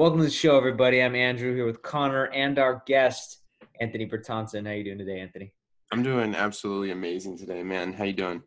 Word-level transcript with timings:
Welcome 0.00 0.20
to 0.20 0.24
the 0.24 0.30
show, 0.30 0.56
everybody. 0.56 1.02
I'm 1.02 1.14
Andrew 1.14 1.54
here 1.54 1.66
with 1.66 1.82
Connor 1.82 2.24
and 2.28 2.58
our 2.58 2.82
guest, 2.86 3.40
Anthony 3.82 4.08
Bertoncin. 4.08 4.66
How 4.66 4.72
you 4.72 4.82
doing 4.82 4.96
today, 4.96 5.20
Anthony? 5.20 5.52
I'm 5.92 6.02
doing 6.02 6.34
absolutely 6.34 6.90
amazing 6.90 7.36
today, 7.36 7.62
man. 7.62 7.92
How 7.92 8.04
you 8.04 8.14
doing? 8.14 8.42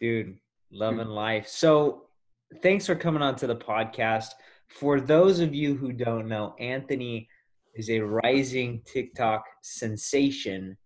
Dude, 0.00 0.38
loving 0.72 1.08
life. 1.08 1.46
So 1.48 2.04
thanks 2.62 2.86
for 2.86 2.94
coming 2.94 3.20
on 3.20 3.36
to 3.36 3.46
the 3.46 3.56
podcast. 3.56 4.28
For 4.68 5.02
those 5.02 5.40
of 5.40 5.54
you 5.54 5.74
who 5.74 5.92
don't 5.92 6.26
know, 6.26 6.54
Anthony 6.58 7.28
is 7.74 7.90
a 7.90 8.00
rising 8.00 8.80
TikTok 8.86 9.44
sensation, 9.60 10.78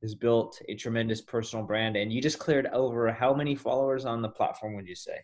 has 0.00 0.14
built 0.14 0.62
a 0.68 0.76
tremendous 0.76 1.22
personal 1.22 1.66
brand, 1.66 1.96
and 1.96 2.12
you 2.12 2.22
just 2.22 2.38
cleared 2.38 2.68
over 2.68 3.10
how 3.10 3.34
many 3.34 3.56
followers 3.56 4.04
on 4.04 4.22
the 4.22 4.28
platform 4.28 4.76
would 4.76 4.86
you 4.86 4.94
say? 4.94 5.18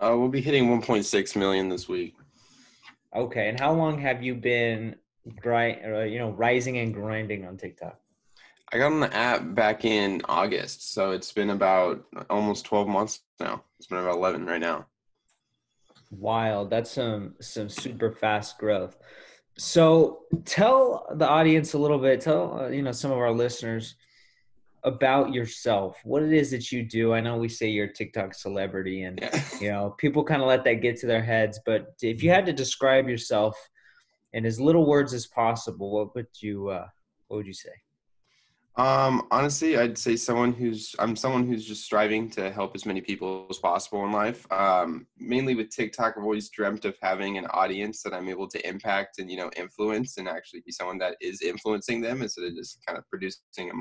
Uh, 0.00 0.14
we'll 0.18 0.28
be 0.28 0.42
hitting 0.42 0.68
1.6 0.68 1.34
million 1.34 1.70
this 1.70 1.88
week. 1.88 2.14
Okay, 3.14 3.48
and 3.48 3.58
how 3.58 3.72
long 3.72 3.98
have 3.98 4.22
you 4.22 4.34
been 4.34 4.96
grind, 5.40 5.80
uh, 5.84 6.00
you 6.00 6.18
know, 6.18 6.30
rising 6.30 6.78
and 6.78 6.94
grinding 6.94 7.44
on 7.44 7.56
TikTok? 7.56 7.98
I 8.72 8.78
got 8.78 8.92
on 8.92 9.00
the 9.00 9.14
app 9.14 9.54
back 9.54 9.84
in 9.84 10.22
August, 10.28 10.94
so 10.94 11.10
it's 11.10 11.32
been 11.32 11.50
about 11.50 12.04
almost 12.28 12.66
12 12.66 12.86
months 12.86 13.22
now. 13.40 13.64
It's 13.78 13.88
been 13.88 13.98
about 13.98 14.14
11 14.14 14.46
right 14.46 14.60
now. 14.60 14.86
Wild. 16.12 16.70
That's 16.70 16.90
some 16.90 17.34
some 17.40 17.68
super 17.68 18.12
fast 18.12 18.58
growth. 18.58 18.96
So 19.56 20.22
tell 20.44 21.06
the 21.14 21.28
audience 21.28 21.74
a 21.74 21.78
little 21.78 21.98
bit. 21.98 22.20
Tell 22.20 22.60
uh, 22.60 22.68
you 22.68 22.82
know 22.82 22.92
some 22.92 23.10
of 23.10 23.18
our 23.18 23.32
listeners 23.32 23.94
about 24.84 25.32
yourself. 25.32 25.98
What 26.04 26.22
it 26.22 26.32
is 26.32 26.50
that 26.52 26.72
you 26.72 26.82
do. 26.82 27.12
I 27.12 27.20
know 27.20 27.36
we 27.36 27.48
say 27.48 27.68
you're 27.68 27.86
a 27.86 27.92
TikTok 27.92 28.34
celebrity, 28.34 29.02
and 29.02 29.20
Yeah. 29.20 29.44
you 29.60 29.70
know 29.70 29.94
people 29.98 30.24
kind 30.24 30.42
of 30.42 30.48
let 30.48 30.64
that 30.64 30.82
get 30.82 30.98
to 31.00 31.06
their 31.06 31.22
heads. 31.22 31.60
But 31.64 31.94
if 32.02 32.22
you 32.22 32.30
had 32.30 32.46
to 32.46 32.52
describe 32.52 33.08
yourself 33.08 33.56
in 34.32 34.46
as 34.46 34.60
little 34.60 34.86
words 34.86 35.12
as 35.12 35.26
possible, 35.26 35.90
what 35.92 36.14
would 36.14 36.28
you 36.40 36.68
uh, 36.68 36.88
what 37.28 37.38
would 37.38 37.46
you 37.46 37.52
say? 37.54 37.72
Um, 38.76 39.26
honestly, 39.30 39.76
I'd 39.76 39.98
say 39.98 40.16
someone 40.16 40.52
who's 40.52 40.94
I'm 40.98 41.16
someone 41.16 41.46
who's 41.46 41.66
just 41.66 41.84
striving 41.84 42.30
to 42.30 42.50
help 42.50 42.74
as 42.74 42.86
many 42.86 43.00
people 43.00 43.46
as 43.50 43.58
possible 43.58 44.04
in 44.06 44.12
life. 44.12 44.50
Um, 44.52 45.06
mainly 45.18 45.54
with 45.54 45.70
TikTok, 45.70 46.14
I've 46.16 46.22
always 46.22 46.48
dreamt 46.50 46.84
of 46.84 46.96
having 47.02 47.36
an 47.36 47.46
audience 47.46 48.02
that 48.04 48.14
I'm 48.14 48.28
able 48.28 48.48
to 48.48 48.66
impact 48.66 49.18
and 49.18 49.30
you 49.30 49.36
know 49.36 49.50
influence, 49.56 50.16
and 50.16 50.28
actually 50.28 50.62
be 50.64 50.72
someone 50.72 50.98
that 50.98 51.16
is 51.20 51.42
influencing 51.42 52.00
them 52.00 52.22
instead 52.22 52.44
of 52.44 52.54
just 52.54 52.78
kind 52.86 52.96
of 52.96 53.06
producing 53.10 53.70
a 53.70 53.74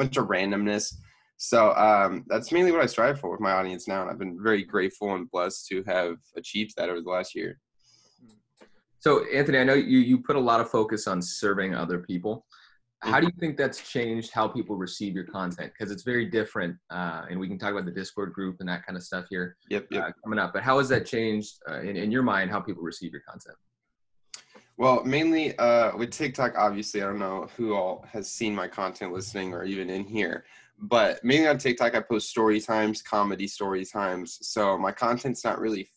bunch 0.00 0.16
of 0.16 0.26
randomness. 0.26 0.94
So 1.36 1.74
um, 1.74 2.24
that's 2.28 2.52
mainly 2.52 2.72
what 2.72 2.82
I 2.82 2.86
strive 2.86 3.20
for 3.20 3.30
with 3.30 3.40
my 3.40 3.52
audience 3.52 3.86
now, 3.86 4.02
and 4.02 4.10
I've 4.10 4.18
been 4.18 4.38
very 4.42 4.64
grateful 4.64 5.14
and 5.14 5.30
blessed 5.30 5.66
to 5.68 5.82
have 5.84 6.16
achieved 6.36 6.74
that 6.76 6.88
over 6.88 7.00
the 7.00 7.10
last 7.10 7.34
year. 7.34 7.58
So, 8.98 9.24
Anthony, 9.32 9.58
I 9.58 9.64
know 9.64 9.74
you 9.74 9.98
you 9.98 10.18
put 10.18 10.36
a 10.36 10.40
lot 10.40 10.60
of 10.60 10.70
focus 10.70 11.06
on 11.06 11.22
serving 11.22 11.74
other 11.74 12.00
people. 12.00 12.44
How 13.02 13.18
do 13.18 13.26
you 13.26 13.32
think 13.40 13.56
that's 13.56 13.80
changed 13.90 14.30
how 14.30 14.46
people 14.46 14.76
receive 14.76 15.14
your 15.14 15.24
content? 15.24 15.72
Because 15.72 15.90
it's 15.90 16.02
very 16.02 16.26
different, 16.26 16.76
uh, 16.90 17.22
and 17.30 17.40
we 17.40 17.48
can 17.48 17.58
talk 17.58 17.72
about 17.72 17.86
the 17.86 17.96
Discord 18.02 18.34
group 18.34 18.56
and 18.60 18.68
that 18.68 18.84
kind 18.84 18.98
of 18.98 19.02
stuff 19.02 19.24
here 19.30 19.56
Yep, 19.70 19.86
yep. 19.90 20.04
uh, 20.04 20.10
coming 20.22 20.38
up. 20.38 20.52
But 20.52 20.62
how 20.62 20.76
has 20.76 20.90
that 20.90 21.06
changed 21.06 21.54
uh, 21.66 21.80
in, 21.80 21.96
in 21.96 22.10
your 22.10 22.22
mind 22.22 22.50
how 22.50 22.60
people 22.60 22.82
receive 22.82 23.12
your 23.12 23.22
content? 23.26 23.56
Well, 24.80 25.04
mainly 25.04 25.54
uh, 25.58 25.94
with 25.94 26.10
TikTok, 26.10 26.54
obviously, 26.56 27.02
I 27.02 27.04
don't 27.04 27.18
know 27.18 27.50
who 27.54 27.74
all 27.74 28.02
has 28.10 28.32
seen 28.32 28.54
my 28.54 28.66
content 28.66 29.12
listening 29.12 29.52
or 29.52 29.62
even 29.62 29.90
in 29.90 30.04
here, 30.04 30.46
but 30.78 31.22
mainly 31.22 31.48
on 31.48 31.58
TikTok, 31.58 31.94
I 31.94 32.00
post 32.00 32.30
story 32.30 32.62
times, 32.62 33.02
comedy 33.02 33.46
story 33.46 33.84
times. 33.84 34.38
So 34.40 34.78
my 34.78 34.90
content's 34.90 35.44
not 35.44 35.60
really 35.60 35.90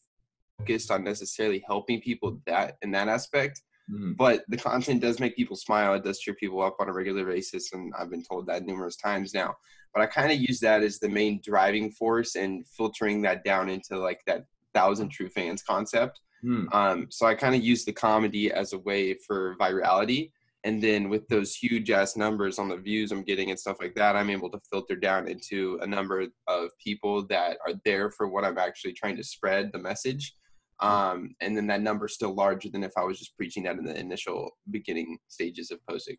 focused 0.59 0.91
on 0.91 1.05
necessarily 1.05 1.63
helping 1.65 2.01
people 2.01 2.41
that 2.45 2.75
in 2.81 2.91
that 2.91 3.07
aspect, 3.07 3.61
Mhm. 3.89 4.17
but 4.17 4.43
the 4.49 4.57
content 4.57 4.99
does 4.99 5.17
make 5.17 5.37
people 5.37 5.55
smile. 5.55 5.93
It 5.93 6.03
does 6.03 6.19
cheer 6.19 6.33
people 6.33 6.61
up 6.61 6.75
on 6.81 6.89
a 6.89 6.93
regular 6.93 7.23
basis, 7.23 7.71
and 7.71 7.93
I've 7.97 8.09
been 8.09 8.21
told 8.21 8.47
that 8.47 8.65
numerous 8.65 8.97
times 8.97 9.33
now. 9.33 9.55
But 9.93 10.01
I 10.01 10.07
kind 10.07 10.29
of 10.29 10.39
use 10.39 10.59
that 10.59 10.83
as 10.83 10.99
the 10.99 11.07
main 11.07 11.39
driving 11.41 11.89
force 11.89 12.35
and 12.35 12.67
filtering 12.67 13.21
that 13.21 13.45
down 13.45 13.69
into 13.69 13.97
like 13.97 14.19
that 14.25 14.43
thousand 14.73 15.07
true 15.07 15.29
fans 15.29 15.63
concept. 15.63 16.19
Hmm. 16.43 16.65
Um, 16.71 17.07
so 17.09 17.25
I 17.25 17.35
kind 17.35 17.55
of 17.55 17.63
use 17.63 17.85
the 17.85 17.93
comedy 17.93 18.51
as 18.51 18.73
a 18.73 18.79
way 18.79 19.15
for 19.25 19.55
virality. 19.59 20.31
And 20.65 20.81
then 20.81 21.09
with 21.09 21.27
those 21.27 21.55
huge 21.55 21.91
ass 21.91 22.15
numbers 22.15 22.57
on 22.57 22.69
the 22.69 22.77
views 22.77 23.11
I'm 23.11 23.23
getting 23.23 23.49
and 23.49 23.59
stuff 23.59 23.77
like 23.81 23.95
that, 23.95 24.15
I'm 24.15 24.29
able 24.29 24.49
to 24.51 24.59
filter 24.69 24.95
down 24.95 25.27
into 25.27 25.77
a 25.81 25.87
number 25.87 26.25
of 26.47 26.69
people 26.81 27.25
that 27.27 27.57
are 27.67 27.73
there 27.83 28.11
for 28.11 28.27
what 28.27 28.45
I'm 28.45 28.57
actually 28.57 28.93
trying 28.93 29.17
to 29.17 29.23
spread 29.23 29.71
the 29.73 29.79
message. 29.79 30.35
Um, 30.79 31.35
and 31.41 31.55
then 31.55 31.67
that 31.67 31.81
number's 31.81 32.13
still 32.13 32.33
larger 32.33 32.69
than 32.69 32.83
if 32.83 32.91
I 32.97 33.03
was 33.03 33.19
just 33.19 33.35
preaching 33.37 33.63
that 33.63 33.77
in 33.77 33.85
the 33.85 33.97
initial 33.97 34.51
beginning 34.71 35.17
stages 35.27 35.71
of 35.71 35.79
posting. 35.87 36.17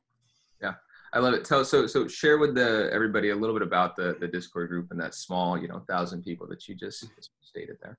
Yeah, 0.62 0.74
I 1.12 1.18
love 1.18 1.34
it. 1.34 1.44
Tell 1.44 1.64
so 1.64 1.86
so 1.86 2.06
share 2.06 2.38
with 2.38 2.54
the 2.54 2.88
everybody 2.92 3.30
a 3.30 3.36
little 3.36 3.54
bit 3.54 3.66
about 3.66 3.96
the 3.96 4.16
the 4.20 4.28
Discord 4.28 4.68
group 4.68 4.90
and 4.90 5.00
that 5.00 5.14
small 5.14 5.58
you 5.58 5.68
know 5.68 5.82
thousand 5.88 6.22
people 6.22 6.46
that 6.48 6.66
you 6.68 6.74
just 6.74 7.06
stated 7.42 7.76
there. 7.82 7.98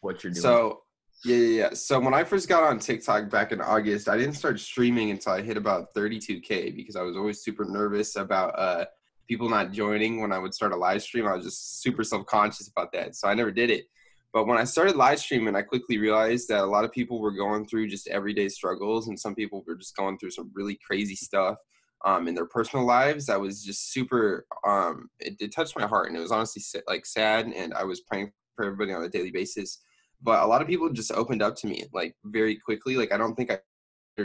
What 0.00 0.22
you're 0.22 0.32
doing. 0.32 0.42
So 0.42 0.82
yeah, 1.24 1.36
yeah, 1.36 1.58
yeah. 1.58 1.74
So 1.74 1.98
when 1.98 2.14
I 2.14 2.24
first 2.24 2.48
got 2.48 2.62
on 2.62 2.78
TikTok 2.78 3.30
back 3.30 3.52
in 3.52 3.60
August, 3.60 4.08
I 4.08 4.16
didn't 4.16 4.34
start 4.34 4.60
streaming 4.60 5.10
until 5.10 5.32
I 5.32 5.42
hit 5.42 5.56
about 5.56 5.94
32k 5.94 6.76
because 6.76 6.96
I 6.96 7.02
was 7.02 7.16
always 7.16 7.42
super 7.42 7.64
nervous 7.64 8.16
about 8.16 8.58
uh, 8.58 8.84
people 9.28 9.48
not 9.48 9.72
joining 9.72 10.20
when 10.20 10.32
I 10.32 10.38
would 10.38 10.54
start 10.54 10.72
a 10.72 10.76
live 10.76 11.02
stream. 11.02 11.26
I 11.26 11.34
was 11.34 11.44
just 11.44 11.82
super 11.82 12.04
self-conscious 12.04 12.68
about 12.68 12.92
that, 12.92 13.16
so 13.16 13.28
I 13.28 13.34
never 13.34 13.50
did 13.50 13.70
it. 13.70 13.86
But 14.32 14.46
when 14.46 14.58
I 14.58 14.64
started 14.64 14.96
live 14.96 15.18
streaming, 15.18 15.56
I 15.56 15.62
quickly 15.62 15.96
realized 15.98 16.48
that 16.48 16.62
a 16.62 16.66
lot 16.66 16.84
of 16.84 16.92
people 16.92 17.20
were 17.20 17.32
going 17.32 17.66
through 17.66 17.88
just 17.88 18.08
everyday 18.08 18.48
struggles, 18.48 19.08
and 19.08 19.18
some 19.18 19.34
people 19.34 19.64
were 19.66 19.76
just 19.76 19.96
going 19.96 20.18
through 20.18 20.32
some 20.32 20.50
really 20.54 20.78
crazy 20.86 21.16
stuff 21.16 21.56
um, 22.04 22.28
in 22.28 22.34
their 22.34 22.46
personal 22.46 22.84
lives. 22.84 23.26
That 23.26 23.40
was 23.40 23.64
just 23.64 23.92
super. 23.92 24.46
Um, 24.66 25.08
it, 25.20 25.36
it 25.40 25.54
touched 25.54 25.78
my 25.78 25.86
heart, 25.86 26.08
and 26.08 26.16
it 26.16 26.20
was 26.20 26.32
honestly 26.32 26.62
like 26.86 27.06
sad. 27.06 27.46
And 27.46 27.72
I 27.72 27.84
was 27.84 28.02
praying 28.02 28.32
for 28.54 28.66
everybody 28.66 28.92
on 28.92 29.04
a 29.04 29.08
daily 29.08 29.30
basis 29.30 29.80
but 30.22 30.42
a 30.42 30.46
lot 30.46 30.62
of 30.62 30.68
people 30.68 30.90
just 30.90 31.12
opened 31.12 31.42
up 31.42 31.54
to 31.56 31.66
me 31.66 31.84
like 31.92 32.14
very 32.24 32.56
quickly 32.56 32.96
like 32.96 33.12
i 33.12 33.16
don't 33.16 33.34
think 33.34 33.50
i 33.50 33.58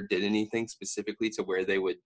did 0.10 0.24
anything 0.24 0.68
specifically 0.68 1.30
to 1.30 1.44
where 1.44 1.66
they 1.66 1.78
would 1.78 1.98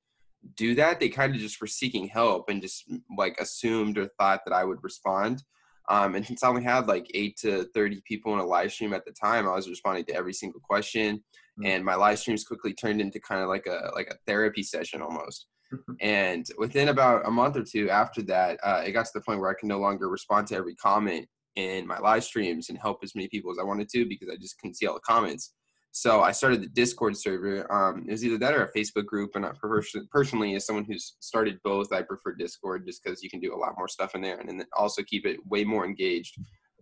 do 0.56 0.75
that 0.75 1.00
they 1.00 1.09
kind 1.09 1.34
of 1.34 1.41
just 1.41 1.59
were 1.59 1.68
seeking 1.68 2.07
help 2.07 2.50
and 2.50 2.62
just 2.62 2.84
like 3.18 3.35
assumed 3.40 3.97
or 3.97 4.07
thought 4.19 4.41
that 4.46 4.53
i 4.53 4.63
would 4.63 4.84
respond 4.84 5.44
um, 5.90 6.16
and 6.16 6.25
since 6.25 6.44
i 6.44 6.47
only 6.47 6.63
had 6.63 6.88
like 6.88 7.07
8 7.13 7.38
to 7.38 7.63
30 7.75 8.01
people 8.07 8.34
in 8.34 8.40
a 8.40 8.46
live 8.46 8.72
stream 8.72 8.94
at 8.94 9.06
the 9.06 9.12
time 9.12 9.47
i 9.47 9.56
was 9.56 9.69
responding 9.69 10.06
to 10.06 10.16
every 10.16 10.34
single 10.34 10.62
question 10.62 11.23
Mm. 11.59 11.67
and 11.67 11.85
my 11.85 11.96
live 11.96 12.19
streams 12.19 12.44
quickly 12.44 12.73
turned 12.73 13.00
into 13.00 13.19
kind 13.19 13.41
of 13.41 13.47
like 13.47 13.66
a 13.66 13.90
like 13.96 14.07
a 14.07 14.17
therapy 14.28 14.62
session 14.62 15.02
almost 15.02 15.47
and 16.02 16.46
within 16.57 16.90
about 16.90 17.25
a 17.28 17.31
month 17.31 17.56
or 17.56 17.63
two 17.63 17.90
after 17.90 18.22
that 18.23 18.59
uh, 18.63 18.84
it 18.85 18.91
got 18.91 19.06
to 19.06 19.12
the 19.13 19.22
point 19.22 19.40
where 19.40 19.50
i 19.50 19.53
can 19.57 19.69
no 19.69 19.79
longer 19.79 20.09
respond 20.09 20.46
to 20.47 20.56
every 20.56 20.75
comment 20.75 21.25
in 21.55 21.88
my 21.88 21.97
live 21.99 22.23
streams 22.23 22.69
and 22.69 22.77
help 22.77 22.99
as 23.03 23.16
many 23.16 23.27
people 23.27 23.51
as 23.51 23.57
I 23.59 23.63
wanted 23.63 23.89
to 23.89 24.05
because 24.05 24.29
I 24.29 24.35
just 24.35 24.59
couldn't 24.59 24.75
see 24.75 24.88
all 24.88 24.95
the 24.95 24.99
comments. 25.01 25.53
So 25.91 26.21
I 26.21 26.33
started 26.33 26.61
the 26.61 26.67
Discord 26.67 27.16
server. 27.16 27.71
Um, 27.71 28.03
it 28.05 28.11
was 28.11 28.25
either 28.25 28.38
that 28.39 28.53
or 28.53 28.66
a 28.66 28.73
Facebook 28.73 29.05
group. 29.05 29.31
And 29.35 29.45
I 29.45 29.51
personally, 30.11 30.53
as 30.55 30.66
someone 30.66 30.83
who's 30.83 31.16
started 31.21 31.57
both, 31.63 31.93
I 31.93 32.01
prefer 32.01 32.35
Discord 32.35 32.85
just 32.85 33.01
because 33.01 33.23
you 33.23 33.29
can 33.29 33.39
do 33.39 33.55
a 33.55 33.57
lot 33.57 33.75
more 33.77 33.88
stuff 33.88 34.13
in 34.13 34.21
there 34.21 34.38
and 34.38 34.49
then 34.49 34.66
also 34.77 35.03
keep 35.03 35.25
it 35.25 35.39
way 35.47 35.63
more 35.63 35.85
engaged. 35.85 36.35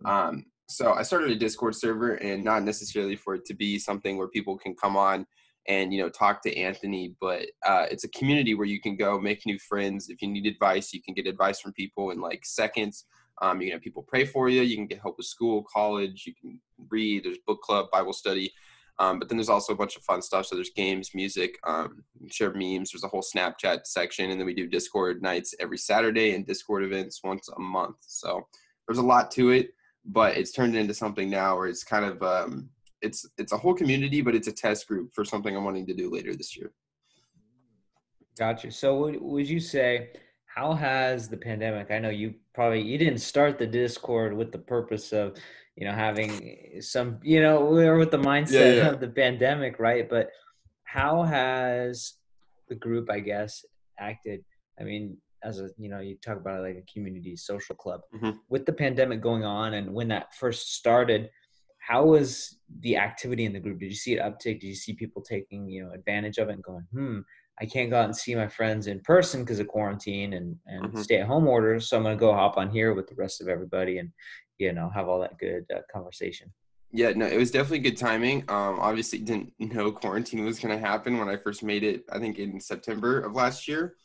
Um, 0.04 0.46
so 0.68 0.94
I 0.94 1.02
started 1.02 1.30
a 1.30 1.36
Discord 1.36 1.76
server 1.76 2.14
and 2.14 2.42
not 2.42 2.64
necessarily 2.64 3.14
for 3.14 3.36
it 3.36 3.44
to 3.44 3.54
be 3.54 3.78
something 3.78 4.16
where 4.16 4.28
people 4.28 4.58
can 4.58 4.74
come 4.74 4.96
on 4.96 5.26
and 5.66 5.92
you 5.94 6.02
know 6.02 6.08
talk 6.08 6.42
to 6.42 6.56
Anthony, 6.56 7.14
but 7.20 7.46
uh, 7.64 7.86
it's 7.90 8.04
a 8.04 8.08
community 8.08 8.54
where 8.54 8.66
you 8.66 8.80
can 8.80 8.96
go 8.96 9.18
make 9.18 9.46
new 9.46 9.58
friends. 9.58 10.08
If 10.08 10.20
you 10.22 10.28
need 10.28 10.46
advice, 10.46 10.92
you 10.92 11.02
can 11.02 11.14
get 11.14 11.26
advice 11.26 11.60
from 11.60 11.72
people 11.72 12.10
in 12.10 12.20
like 12.20 12.44
seconds. 12.44 13.06
Um, 13.42 13.60
you 13.60 13.68
can 13.68 13.72
have 13.74 13.82
people 13.82 14.02
pray 14.02 14.24
for 14.24 14.48
you. 14.48 14.62
You 14.62 14.76
can 14.76 14.86
get 14.86 15.00
help 15.00 15.16
with 15.16 15.26
school, 15.26 15.64
college. 15.72 16.24
You 16.26 16.34
can 16.40 16.60
read. 16.90 17.24
There's 17.24 17.38
book 17.46 17.60
club, 17.62 17.86
Bible 17.92 18.12
study. 18.12 18.52
Um, 18.98 19.18
but 19.18 19.28
then 19.28 19.36
there's 19.36 19.48
also 19.48 19.72
a 19.72 19.76
bunch 19.76 19.96
of 19.96 20.04
fun 20.04 20.22
stuff. 20.22 20.46
So 20.46 20.54
there's 20.54 20.70
games, 20.70 21.10
music, 21.14 21.58
um, 21.66 22.04
share 22.30 22.52
memes. 22.54 22.92
There's 22.92 23.04
a 23.04 23.08
whole 23.08 23.24
Snapchat 23.24 23.86
section, 23.86 24.30
and 24.30 24.38
then 24.38 24.46
we 24.46 24.54
do 24.54 24.68
Discord 24.68 25.20
nights 25.20 25.54
every 25.58 25.78
Saturday 25.78 26.34
and 26.34 26.46
Discord 26.46 26.84
events 26.84 27.20
once 27.24 27.48
a 27.48 27.60
month. 27.60 27.96
So 28.00 28.46
there's 28.86 28.98
a 28.98 29.02
lot 29.02 29.30
to 29.32 29.50
it, 29.50 29.70
but 30.04 30.36
it's 30.36 30.52
turned 30.52 30.76
into 30.76 30.94
something 30.94 31.28
now 31.28 31.56
where 31.56 31.66
it's 31.66 31.82
kind 31.82 32.04
of 32.04 32.22
um, 32.22 32.68
it's 33.02 33.26
it's 33.36 33.52
a 33.52 33.58
whole 33.58 33.74
community, 33.74 34.20
but 34.20 34.34
it's 34.34 34.48
a 34.48 34.52
test 34.52 34.86
group 34.86 35.10
for 35.12 35.24
something 35.24 35.56
I'm 35.56 35.64
wanting 35.64 35.86
to 35.86 35.94
do 35.94 36.10
later 36.10 36.34
this 36.36 36.56
year. 36.56 36.72
Gotcha. 38.38 38.70
So 38.70 38.96
would, 38.98 39.20
would 39.20 39.48
you 39.48 39.60
say 39.60 40.10
how 40.54 40.72
has 40.74 41.28
the 41.28 41.36
pandemic? 41.36 41.90
I 41.90 41.98
know 41.98 42.10
you 42.10 42.34
probably 42.54 42.80
you 42.82 42.96
didn't 42.98 43.18
start 43.18 43.58
the 43.58 43.66
Discord 43.66 44.32
with 44.34 44.52
the 44.52 44.58
purpose 44.58 45.12
of 45.12 45.36
you 45.76 45.84
know 45.86 45.92
having 45.92 46.80
some 46.80 47.18
you 47.22 47.40
know 47.42 47.64
we 47.64 47.84
were 47.84 47.98
with 47.98 48.10
the 48.12 48.18
mindset 48.18 48.76
yeah. 48.76 48.88
of 48.90 49.00
the 49.00 49.08
pandemic, 49.08 49.78
right? 49.78 50.08
But 50.08 50.30
how 50.84 51.22
has 51.24 52.14
the 52.68 52.76
group, 52.76 53.10
I 53.10 53.20
guess, 53.20 53.64
acted? 53.98 54.44
I 54.80 54.84
mean, 54.84 55.16
as 55.42 55.60
a 55.60 55.70
you 55.76 55.88
know 55.88 56.00
you 56.00 56.16
talk 56.16 56.36
about 56.36 56.60
it 56.60 56.62
like 56.62 56.76
a 56.84 56.92
community 56.92 57.34
social 57.36 57.74
club 57.74 58.00
Mhm. 58.14 58.38
with 58.48 58.64
the 58.66 58.72
pandemic 58.72 59.20
going 59.20 59.44
on 59.44 59.74
and 59.74 59.92
when 59.92 60.08
that 60.08 60.34
first 60.34 60.74
started. 60.74 61.30
how 61.92 62.02
was 62.16 62.56
the 62.80 62.96
activity 62.96 63.44
in 63.44 63.52
the 63.52 63.60
group? 63.60 63.78
Did 63.78 63.90
you 63.90 64.00
see 64.04 64.14
it 64.14 64.20
uptick? 64.26 64.58
Did 64.60 64.68
you 64.72 64.74
see 64.84 64.94
people 64.94 65.20
taking 65.20 65.68
you 65.68 65.80
know 65.84 65.90
advantage 65.92 66.38
of 66.38 66.48
it 66.48 66.54
and 66.54 66.62
going, 66.70 66.86
hmm, 66.94 67.18
I 67.60 67.66
can't 67.66 67.90
go 67.90 67.98
out 67.98 68.06
and 68.06 68.16
see 68.16 68.34
my 68.34 68.48
friends 68.48 68.86
in 68.86 69.00
person 69.00 69.42
because 69.42 69.60
of 69.60 69.68
quarantine 69.68 70.32
and 70.34 70.56
and 70.66 70.86
mm-hmm. 70.86 71.00
stay 71.00 71.18
at 71.20 71.26
home 71.26 71.46
orders, 71.46 71.88
so 71.88 71.96
I'm 71.96 72.02
gonna 72.02 72.16
go 72.16 72.32
hop 72.32 72.56
on 72.56 72.70
here 72.70 72.94
with 72.94 73.06
the 73.06 73.14
rest 73.14 73.40
of 73.40 73.48
everybody 73.48 73.98
and 73.98 74.10
you 74.58 74.72
know 74.72 74.90
have 74.94 75.08
all 75.08 75.20
that 75.20 75.38
good 75.38 75.64
uh, 75.74 75.80
conversation. 75.92 76.52
Yeah, 76.90 77.10
no, 77.10 77.26
it 77.26 77.36
was 77.36 77.50
definitely 77.50 77.80
good 77.80 77.96
timing. 77.96 78.44
Um, 78.48 78.78
obviously, 78.78 79.18
didn't 79.18 79.52
know 79.58 79.90
quarantine 79.90 80.44
was 80.44 80.60
going 80.60 80.78
to 80.78 80.86
happen 80.86 81.18
when 81.18 81.28
I 81.28 81.36
first 81.36 81.62
made 81.64 81.82
it. 81.82 82.04
I 82.12 82.18
think 82.18 82.38
in 82.38 82.60
September 82.60 83.20
of 83.20 83.34
last 83.34 83.66
year. 83.66 83.96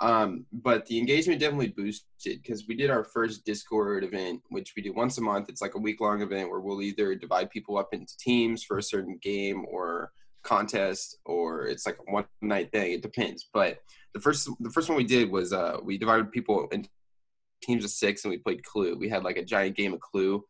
Um, 0.00 0.46
but 0.52 0.86
the 0.86 0.98
engagement 0.98 1.40
definitely 1.40 1.68
boosted 1.68 2.40
because 2.42 2.68
we 2.68 2.76
did 2.76 2.88
our 2.88 3.02
first 3.02 3.44
Discord 3.44 4.04
event, 4.04 4.42
which 4.50 4.74
we 4.76 4.82
do 4.82 4.92
once 4.92 5.18
a 5.18 5.20
month. 5.20 5.48
It's 5.48 5.60
like 5.60 5.74
a 5.74 5.80
week 5.80 6.00
long 6.00 6.22
event 6.22 6.50
where 6.50 6.60
we'll 6.60 6.82
either 6.82 7.14
divide 7.16 7.50
people 7.50 7.76
up 7.76 7.92
into 7.92 8.16
teams 8.16 8.62
for 8.62 8.78
a 8.78 8.82
certain 8.82 9.18
game 9.20 9.66
or 9.68 10.12
contest, 10.42 11.18
or 11.24 11.66
it's 11.66 11.86
like 11.86 11.98
one 12.10 12.26
night 12.40 12.72
thing. 12.72 12.92
It 12.92 13.02
depends. 13.02 13.48
But 13.52 13.78
the 14.14 14.20
first 14.20 14.48
the 14.60 14.70
first 14.70 14.88
one 14.88 14.98
we 14.98 15.04
did 15.04 15.30
was 15.30 15.52
uh, 15.52 15.78
we 15.82 15.98
divided 15.98 16.32
people 16.32 16.68
into 16.72 16.88
teams 17.62 17.84
of 17.84 17.90
six 17.90 18.24
and 18.24 18.30
we 18.30 18.38
played 18.38 18.64
Clue. 18.64 18.96
We 18.96 19.08
had 19.08 19.24
like 19.24 19.36
a 19.36 19.44
giant 19.44 19.76
game 19.76 19.92
of 19.92 20.00
Clue. 20.00 20.44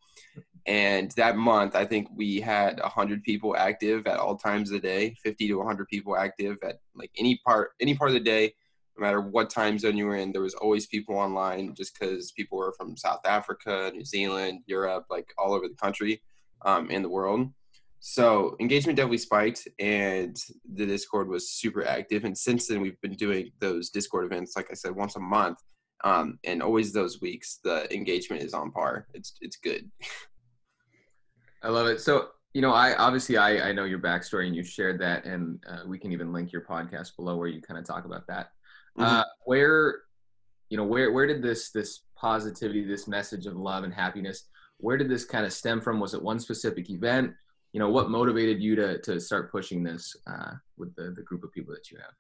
And 0.67 1.11
that 1.13 1.37
month, 1.37 1.75
I 1.75 1.87
think 1.87 2.09
we 2.15 2.41
had 2.41 2.79
100 2.79 3.23
people 3.23 3.57
active 3.57 4.07
at 4.07 4.19
all 4.19 4.37
times 4.37 4.71
of 4.71 4.75
the 4.75 4.87
day, 4.87 5.17
50 5.23 5.49
to 5.49 5.55
100 5.55 5.89
people 5.89 6.15
active 6.15 6.59
at 6.63 6.81
like 6.95 7.11
any 7.17 7.41
part, 7.47 7.71
any 7.81 7.95
part 7.95 8.11
of 8.11 8.15
the 8.15 8.21
day 8.21 8.53
no 8.99 9.07
matter 9.07 9.21
what 9.21 9.51
time 9.51 9.79
zone 9.79 9.97
you 9.97 10.07
were 10.07 10.17
in, 10.17 10.33
there 10.33 10.43
was 10.43 10.55
always 10.55 10.87
people 10.87 11.17
online 11.17 11.75
just 11.75 11.99
because 11.99 12.33
people 12.33 12.59
were 12.59 12.75
from 12.77 12.97
South 12.97 13.21
Africa, 13.25 13.93
New 13.95 14.05
Zealand, 14.05 14.61
Europe, 14.67 15.07
like 15.09 15.33
all 15.39 15.55
over 15.55 15.69
the 15.69 15.75
country 15.75 16.21
um, 16.65 16.91
in 16.91 17.03
the 17.03 17.09
world. 17.09 17.49
So 18.01 18.57
engagement 18.61 18.97
definitely 18.97 19.19
spiked, 19.19 19.67
and 19.79 20.37
the 20.75 20.87
Discord 20.87 21.29
was 21.29 21.51
super 21.51 21.85
active. 21.85 22.25
And 22.25 22.37
since 22.37 22.69
then, 22.69 22.81
we've 22.81 23.01
been 23.01 23.15
doing 23.15 23.51
those 23.59 23.91
Discord 23.91 24.27
events, 24.27 24.55
like 24.57 24.69
I 24.71 24.75
said, 24.75 24.95
once 24.95 25.17
a 25.17 25.21
month, 25.21 25.59
um, 26.05 26.39
and 26.45 26.63
always 26.63 26.93
those 26.93 27.21
weeks. 27.21 27.59
The 27.65 27.93
engagement 27.93 28.43
is 28.43 28.55
on 28.55 28.71
par. 28.71 29.09
It's 29.15 29.35
it's 29.41 29.57
good. 29.57 29.91
I 31.63 31.71
love 31.71 31.89
it. 31.89 32.01
So 32.01 32.29
you 32.55 32.63
know, 32.63 32.73
I 32.73 32.97
obviously 32.97 33.37
I 33.37 33.69
I 33.69 33.73
know 33.73 33.85
your 33.85 33.99
backstory, 33.99 34.47
and 34.47 34.55
you 34.55 34.63
shared 34.63 35.01
that, 35.01 35.25
and 35.25 35.63
uh, 35.69 35.81
we 35.87 35.99
can 35.99 36.13
even 36.13 36.33
link 36.33 36.53
your 36.53 36.63
podcast 36.63 37.17
below 37.17 37.37
where 37.37 37.49
you 37.49 37.61
kind 37.61 37.79
of 37.79 37.87
talk 37.87 38.05
about 38.05 38.27
that. 38.29 38.51
Mm-hmm. 38.97 39.05
Uh, 39.05 39.25
where, 39.45 40.01
you 40.71 40.77
know, 40.77 40.85
where 40.85 41.13
where 41.13 41.27
did 41.27 41.43
this 41.43 41.71
this 41.71 42.03
positivity, 42.17 42.85
this 42.85 43.09
message 43.09 43.47
of 43.47 43.57
love 43.57 43.85
and 43.85 43.93
happiness, 43.93 44.49
where 44.79 44.97
did 44.97 45.09
this 45.09 45.25
kind 45.25 45.45
of 45.45 45.53
stem 45.53 45.81
from? 45.81 46.01
Was 46.01 46.15
it 46.15 46.23
one 46.23 46.39
specific 46.39 46.91
event? 46.91 47.35
You 47.73 47.81
know, 47.81 47.91
what 47.91 48.11
motivated 48.11 48.63
you 48.63 48.75
to 48.77 48.99
to 49.03 49.21
start 49.21 49.51
pushing 49.51 49.83
this 49.83 50.15
uh, 50.27 50.53
with 50.77 50.95
the 50.95 51.13
the 51.17 51.23
group 51.23 51.45
of 51.45 51.53
people 51.53 51.75
that 51.75 51.91
you 51.91 51.99
have? 51.99 52.15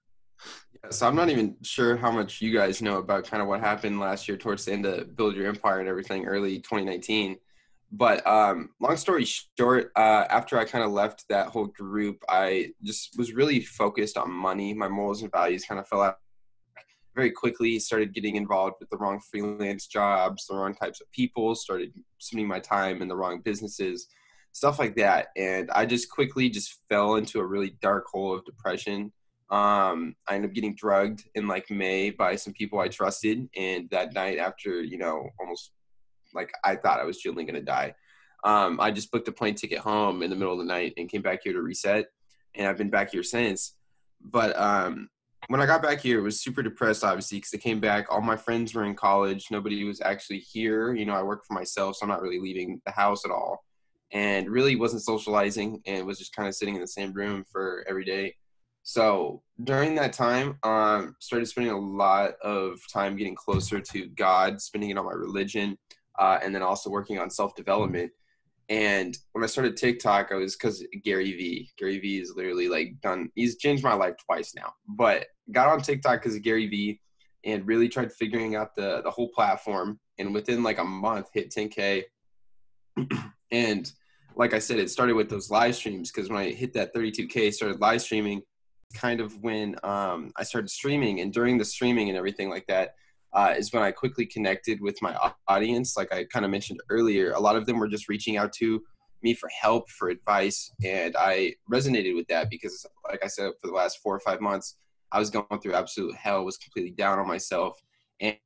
Yeah, 0.72 0.90
so 0.90 1.08
I'm 1.08 1.16
not 1.16 1.30
even 1.30 1.56
sure 1.62 1.96
how 1.96 2.10
much 2.10 2.40
you 2.40 2.52
guys 2.52 2.80
know 2.80 2.98
about 2.98 3.24
kind 3.24 3.42
of 3.42 3.48
what 3.48 3.60
happened 3.60 3.98
last 3.98 4.28
year 4.28 4.36
towards 4.36 4.64
the 4.64 4.72
end 4.72 4.86
of 4.86 5.16
Build 5.16 5.34
Your 5.34 5.48
Empire 5.48 5.80
and 5.80 5.88
everything, 5.88 6.26
early 6.26 6.58
2019. 6.58 7.36
But 7.90 8.24
um, 8.26 8.70
long 8.80 8.96
story 8.96 9.24
short, 9.24 9.90
uh, 9.96 10.24
after 10.28 10.58
I 10.58 10.64
kind 10.64 10.84
of 10.84 10.92
left 10.92 11.24
that 11.30 11.48
whole 11.48 11.66
group, 11.66 12.22
I 12.28 12.72
just 12.84 13.18
was 13.18 13.32
really 13.32 13.60
focused 13.60 14.18
on 14.18 14.30
money. 14.30 14.74
My 14.74 14.88
morals 14.88 15.22
and 15.22 15.32
values 15.32 15.64
kind 15.64 15.80
of 15.80 15.88
fell 15.88 16.02
out 16.02 16.18
very 17.18 17.30
quickly 17.32 17.80
started 17.80 18.14
getting 18.14 18.36
involved 18.36 18.76
with 18.78 18.88
the 18.90 18.96
wrong 18.96 19.18
freelance 19.28 19.88
jobs, 19.88 20.46
the 20.46 20.54
wrong 20.54 20.72
types 20.72 21.00
of 21.00 21.10
people, 21.10 21.52
started 21.56 21.92
spending 22.18 22.46
my 22.46 22.60
time 22.60 23.02
in 23.02 23.08
the 23.08 23.16
wrong 23.16 23.40
businesses, 23.40 24.06
stuff 24.58 24.78
like 24.78 24.96
that. 24.96 25.28
And 25.36 25.70
I 25.70 25.86
just 25.86 26.10
quickly 26.10 26.50
just 26.50 26.80
fell 26.88 27.14
into 27.14 27.38
a 27.38 27.46
really 27.46 27.76
dark 27.80 28.06
hole 28.06 28.34
of 28.34 28.44
depression. 28.44 29.12
Um, 29.50 30.16
I 30.26 30.34
ended 30.34 30.50
up 30.50 30.54
getting 30.54 30.74
drugged 30.74 31.24
in 31.34 31.46
like 31.46 31.70
May 31.70 32.10
by 32.10 32.36
some 32.36 32.52
people 32.52 32.80
I 32.80 32.88
trusted. 32.88 33.48
And 33.56 33.88
that 33.90 34.12
night 34.12 34.38
after, 34.38 34.82
you 34.82 34.98
know, 34.98 35.30
almost 35.40 35.70
like 36.34 36.50
I 36.64 36.76
thought 36.76 37.00
I 37.00 37.04
was 37.04 37.18
genuinely 37.18 37.50
going 37.50 37.64
to 37.64 37.70
die. 37.70 37.94
Um, 38.44 38.80
I 38.80 38.90
just 38.90 39.10
booked 39.10 39.28
a 39.28 39.32
plane 39.32 39.54
ticket 39.54 39.78
home 39.78 40.22
in 40.22 40.30
the 40.30 40.36
middle 40.36 40.52
of 40.52 40.58
the 40.58 40.64
night 40.64 40.94
and 40.96 41.08
came 41.08 41.22
back 41.22 41.40
here 41.44 41.52
to 41.52 41.62
reset. 41.62 42.06
And 42.54 42.66
I've 42.66 42.76
been 42.76 42.90
back 42.90 43.12
here 43.12 43.22
since. 43.22 43.74
But 44.20 44.58
um, 44.58 45.08
when 45.46 45.60
I 45.60 45.66
got 45.66 45.82
back 45.82 46.00
here, 46.00 46.18
it 46.18 46.22
was 46.22 46.40
super 46.40 46.62
depressed, 46.62 47.04
obviously, 47.04 47.38
because 47.38 47.54
I 47.54 47.58
came 47.58 47.80
back. 47.80 48.06
All 48.10 48.20
my 48.20 48.36
friends 48.36 48.74
were 48.74 48.84
in 48.84 48.94
college. 48.94 49.46
Nobody 49.50 49.84
was 49.84 50.00
actually 50.00 50.40
here. 50.40 50.94
You 50.94 51.06
know, 51.06 51.14
I 51.14 51.22
work 51.22 51.44
for 51.46 51.54
myself, 51.54 51.96
so 51.96 52.04
I'm 52.04 52.10
not 52.10 52.22
really 52.22 52.40
leaving 52.40 52.82
the 52.84 52.92
house 52.92 53.24
at 53.24 53.30
all. 53.30 53.64
And 54.12 54.48
really 54.48 54.76
wasn't 54.76 55.02
socializing 55.02 55.82
and 55.86 56.06
was 56.06 56.18
just 56.18 56.34
kind 56.34 56.48
of 56.48 56.54
sitting 56.54 56.74
in 56.74 56.80
the 56.80 56.86
same 56.86 57.12
room 57.12 57.44
for 57.50 57.84
every 57.88 58.04
day. 58.04 58.34
So 58.88 59.42
during 59.64 59.94
that 59.96 60.14
time, 60.14 60.56
um, 60.62 61.14
started 61.20 61.44
spending 61.44 61.74
a 61.74 61.78
lot 61.78 62.32
of 62.42 62.80
time 62.90 63.16
getting 63.16 63.34
closer 63.34 63.80
to 63.80 64.06
God, 64.08 64.62
spending 64.62 64.88
it 64.88 64.96
on 64.96 65.04
my 65.04 65.12
religion, 65.12 65.76
uh, 66.18 66.38
and 66.42 66.54
then 66.54 66.62
also 66.62 66.88
working 66.88 67.18
on 67.18 67.28
self 67.28 67.54
development. 67.54 68.10
And 68.70 69.16
when 69.32 69.44
I 69.44 69.46
started 69.46 69.76
TikTok, 69.76 70.30
I 70.30 70.36
was 70.36 70.56
because 70.56 70.82
Gary 71.04 71.32
V. 71.32 71.70
Gary 71.78 71.98
Vee 71.98 72.18
is 72.18 72.32
literally 72.34 72.68
like 72.68 73.00
done. 73.02 73.30
He's 73.34 73.58
changed 73.58 73.84
my 73.84 73.94
life 73.94 74.14
twice 74.24 74.54
now. 74.54 74.72
But 74.88 75.26
got 75.52 75.68
on 75.68 75.82
TikTok 75.82 76.22
because 76.22 76.36
of 76.36 76.42
Gary 76.42 76.66
Vee, 76.66 77.00
and 77.44 77.66
really 77.66 77.88
tried 77.90 78.12
figuring 78.12 78.56
out 78.56 78.74
the 78.74 79.02
the 79.02 79.10
whole 79.10 79.28
platform. 79.28 79.98
And 80.18 80.32
within 80.32 80.62
like 80.62 80.78
a 80.78 80.84
month, 80.84 81.28
hit 81.34 81.50
10k. 81.50 82.04
and 83.52 83.92
like 84.38 84.54
I 84.54 84.60
said, 84.60 84.78
it 84.78 84.88
started 84.88 85.16
with 85.16 85.28
those 85.28 85.50
live 85.50 85.74
streams 85.74 86.12
because 86.12 86.30
when 86.30 86.38
I 86.38 86.50
hit 86.50 86.72
that 86.74 86.94
32k, 86.94 87.52
started 87.52 87.80
live 87.80 88.00
streaming. 88.00 88.42
Kind 88.94 89.20
of 89.20 89.36
when 89.42 89.76
um, 89.82 90.32
I 90.38 90.44
started 90.44 90.70
streaming, 90.70 91.20
and 91.20 91.30
during 91.30 91.58
the 91.58 91.64
streaming 91.64 92.08
and 92.08 92.16
everything 92.16 92.48
like 92.48 92.66
that, 92.68 92.94
uh, 93.34 93.52
is 93.54 93.70
when 93.70 93.82
I 93.82 93.90
quickly 93.90 94.24
connected 94.24 94.80
with 94.80 95.02
my 95.02 95.14
audience. 95.46 95.94
Like 95.94 96.10
I 96.14 96.24
kind 96.24 96.46
of 96.46 96.50
mentioned 96.50 96.80
earlier, 96.88 97.32
a 97.32 97.40
lot 97.40 97.56
of 97.56 97.66
them 97.66 97.78
were 97.78 97.88
just 97.88 98.08
reaching 98.08 98.38
out 98.38 98.52
to 98.54 98.82
me 99.22 99.34
for 99.34 99.50
help, 99.60 99.90
for 99.90 100.08
advice, 100.08 100.72
and 100.82 101.14
I 101.18 101.54
resonated 101.70 102.14
with 102.14 102.28
that 102.28 102.48
because, 102.48 102.86
like 103.06 103.22
I 103.22 103.26
said, 103.26 103.50
for 103.60 103.66
the 103.66 103.74
last 103.74 103.98
four 103.98 104.14
or 104.14 104.20
five 104.20 104.40
months, 104.40 104.76
I 105.12 105.18
was 105.18 105.28
going 105.28 105.60
through 105.60 105.74
absolute 105.74 106.14
hell, 106.14 106.44
was 106.44 106.56
completely 106.56 106.92
down 106.92 107.18
on 107.18 107.26
myself, 107.26 107.78
and 108.20 108.36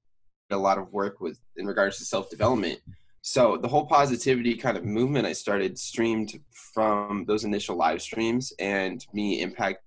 a 0.50 0.56
lot 0.56 0.79
of 0.79 0.93
work 0.93 1.21
with 1.21 1.39
in 1.56 1.67
regards 1.67 1.99
to 1.99 2.05
self 2.05 2.31
development. 2.31 2.81
So 3.23 3.57
the 3.57 3.69
whole 3.69 3.87
positivity 3.87 4.57
kind 4.57 4.77
of 4.77 4.85
movement 4.85 5.27
I 5.27 5.33
started 5.33 5.79
streamed 5.79 6.39
from 6.75 7.25
those 7.27 7.45
initial 7.45 7.77
live 7.77 8.03
streams 8.03 8.53
and 8.59 9.05
me 9.13 9.41
impact 9.41 9.79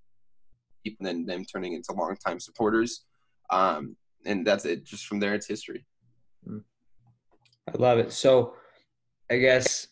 people 0.82 1.06
and 1.06 1.28
them 1.28 1.44
turning 1.44 1.74
into 1.74 1.92
long 1.92 2.16
time 2.16 2.40
supporters. 2.40 3.04
Um, 3.50 3.96
and 4.24 4.46
that's 4.46 4.64
it. 4.64 4.84
Just 4.84 5.06
from 5.06 5.20
there, 5.20 5.34
it's 5.34 5.46
history. 5.46 5.84
Hmm. 6.46 6.58
I 7.68 7.76
love 7.78 7.98
it. 7.98 8.12
So, 8.12 8.54
I 9.30 9.36
guess 9.36 9.88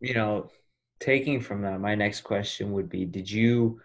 you 0.00 0.14
know, 0.14 0.50
taking 1.00 1.40
from 1.40 1.62
that, 1.62 1.80
my 1.80 1.94
next 1.94 2.20
question 2.20 2.72
would 2.72 2.88
be: 2.88 3.04
Did 3.04 3.30
you 3.30 3.80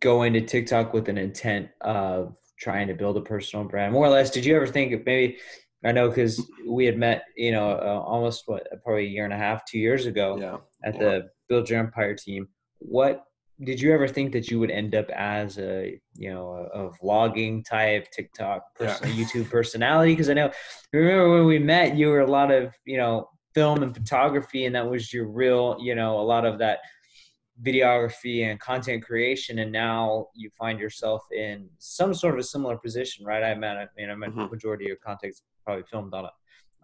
go 0.00 0.22
into 0.22 0.40
TikTok 0.40 0.92
with 0.92 1.08
an 1.08 1.18
intent 1.18 1.68
of 1.80 2.36
trying 2.58 2.88
to 2.88 2.94
build 2.94 3.16
a 3.16 3.20
personal 3.20 3.64
brand, 3.64 3.92
more 3.92 4.06
or 4.06 4.10
less? 4.10 4.30
Did 4.30 4.44
you 4.44 4.54
ever 4.56 4.66
think 4.66 4.92
of 4.92 5.04
maybe? 5.04 5.38
I 5.84 5.92
know 5.92 6.08
because 6.08 6.44
we 6.66 6.86
had 6.86 6.98
met, 6.98 7.24
you 7.36 7.52
know, 7.52 7.70
uh, 7.70 8.02
almost 8.04 8.44
what 8.46 8.66
probably 8.82 9.06
a 9.06 9.08
year 9.08 9.24
and 9.24 9.32
a 9.32 9.36
half, 9.36 9.64
two 9.64 9.78
years 9.78 10.06
ago, 10.06 10.36
yeah. 10.40 10.56
at 10.84 10.94
yeah. 10.94 11.00
the 11.00 11.28
Build 11.48 11.70
Your 11.70 11.78
Empire 11.78 12.14
team. 12.14 12.48
What 12.80 13.24
did 13.64 13.80
you 13.80 13.92
ever 13.92 14.06
think 14.06 14.32
that 14.32 14.50
you 14.50 14.60
would 14.60 14.70
end 14.70 14.94
up 14.94 15.08
as 15.10 15.58
a 15.58 16.00
you 16.14 16.32
know 16.32 16.68
a, 16.72 16.86
a 16.86 16.90
vlogging 16.98 17.64
type 17.64 18.10
TikTok 18.12 18.74
person, 18.74 19.08
yeah. 19.08 19.24
YouTube 19.24 19.50
personality? 19.50 20.12
Because 20.12 20.30
I 20.30 20.34
know 20.34 20.50
remember 20.92 21.30
when 21.30 21.46
we 21.46 21.58
met, 21.58 21.96
you 21.96 22.08
were 22.08 22.20
a 22.20 22.30
lot 22.30 22.50
of 22.50 22.72
you 22.84 22.96
know 22.96 23.28
film 23.54 23.82
and 23.82 23.94
photography, 23.94 24.66
and 24.66 24.74
that 24.74 24.88
was 24.88 25.12
your 25.12 25.26
real 25.28 25.76
you 25.80 25.94
know 25.94 26.20
a 26.20 26.22
lot 26.22 26.44
of 26.44 26.58
that 26.58 26.80
videography 27.62 28.48
and 28.48 28.60
content 28.60 29.04
creation, 29.04 29.58
and 29.60 29.72
now 29.72 30.26
you 30.34 30.50
find 30.58 30.78
yourself 30.78 31.22
in 31.32 31.68
some 31.78 32.14
sort 32.14 32.34
of 32.34 32.40
a 32.40 32.44
similar 32.44 32.76
position, 32.76 33.24
right? 33.24 33.42
I 33.42 33.54
mean, 33.54 33.64
I 33.64 33.86
mean, 33.96 34.10
I 34.10 34.14
mean, 34.14 34.30
mm-hmm. 34.30 34.50
majority 34.50 34.84
of 34.84 34.88
your 34.88 34.96
content's 34.98 35.42
probably 35.68 35.84
filmed 35.90 36.14
on 36.14 36.24
a 36.24 36.30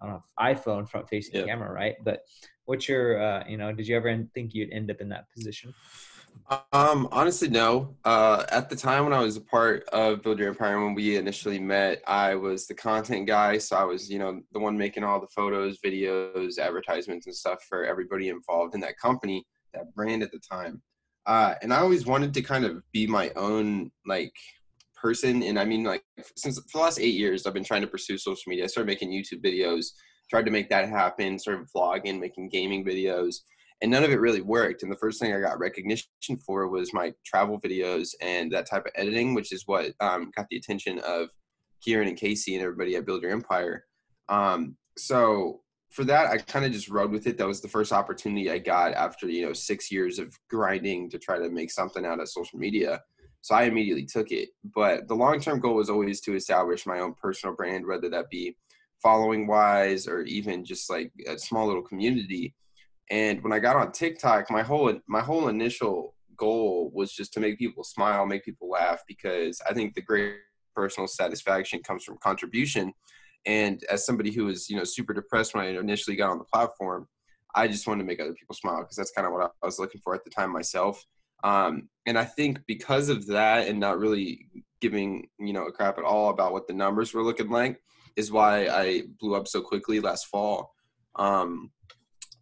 on 0.02 0.10
an 0.10 0.20
iPhone 0.38 0.86
front 0.86 1.08
facing 1.08 1.40
yeah. 1.40 1.46
camera, 1.46 1.72
right? 1.72 1.94
But 2.04 2.20
what's 2.66 2.86
your 2.86 3.22
uh, 3.22 3.44
you 3.48 3.56
know? 3.56 3.72
Did 3.72 3.88
you 3.88 3.96
ever 3.96 4.26
think 4.34 4.54
you'd 4.54 4.72
end 4.72 4.90
up 4.90 5.00
in 5.00 5.08
that 5.08 5.24
position? 5.34 5.72
Um, 6.72 7.08
honestly, 7.10 7.48
no. 7.48 7.96
Uh, 8.04 8.44
at 8.50 8.68
the 8.68 8.76
time 8.76 9.04
when 9.04 9.14
I 9.14 9.20
was 9.20 9.36
a 9.38 9.40
part 9.40 9.84
of 9.90 10.22
Build 10.22 10.38
Your 10.38 10.48
Empire, 10.48 10.84
when 10.84 10.92
we 10.92 11.16
initially 11.16 11.58
met, 11.58 12.02
I 12.06 12.34
was 12.34 12.66
the 12.66 12.74
content 12.74 13.26
guy. 13.26 13.56
So 13.56 13.76
I 13.76 13.84
was, 13.84 14.10
you 14.10 14.18
know, 14.18 14.42
the 14.52 14.58
one 14.58 14.76
making 14.76 15.04
all 15.04 15.20
the 15.20 15.28
photos, 15.28 15.78
videos, 15.78 16.58
advertisements, 16.58 17.26
and 17.26 17.34
stuff 17.34 17.64
for 17.68 17.84
everybody 17.84 18.28
involved 18.28 18.74
in 18.74 18.80
that 18.80 18.98
company, 18.98 19.46
that 19.72 19.94
brand 19.94 20.22
at 20.22 20.32
the 20.32 20.40
time. 20.40 20.82
Uh, 21.24 21.54
and 21.62 21.72
I 21.72 21.78
always 21.78 22.04
wanted 22.04 22.34
to 22.34 22.42
kind 22.42 22.64
of 22.64 22.82
be 22.92 23.06
my 23.06 23.30
own, 23.36 23.92
like, 24.04 24.34
person. 25.04 25.42
And 25.42 25.58
I 25.58 25.64
mean, 25.64 25.84
like, 25.84 26.02
since 26.36 26.58
for 26.58 26.78
the 26.78 26.84
last 26.84 26.98
eight 26.98 27.14
years, 27.14 27.46
I've 27.46 27.54
been 27.54 27.64
trying 27.64 27.82
to 27.82 27.86
pursue 27.86 28.16
social 28.16 28.48
media. 28.48 28.64
I 28.64 28.68
started 28.68 28.88
making 28.88 29.10
YouTube 29.10 29.44
videos, 29.44 29.86
tried 30.30 30.46
to 30.46 30.50
make 30.50 30.70
that 30.70 30.88
happen, 30.88 31.38
started 31.38 31.66
vlogging, 31.76 32.18
making 32.18 32.48
gaming 32.48 32.84
videos 32.84 33.36
and 33.82 33.90
none 33.90 34.04
of 34.04 34.10
it 34.10 34.20
really 34.20 34.40
worked. 34.40 34.82
And 34.82 34.90
the 34.90 34.96
first 34.96 35.20
thing 35.20 35.34
I 35.34 35.40
got 35.40 35.58
recognition 35.58 36.08
for 36.46 36.68
was 36.68 36.94
my 36.94 37.12
travel 37.24 37.60
videos 37.60 38.10
and 38.22 38.50
that 38.52 38.68
type 38.68 38.86
of 38.86 38.92
editing, 38.94 39.34
which 39.34 39.52
is 39.52 39.64
what 39.66 39.92
um, 40.00 40.30
got 40.34 40.46
the 40.50 40.56
attention 40.56 41.00
of 41.00 41.28
Kieran 41.82 42.08
and 42.08 42.16
Casey 42.16 42.54
and 42.54 42.64
everybody 42.64 42.96
at 42.96 43.04
Build 43.04 43.22
Your 43.22 43.32
Empire. 43.32 43.84
Um, 44.30 44.76
so 44.96 45.60
for 45.90 46.04
that, 46.04 46.28
I 46.28 46.38
kind 46.38 46.64
of 46.64 46.72
just 46.72 46.88
rode 46.88 47.10
with 47.10 47.26
it. 47.26 47.36
That 47.36 47.46
was 47.46 47.60
the 47.60 47.68
first 47.68 47.92
opportunity 47.92 48.50
I 48.50 48.58
got 48.58 48.94
after 48.94 49.28
you 49.28 49.44
know 49.46 49.52
six 49.52 49.92
years 49.92 50.18
of 50.18 50.34
grinding 50.48 51.10
to 51.10 51.18
try 51.18 51.38
to 51.38 51.50
make 51.50 51.70
something 51.70 52.06
out 52.06 52.20
of 52.20 52.28
social 52.30 52.58
media. 52.58 53.02
So 53.44 53.54
I 53.54 53.64
immediately 53.64 54.06
took 54.06 54.30
it. 54.30 54.48
But 54.74 55.06
the 55.06 55.14
long 55.14 55.38
term 55.38 55.60
goal 55.60 55.74
was 55.74 55.90
always 55.90 56.22
to 56.22 56.34
establish 56.34 56.86
my 56.86 57.00
own 57.00 57.12
personal 57.12 57.54
brand, 57.54 57.86
whether 57.86 58.08
that 58.08 58.30
be 58.30 58.56
following 59.02 59.46
wise 59.46 60.08
or 60.08 60.22
even 60.22 60.64
just 60.64 60.88
like 60.88 61.12
a 61.28 61.36
small 61.38 61.66
little 61.66 61.82
community. 61.82 62.54
And 63.10 63.42
when 63.42 63.52
I 63.52 63.58
got 63.58 63.76
on 63.76 63.92
TikTok, 63.92 64.50
my 64.50 64.62
whole 64.62 64.98
my 65.06 65.20
whole 65.20 65.48
initial 65.48 66.14
goal 66.38 66.90
was 66.94 67.12
just 67.12 67.34
to 67.34 67.40
make 67.40 67.58
people 67.58 67.84
smile, 67.84 68.24
make 68.24 68.46
people 68.46 68.70
laugh, 68.70 69.02
because 69.06 69.60
I 69.68 69.74
think 69.74 69.92
the 69.92 70.00
great 70.00 70.36
personal 70.74 71.06
satisfaction 71.06 71.82
comes 71.82 72.02
from 72.02 72.16
contribution. 72.22 72.94
And 73.44 73.84
as 73.90 74.06
somebody 74.06 74.32
who 74.32 74.46
was, 74.46 74.70
you 74.70 74.78
know, 74.78 74.84
super 74.84 75.12
depressed 75.12 75.54
when 75.54 75.66
I 75.66 75.78
initially 75.78 76.16
got 76.16 76.30
on 76.30 76.38
the 76.38 76.44
platform, 76.44 77.08
I 77.54 77.68
just 77.68 77.86
wanted 77.86 78.04
to 78.04 78.06
make 78.06 78.20
other 78.20 78.32
people 78.32 78.54
smile 78.54 78.80
because 78.80 78.96
that's 78.96 79.12
kind 79.12 79.26
of 79.26 79.34
what 79.34 79.52
I 79.62 79.66
was 79.66 79.78
looking 79.78 80.00
for 80.00 80.14
at 80.14 80.24
the 80.24 80.30
time 80.30 80.50
myself. 80.50 81.04
Um, 81.44 81.88
and 82.06 82.18
I 82.18 82.24
think 82.24 82.60
because 82.66 83.08
of 83.08 83.26
that 83.28 83.68
and 83.68 83.78
not 83.78 83.98
really 83.98 84.48
giving, 84.80 85.28
you 85.38 85.52
know, 85.52 85.66
a 85.66 85.72
crap 85.72 85.98
at 85.98 86.04
all 86.04 86.30
about 86.30 86.52
what 86.52 86.66
the 86.66 86.72
numbers 86.72 87.14
were 87.14 87.22
looking 87.22 87.50
like 87.50 87.80
is 88.16 88.32
why 88.32 88.66
I 88.66 89.02
blew 89.20 89.34
up 89.34 89.46
so 89.46 89.60
quickly 89.60 90.00
last 90.00 90.26
fall. 90.26 90.74
Um, 91.16 91.70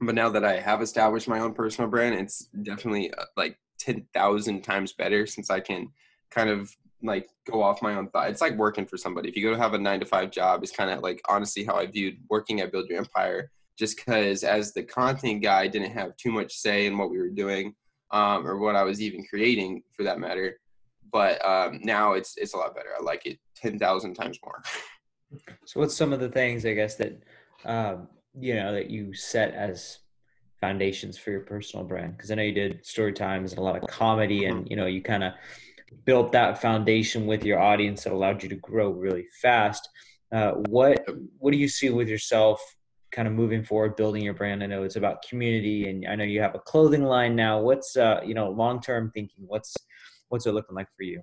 but 0.01 0.15
now 0.15 0.29
that 0.31 0.45
I 0.45 0.59
have 0.59 0.83
established 0.83 1.29
my 1.29 1.41
own 1.41 1.53
personal 1.53 1.91
brand, 1.91 2.15
it's 2.15 2.49
definitely 2.63 3.13
uh, 3.13 3.25
like 3.37 3.59
10,000 3.81 4.63
times 4.63 4.93
better 4.93 5.27
since 5.27 5.51
I 5.51 5.61
can 5.61 5.89
kind 6.31 6.49
of 6.49 6.75
like 7.03 7.29
go 7.51 7.63
off 7.63 7.83
my 7.83 7.95
own 7.95 8.09
thought. 8.09 8.31
It's 8.31 8.41
like 8.41 8.57
working 8.57 8.87
for 8.87 8.97
somebody. 8.97 9.29
If 9.29 9.37
you 9.37 9.43
go 9.43 9.51
to 9.51 9.59
have 9.59 9.75
a 9.75 9.79
nine 9.79 10.01
to 10.01 10.07
five 10.07 10.31
job, 10.31 10.63
it's 10.63 10.73
kind 10.73 10.91
of 10.91 11.03
like 11.03 11.21
honestly 11.29 11.65
how 11.65 11.75
I 11.75 11.87
viewed 11.87 12.19
working 12.31 12.61
at 12.61 12.71
Build 12.71 12.89
Your 12.89 12.99
Empire. 12.99 13.51
Just 13.77 13.97
because 13.97 14.45
as 14.45 14.73
the 14.73 14.83
content 14.83 15.43
guy, 15.43 15.63
I 15.63 15.67
didn't 15.67 15.93
have 15.93 16.17
too 16.17 16.31
much 16.31 16.55
say 16.55 16.87
in 16.87 16.99
what 16.99 17.11
we 17.11 17.19
were 17.19 17.31
doing 17.31 17.75
um, 18.13 18.47
or 18.47 18.59
what 18.59 18.77
I 18.77 18.83
was 18.85 19.01
even 19.01 19.25
creating 19.27 19.83
for 19.97 20.03
that 20.05 20.21
matter. 20.21 20.59
But 21.11 21.45
um, 21.45 21.81
now 21.83 22.13
it's 22.13 22.37
it's 22.37 22.55
a 22.55 22.57
lot 22.57 22.75
better. 22.75 22.91
I 22.99 23.03
like 23.03 23.27
it 23.27 23.39
ten 23.57 23.79
thousand 23.79 24.15
times 24.15 24.39
more. 24.45 24.63
so, 25.65 25.81
what's 25.81 25.97
some 25.97 26.13
of 26.13 26.21
the 26.21 26.29
things 26.29 26.65
I 26.65 26.75
guess 26.75 26.95
that 26.97 27.23
um, 27.65 28.09
you 28.39 28.55
know 28.55 28.73
that 28.73 28.91
you 28.91 29.13
set 29.13 29.53
as 29.55 29.99
foundations 30.61 31.19
for 31.19 31.31
your 31.31 31.41
personal 31.41 31.85
brand? 31.85 32.17
Because 32.17 32.31
I 32.31 32.37
know 32.37 32.43
you 32.43 32.53
did 32.53 32.85
story 32.87 33.13
times 33.13 33.53
and 33.53 33.59
a 33.59 33.63
lot 33.63 33.83
of 33.83 33.89
comedy, 33.89 34.47
and 34.47 34.61
mm-hmm. 34.61 34.71
you 34.71 34.77
know 34.77 34.87
you 34.87 35.03
kind 35.03 35.25
of 35.25 35.35
built 36.05 36.33
that 36.33 36.63
foundation 36.63 37.27
with 37.27 37.45
your 37.45 37.61
audience 37.61 38.05
that 38.05 38.13
allowed 38.13 38.43
you 38.43 38.49
to 38.49 38.57
grow 38.57 38.91
really 38.91 39.27
fast. 39.43 39.89
Uh, 40.33 40.53
what 40.69 41.05
what 41.39 41.51
do 41.51 41.59
you 41.59 41.69
see 41.69 41.91
with 41.91 42.09
yourself 42.09 42.63
kind 43.13 43.29
of 43.29 43.35
moving 43.35 43.63
forward, 43.63 43.97
building 43.97 44.23
your 44.25 44.35
brand? 44.35 44.63
I 44.63 44.67
know 44.67 44.83
it's 44.83 44.97
about 44.97 45.23
community, 45.29 45.89
and 45.89 46.07
I 46.09 46.17
know 46.17 46.25
you 46.25 46.41
have 46.41 46.55
a 46.55 46.59
clothing 46.59 47.05
line 47.05 47.37
now. 47.37 47.61
What's 47.61 47.97
uh, 47.97 48.21
you 48.25 48.35
know 48.35 48.51
long 48.51 48.81
term 48.81 49.11
thinking? 49.15 49.45
What's 49.47 49.75
what's 50.29 50.47
it 50.47 50.53
looking 50.53 50.75
like 50.75 50.89
for 50.97 51.05
you? 51.05 51.23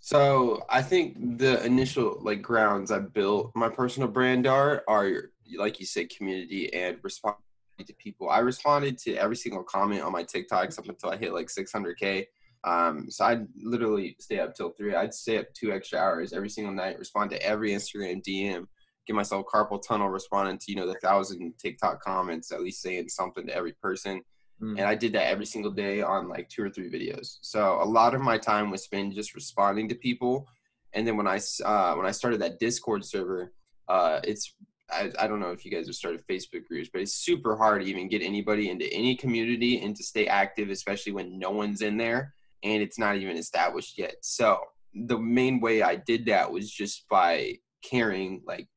So 0.00 0.64
I 0.68 0.82
think 0.82 1.38
the 1.38 1.64
initial 1.64 2.18
like 2.20 2.42
grounds 2.42 2.90
I 2.90 2.98
built 2.98 3.52
my 3.54 3.70
personal 3.70 4.08
brand 4.08 4.46
are 4.46 4.84
are 4.86 5.30
like 5.56 5.80
you 5.80 5.86
said, 5.86 6.10
community 6.10 6.72
and 6.74 6.98
responding 7.02 7.40
to 7.78 7.94
people. 7.94 8.28
I 8.28 8.38
responded 8.38 8.98
to 8.98 9.16
every 9.16 9.36
single 9.36 9.62
comment 9.62 10.02
on 10.02 10.12
my 10.12 10.22
TikToks 10.22 10.78
up 10.78 10.88
until 10.88 11.10
I 11.10 11.16
hit 11.16 11.32
like 11.32 11.48
600k. 11.48 12.26
Um, 12.64 13.10
so 13.10 13.24
I'd 13.24 13.46
literally 13.62 14.16
stay 14.20 14.40
up 14.40 14.54
till 14.54 14.70
three. 14.70 14.94
I'd 14.94 15.12
stay 15.12 15.38
up 15.38 15.46
two 15.54 15.72
extra 15.72 15.98
hours 15.98 16.32
every 16.32 16.48
single 16.48 16.72
night, 16.72 16.98
respond 16.98 17.30
to 17.30 17.42
every 17.42 17.72
Instagram 17.72 18.22
DM, 18.22 18.66
give 19.06 19.16
myself 19.16 19.46
carpal 19.52 19.82
tunnel 19.82 20.08
responding 20.08 20.58
to, 20.58 20.70
you 20.70 20.76
know, 20.76 20.86
the 20.86 20.98
thousand 21.00 21.54
TikTok 21.58 22.02
comments, 22.02 22.52
at 22.52 22.62
least 22.62 22.82
saying 22.82 23.08
something 23.08 23.46
to 23.46 23.54
every 23.54 23.72
person. 23.72 24.22
Mm. 24.62 24.78
And 24.78 24.82
I 24.82 24.94
did 24.94 25.12
that 25.14 25.28
every 25.28 25.46
single 25.46 25.72
day 25.72 26.00
on 26.00 26.28
like 26.28 26.48
two 26.48 26.62
or 26.62 26.70
three 26.70 26.90
videos. 26.90 27.38
So 27.42 27.80
a 27.82 27.84
lot 27.84 28.14
of 28.14 28.20
my 28.20 28.38
time 28.38 28.70
was 28.70 28.84
spent 28.84 29.14
just 29.14 29.34
responding 29.34 29.88
to 29.88 29.94
people. 29.94 30.46
And 30.92 31.06
then 31.06 31.16
when 31.16 31.26
I, 31.26 31.40
uh, 31.64 31.94
when 31.94 32.06
I 32.06 32.12
started 32.12 32.40
that 32.40 32.60
Discord 32.60 33.04
server, 33.04 33.52
uh, 33.88 34.20
it's 34.24 34.54
I, 34.90 35.10
I 35.18 35.26
don't 35.26 35.40
know 35.40 35.50
if 35.50 35.64
you 35.64 35.70
guys 35.70 35.86
have 35.86 35.94
started 35.94 36.26
Facebook 36.28 36.66
groups, 36.66 36.90
but 36.92 37.00
it's 37.00 37.14
super 37.14 37.56
hard 37.56 37.82
to 37.82 37.88
even 37.88 38.08
get 38.08 38.22
anybody 38.22 38.68
into 38.70 38.86
any 38.92 39.16
community 39.16 39.82
and 39.82 39.96
to 39.96 40.04
stay 40.04 40.26
active, 40.26 40.70
especially 40.70 41.12
when 41.12 41.38
no 41.38 41.50
one's 41.50 41.80
in 41.80 41.96
there 41.96 42.34
and 42.62 42.82
it's 42.82 42.98
not 42.98 43.16
even 43.16 43.36
established 43.36 43.98
yet. 43.98 44.16
So 44.22 44.60
the 44.94 45.18
main 45.18 45.60
way 45.60 45.82
I 45.82 45.96
did 45.96 46.26
that 46.26 46.50
was 46.50 46.70
just 46.70 47.08
by 47.08 47.58
caring 47.82 48.42
like 48.46 48.68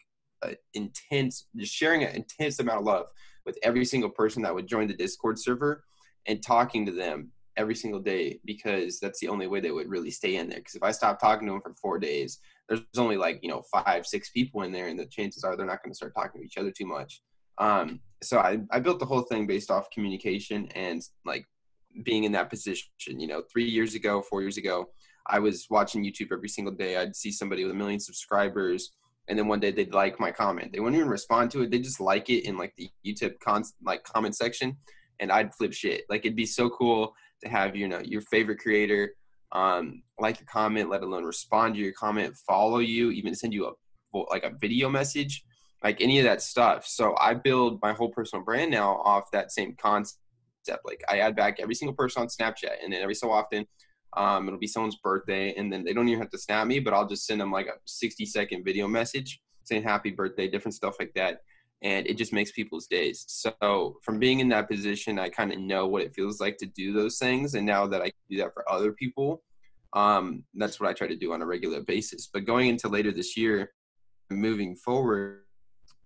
intense, 0.73 1.47
just 1.55 1.73
sharing 1.73 2.03
an 2.03 2.15
intense 2.15 2.59
amount 2.59 2.79
of 2.79 2.85
love 2.85 3.07
with 3.45 3.57
every 3.63 3.85
single 3.85 4.09
person 4.09 4.41
that 4.43 4.53
would 4.53 4.67
join 4.67 4.87
the 4.87 4.93
Discord 4.93 5.39
server 5.39 5.83
and 6.27 6.43
talking 6.43 6.85
to 6.85 6.91
them 6.91 7.31
every 7.55 7.75
single 7.75 7.99
day 7.99 8.39
because 8.45 8.99
that's 8.99 9.19
the 9.19 9.27
only 9.27 9.47
way 9.47 9.59
they 9.59 9.71
would 9.71 9.89
really 9.89 10.11
stay 10.11 10.35
in 10.35 10.47
there. 10.47 10.59
Because 10.59 10.75
if 10.75 10.83
I 10.83 10.91
stop 10.91 11.19
talking 11.19 11.47
to 11.47 11.53
them 11.53 11.61
for 11.61 11.73
four 11.81 11.97
days, 11.97 12.39
there's 12.69 12.81
only 12.97 13.17
like 13.17 13.39
you 13.41 13.49
know 13.49 13.63
five, 13.71 14.05
six 14.05 14.29
people 14.29 14.61
in 14.63 14.71
there, 14.71 14.87
and 14.87 14.99
the 14.99 15.05
chances 15.05 15.43
are 15.43 15.55
they're 15.55 15.65
not 15.65 15.83
going 15.83 15.91
to 15.91 15.97
start 15.97 16.13
talking 16.15 16.41
to 16.41 16.45
each 16.45 16.57
other 16.57 16.71
too 16.71 16.85
much. 16.85 17.21
Um, 17.57 18.01
so 18.21 18.39
I, 18.39 18.59
I 18.71 18.79
built 18.79 18.99
the 18.99 19.05
whole 19.05 19.21
thing 19.21 19.47
based 19.47 19.71
off 19.71 19.89
communication 19.91 20.67
and 20.75 21.01
like 21.25 21.45
being 22.03 22.23
in 22.23 22.31
that 22.33 22.49
position. 22.49 22.89
You 23.07 23.27
know, 23.27 23.43
three 23.51 23.67
years 23.67 23.95
ago, 23.95 24.21
four 24.21 24.41
years 24.41 24.57
ago, 24.57 24.89
I 25.27 25.39
was 25.39 25.67
watching 25.69 26.03
YouTube 26.03 26.31
every 26.31 26.49
single 26.49 26.73
day. 26.73 26.97
I'd 26.97 27.15
see 27.15 27.31
somebody 27.31 27.63
with 27.63 27.71
a 27.71 27.75
million 27.75 27.99
subscribers, 27.99 28.91
and 29.27 29.37
then 29.37 29.47
one 29.47 29.59
day 29.59 29.71
they'd 29.71 29.93
like 29.93 30.19
my 30.19 30.31
comment. 30.31 30.71
They 30.71 30.79
wouldn't 30.79 30.97
even 30.97 31.09
respond 31.09 31.51
to 31.51 31.61
it. 31.61 31.71
They 31.71 31.79
just 31.79 31.99
like 31.99 32.29
it 32.29 32.45
in 32.45 32.57
like 32.57 32.73
the 32.77 32.89
YouTube 33.05 33.39
con 33.39 33.63
like 33.83 34.03
comment 34.03 34.35
section, 34.35 34.77
and 35.19 35.31
I'd 35.31 35.53
flip 35.53 35.73
shit. 35.73 36.03
Like 36.09 36.25
it'd 36.25 36.35
be 36.35 36.45
so 36.45 36.69
cool 36.69 37.13
to 37.43 37.49
have 37.49 37.75
you 37.75 37.87
know 37.87 37.99
your 37.99 38.21
favorite 38.21 38.59
creator 38.59 39.13
um, 39.51 40.03
like 40.19 40.41
a 40.41 40.45
comment, 40.45 40.89
let 40.89 41.03
alone 41.03 41.23
respond 41.23 41.75
to 41.75 41.81
your 41.81 41.93
comment, 41.93 42.35
follow 42.45 42.79
you, 42.79 43.11
even 43.11 43.35
send 43.35 43.53
you 43.53 43.67
a 43.67 43.71
like 44.31 44.43
a 44.43 44.51
video 44.59 44.89
message, 44.89 45.43
like 45.83 46.01
any 46.01 46.17
of 46.19 46.25
that 46.25 46.41
stuff. 46.41 46.87
So 46.87 47.15
I 47.19 47.33
build 47.33 47.79
my 47.81 47.93
whole 47.93 48.09
personal 48.09 48.43
brand 48.43 48.71
now 48.71 48.95
off 49.03 49.29
that 49.31 49.51
same 49.51 49.75
concept. 49.77 50.17
Like 50.83 51.03
I 51.07 51.19
add 51.19 51.35
back 51.35 51.59
every 51.59 51.75
single 51.75 51.95
person 51.95 52.23
on 52.23 52.27
Snapchat, 52.27 52.83
and 52.83 52.91
then 52.91 53.01
every 53.01 53.15
so 53.15 53.31
often, 53.31 53.65
um, 54.15 54.47
it'll 54.47 54.59
be 54.59 54.67
someone's 54.67 54.97
birthday, 54.97 55.53
and 55.55 55.71
then 55.71 55.83
they 55.83 55.93
don't 55.93 56.07
even 56.07 56.21
have 56.21 56.31
to 56.31 56.37
snap 56.37 56.67
me, 56.67 56.79
but 56.79 56.93
I'll 56.93 57.07
just 57.07 57.25
send 57.25 57.41
them 57.41 57.51
like 57.51 57.67
a 57.67 57.73
60 57.85 58.25
second 58.25 58.63
video 58.63 58.87
message 58.87 59.41
saying 59.67 59.83
happy 59.83 60.11
birthday, 60.11 60.47
different 60.47 60.75
stuff 60.75 60.95
like 60.99 61.13
that. 61.15 61.41
And 61.83 62.07
it 62.07 62.17
just 62.17 62.33
makes 62.33 62.51
people's 62.51 62.87
days. 62.87 63.25
So 63.27 63.97
from 64.01 64.17
being 64.17 64.39
in 64.39 64.49
that 64.49 64.69
position, 64.69 65.19
I 65.19 65.29
kind 65.29 65.51
of 65.51 65.59
know 65.59 65.85
what 65.87 66.01
it 66.01 66.15
feels 66.15 66.39
like 66.39 66.57
to 66.57 66.65
do 66.65 66.93
those 66.93 67.19
things. 67.19 67.53
And 67.53 67.65
now 67.65 67.85
that 67.87 68.01
I 68.01 68.11
do 68.29 68.37
that 68.37 68.53
for 68.53 68.69
other 68.71 68.93
people, 68.93 69.43
um, 69.93 70.43
that's 70.55 70.79
what 70.79 70.89
I 70.89 70.93
try 70.93 71.07
to 71.07 71.15
do 71.15 71.33
on 71.33 71.41
a 71.41 71.45
regular 71.45 71.81
basis. 71.81 72.29
But 72.31 72.45
going 72.45 72.67
into 72.69 72.87
later 72.87 73.11
this 73.11 73.37
year, 73.37 73.73
moving 74.31 74.75
forward, 74.75 75.41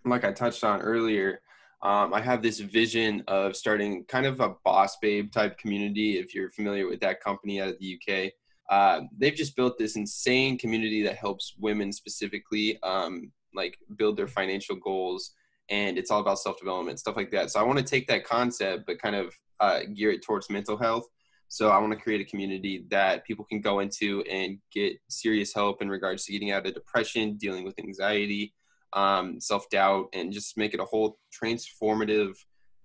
like 0.03 0.25
I 0.25 0.31
touched 0.31 0.63
on 0.63 0.81
earlier, 0.81 1.41
um, 1.84 2.14
I 2.14 2.22
have 2.22 2.44
this 2.44 2.60
vision 2.60 3.24
of 3.28 3.56
starting 3.56 4.06
kind 4.06 4.26
of 4.26 4.40
a 4.40 4.56
boss 4.64 4.98
babe 5.02 5.32
type 5.32 5.58
community. 5.58 6.20
If 6.20 6.36
you're 6.36 6.52
familiar 6.52 6.88
with 6.88 7.00
that 7.00 7.22
company 7.22 7.60
out 7.60 7.70
of 7.70 7.80
the 7.80 8.00
UK, 8.00 8.32
uh, 8.70 9.02
they've 9.18 9.34
just 9.34 9.56
built 9.56 9.78
this 9.78 9.96
insane 9.96 10.58
community 10.58 11.02
that 11.04 11.16
helps 11.16 11.56
women 11.58 11.92
specifically 11.92 12.82
um, 12.84 13.32
like 13.56 13.78
build 13.98 14.16
their 14.16 14.28
financial 14.28 14.76
goals. 14.76 15.32
And 15.70 15.98
it's 15.98 16.12
all 16.12 16.22
about 16.22 16.40
self 16.40 16.60
development, 16.60 17.00
stuff 17.00 17.16
like 17.16 17.32
that. 17.32 17.50
So 17.50 17.60
I 17.60 17.64
want 17.64 17.80
to 17.80 17.86
take 17.86 18.08
that 18.08 18.26
concept, 18.26 18.84
but 18.86 19.02
kind 19.02 19.16
of 19.16 19.34
uh, 19.60 19.82
gear 19.96 20.12
it 20.12 20.24
towards 20.24 20.50
mental 20.50 20.78
health. 20.78 21.06
So 21.48 21.70
I 21.70 21.80
want 21.80 21.92
to 21.92 22.00
create 22.00 22.22
a 22.22 22.30
community 22.30 22.86
that 22.92 23.26
people 23.26 23.44
can 23.44 23.60
go 23.60 23.80
into 23.80 24.22
and 24.22 24.60
get 24.72 24.94
serious 25.10 25.54
help 25.54 25.82
in 25.82 25.90
regards 25.90 26.26
to 26.26 26.32
getting 26.32 26.52
out 26.52 26.66
of 26.66 26.74
depression, 26.74 27.36
dealing 27.38 27.66
with 27.66 27.78
anxiety, 27.80 28.54
um, 28.94 29.40
self 29.40 29.70
doubt, 29.70 30.08
and 30.14 30.32
just 30.32 30.58
make 30.58 30.74
it 30.74 30.80
a 30.80 30.86
whole 30.86 31.18
transformative 31.42 32.36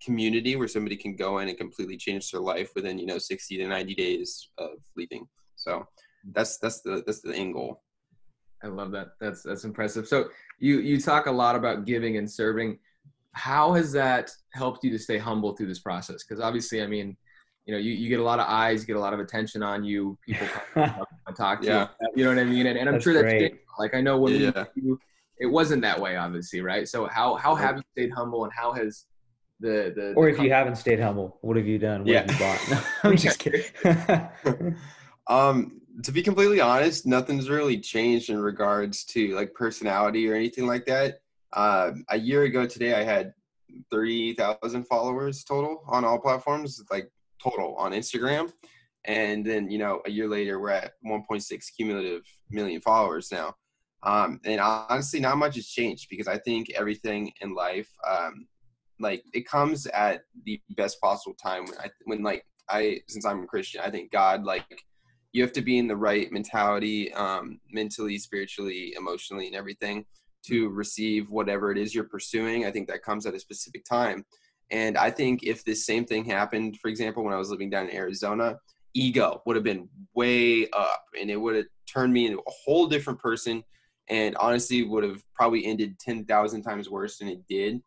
community 0.03 0.57
where 0.57 0.69
somebody 0.69 0.97
can 0.97 1.17
go 1.17 1.39
in 1.39 1.49
and 1.49 1.57
completely 1.57 1.97
change 1.97 2.31
their 2.31 2.41
life 2.41 2.71
within 2.77 2.99
you 2.99 3.07
know 3.07 3.19
60 3.19 3.57
to 3.57 3.67
90 3.67 3.95
days 3.95 4.51
of 4.59 4.71
leaving. 4.97 5.27
So 5.57 5.87
that's 6.33 6.59
that's 6.59 6.83
the 6.83 7.03
that's 7.07 7.21
the 7.21 7.35
end 7.35 7.55
goal. 7.55 7.83
I 8.63 8.69
love 8.69 8.91
that. 8.93 9.09
That's 9.21 9.43
that's 9.43 9.65
impressive. 9.65 10.07
So 10.07 10.29
you 10.59 10.81
you 10.81 11.01
talk 11.01 11.27
a 11.27 11.31
lot 11.31 11.57
about 11.57 11.85
giving 11.85 12.17
and 12.17 12.31
serving. 12.31 12.79
How 13.33 13.75
has 13.75 13.93
that 13.93 14.31
helped 14.55 14.83
you 14.83 14.91
to 14.91 14.99
stay 14.99 15.19
humble 15.19 15.55
through 15.55 15.67
this 15.67 15.81
process? 15.81 16.25
Because 16.25 16.43
obviously, 16.43 16.83
I 16.83 16.87
mean, 16.87 17.17
you 17.67 17.75
know, 17.75 17.79
you, 17.79 17.93
you 17.93 18.09
get 18.09 18.21
a 18.21 18.23
lot 18.23 18.39
of 18.39 18.47
eyes, 18.49 18.81
you 18.81 18.87
get 18.87 18.97
a 18.97 19.01
lot 19.01 19.13
of 19.13 19.21
attention 19.21 19.63
on 19.63 19.85
you. 19.85 20.17
People 20.25 20.47
talk 21.37 21.61
to 21.61 21.67
yeah. 21.67 21.89
you. 22.01 22.09
You 22.17 22.25
know 22.25 22.31
what 22.31 22.39
I 22.39 22.45
mean? 22.45 22.67
And, 22.67 22.79
and 22.79 22.89
I'm 22.89 22.95
that's 22.95 23.05
sure 23.05 23.13
that's 23.13 23.25
great. 23.25 23.61
like 23.79 23.95
I 23.95 24.01
know 24.01 24.19
when 24.19 24.41
yeah. 24.41 24.65
you, 24.75 24.99
it 25.39 25.47
wasn't 25.47 25.83
that 25.83 26.01
way, 26.01 26.17
obviously, 26.17 26.61
right? 26.61 26.89
So 26.89 27.07
how 27.07 27.35
how 27.35 27.55
have 27.55 27.77
you 27.77 27.83
stayed 27.93 28.13
humble, 28.13 28.45
and 28.45 28.53
how 28.53 28.73
has 28.73 29.07
the 29.61 29.93
the 29.95 30.13
or 30.15 30.27
the 30.27 30.37
if 30.37 30.43
you 30.43 30.53
haven't 30.53 30.77
stayed 30.77 31.01
humble, 31.01 31.39
what 31.43 31.57
have 31.57 31.67
you 31.67 31.79
done? 31.79 32.05
What 32.05 32.15
have 32.15 32.31
you 32.31 32.39
bought? 32.39 32.69
No, 32.71 33.11
I'm 33.11 33.17
just 33.17 33.39
kidding. 33.41 33.65
um, 35.29 35.81
to 36.03 36.13
be 36.13 36.23
completely 36.23 36.61
honest, 36.61 37.07
nothing's 37.07 37.49
really 37.49 37.79
changed 37.79 38.31
in 38.31 38.39
regards 38.39 39.05
to 39.05 39.35
like 39.35 39.55
personality 39.55 40.29
or 40.29 40.35
anything 40.35 40.67
like 40.67 40.87
that. 40.87 41.21
Um, 41.53 42.05
a 42.11 42.19
year 42.19 42.43
ago 42.43 42.67
today, 42.67 42.95
I 42.95 43.03
had 43.03 43.33
thirty 43.91 44.35
thousand 44.35 44.85
followers 44.85 45.45
total 45.45 45.83
on 45.87 46.05
all 46.05 46.19
platforms, 46.19 46.83
like 46.91 47.11
total 47.43 47.75
on 47.77 47.93
Instagram, 47.93 48.53
and 49.05 49.45
then 49.45 49.71
you 49.71 49.79
know 49.79 50.01
a 50.07 50.11
year 50.11 50.29
later 50.29 50.59
we're 50.59 50.71
at 50.71 50.93
1.6 51.07 51.45
cumulative 51.77 52.23
million 52.51 52.81
followers 52.81 53.31
now. 53.31 53.55
Um, 54.03 54.41
and 54.45 54.61
honestly, 54.61 55.21
not 55.21 55.39
much 55.39 55.57
has 55.57 55.67
changed 55.67 56.09
because 56.11 56.29
I 56.29 56.39
think 56.39 56.71
everything 56.71 57.33
in 57.41 57.55
life, 57.55 57.89
um, 58.09 58.47
like 59.01 59.23
it 59.33 59.49
comes 59.49 59.87
at 59.87 60.23
the 60.45 60.61
best 60.77 61.01
possible 61.01 61.37
time 61.43 61.65
when 61.65 61.79
I 61.79 61.91
when 62.05 62.23
like 62.23 62.45
I 62.69 63.01
since 63.09 63.27
I'm 63.27 63.45
a 63.45 63.47
Christian, 63.47 63.81
I 63.85 63.91
think 63.91 64.13
God 64.13 64.45
like 64.45 64.65
you 65.33 65.43
have 65.43 65.53
to 65.53 65.63
be 65.63 65.79
in 65.79 65.87
the 65.87 65.97
right 65.97 66.31
mentality, 66.33 67.13
um, 67.13 67.61
mentally, 67.71 68.17
spiritually, 68.19 68.95
emotionally, 68.97 69.47
and 69.47 69.57
everything 69.57 70.07
to 70.47 70.69
receive 70.71 71.31
whatever 71.31 71.71
it 71.71 71.79
is 71.79 71.95
you're 71.95 72.05
pursuing. 72.05 72.65
I 72.65 72.71
think 72.71 72.89
that 72.89 73.03
comes 73.03 73.27
at 73.27 73.35
a 73.35 73.41
specific 73.41 73.85
time. 73.85 74.25
And 74.71 74.97
I 74.97 75.11
think 75.11 75.43
if 75.43 75.65
this 75.65 75.85
same 75.85 76.05
thing 76.05 76.25
happened, 76.25 76.79
for 76.81 76.89
example, 76.89 77.25
when 77.25 77.35
I 77.35 77.39
was 77.39 77.51
living 77.51 77.71
down 77.71 77.89
in 77.89 77.95
Arizona, 77.95 78.59
ego 78.95 79.43
would 79.45 79.57
have 79.57 79.65
been 79.65 79.89
way 80.15 80.69
up 80.71 81.03
and 81.21 81.31
it 81.31 81.37
would 81.37 81.57
have 81.57 81.67
turned 81.87 82.13
me 82.13 82.27
into 82.27 82.39
a 82.39 82.53
whole 82.65 82.87
different 82.87 83.19
person 83.19 83.63
and 84.09 84.37
honestly 84.37 84.83
would 84.83 85.05
have 85.05 85.23
probably 85.35 85.67
ended 85.67 85.99
10,000 85.99 86.63
times 86.63 86.89
worse 86.89 87.19
than 87.19 87.29
it 87.29 87.41
did. 87.49 87.81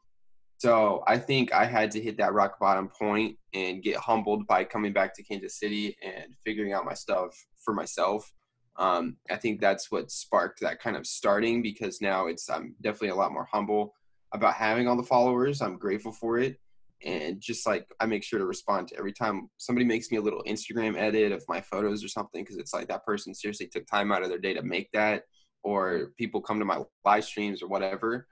So 0.58 1.04
I 1.08 1.18
think 1.18 1.54
I 1.54 1.66
had 1.66 1.90
to 1.92 2.02
hit 2.02 2.18
that 2.18 2.34
rock 2.34 2.60
bottom 2.60 2.90
point 2.90 3.38
and 3.54 3.82
get 3.82 3.96
humbled 3.96 4.46
by 4.46 4.66
coming 4.66 4.92
back 4.92 5.16
to 5.16 5.24
Kansas 5.24 5.58
City 5.58 5.96
and 6.04 6.36
figuring 6.46 6.74
out 6.74 6.84
my 6.84 6.94
stuff 6.94 7.34
for 7.64 7.74
myself. 7.74 8.30
Um, 8.76 9.18
I 9.30 9.38
think 9.38 9.62
that's 9.62 9.90
what 9.90 10.12
sparked 10.12 10.60
that 10.62 10.82
kind 10.82 10.98
of 10.98 11.08
starting 11.08 11.62
because 11.62 12.02
now 12.02 12.28
it's 12.28 12.50
I'm 12.50 12.76
definitely 12.82 13.10
a 13.10 13.16
lot 13.16 13.32
more 13.32 13.48
humble 13.50 13.94
about 14.34 14.54
having 14.54 14.88
all 14.88 14.98
the 14.98 15.04
followers. 15.04 15.62
I'm 15.62 15.78
grateful 15.78 16.12
for 16.12 16.40
it. 16.40 16.58
And 17.06 17.40
just 17.40 17.66
like 17.66 17.86
I 18.02 18.06
make 18.06 18.24
sure 18.24 18.40
to 18.40 18.46
respond 18.46 18.90
to 18.90 18.98
every 18.98 19.14
time 19.14 19.50
somebody 19.58 19.86
makes 19.86 20.12
me 20.12 20.18
a 20.18 20.22
little 20.22 20.44
Instagram 20.44 20.98
edit 20.98 21.32
of 21.32 21.44
my 21.48 21.62
photos 21.62 22.04
or 22.04 22.10
something, 22.10 22.44
because 22.44 22.58
it's 22.58 22.74
like 22.74 22.90
that 22.90 23.06
person 23.06 23.34
seriously 23.34 23.68
took 23.68 23.88
time 23.88 24.12
out 24.12 24.24
of 24.24 24.30
their 24.30 24.40
day 24.40 24.54
to 24.54 24.62
make 24.62 24.90
that, 24.92 25.24
or 25.64 26.12
people 26.18 26.42
come 26.42 26.60
to 26.60 26.66
my 26.66 26.80
live 27.06 27.24
streams 27.24 27.62
or 27.62 27.68
whatever 27.68 28.28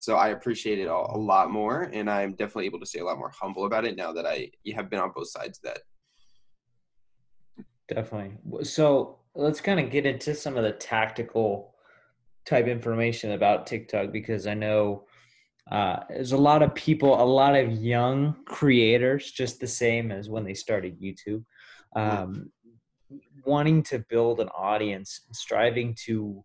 so 0.00 0.16
I 0.16 0.28
appreciate 0.28 0.78
it 0.78 0.88
all 0.88 1.10
a 1.14 1.18
lot 1.18 1.50
more, 1.50 1.90
and 1.92 2.08
I'm 2.08 2.30
definitely 2.32 2.66
able 2.66 2.80
to 2.80 2.86
stay 2.86 3.00
a 3.00 3.04
lot 3.04 3.18
more 3.18 3.32
humble 3.38 3.66
about 3.66 3.84
it 3.84 3.96
now 3.96 4.12
that 4.12 4.26
I 4.26 4.50
have 4.74 4.88
been 4.90 5.00
on 5.00 5.12
both 5.14 5.28
sides 5.28 5.58
of 5.58 5.64
that. 5.64 5.80
Definitely. 7.88 8.64
So 8.64 9.18
let's 9.34 9.60
kind 9.60 9.80
of 9.80 9.90
get 9.90 10.06
into 10.06 10.34
some 10.34 10.56
of 10.56 10.62
the 10.62 10.72
tactical 10.72 11.74
type 12.46 12.66
information 12.66 13.32
about 13.32 13.66
TikTok 13.66 14.12
because 14.12 14.46
I 14.46 14.54
know 14.54 15.04
uh, 15.70 16.00
there's 16.08 16.32
a 16.32 16.38
lot 16.38 16.62
of 16.62 16.74
people, 16.74 17.20
a 17.20 17.24
lot 17.24 17.56
of 17.56 17.72
young 17.72 18.36
creators, 18.46 19.30
just 19.32 19.58
the 19.58 19.66
same 19.66 20.12
as 20.12 20.30
when 20.30 20.44
they 20.44 20.54
started 20.54 21.00
YouTube, 21.00 21.44
um, 21.96 22.50
wanting 23.44 23.82
to 23.82 23.98
build 24.08 24.40
an 24.40 24.48
audience, 24.48 25.22
striving 25.32 25.96
to 26.06 26.44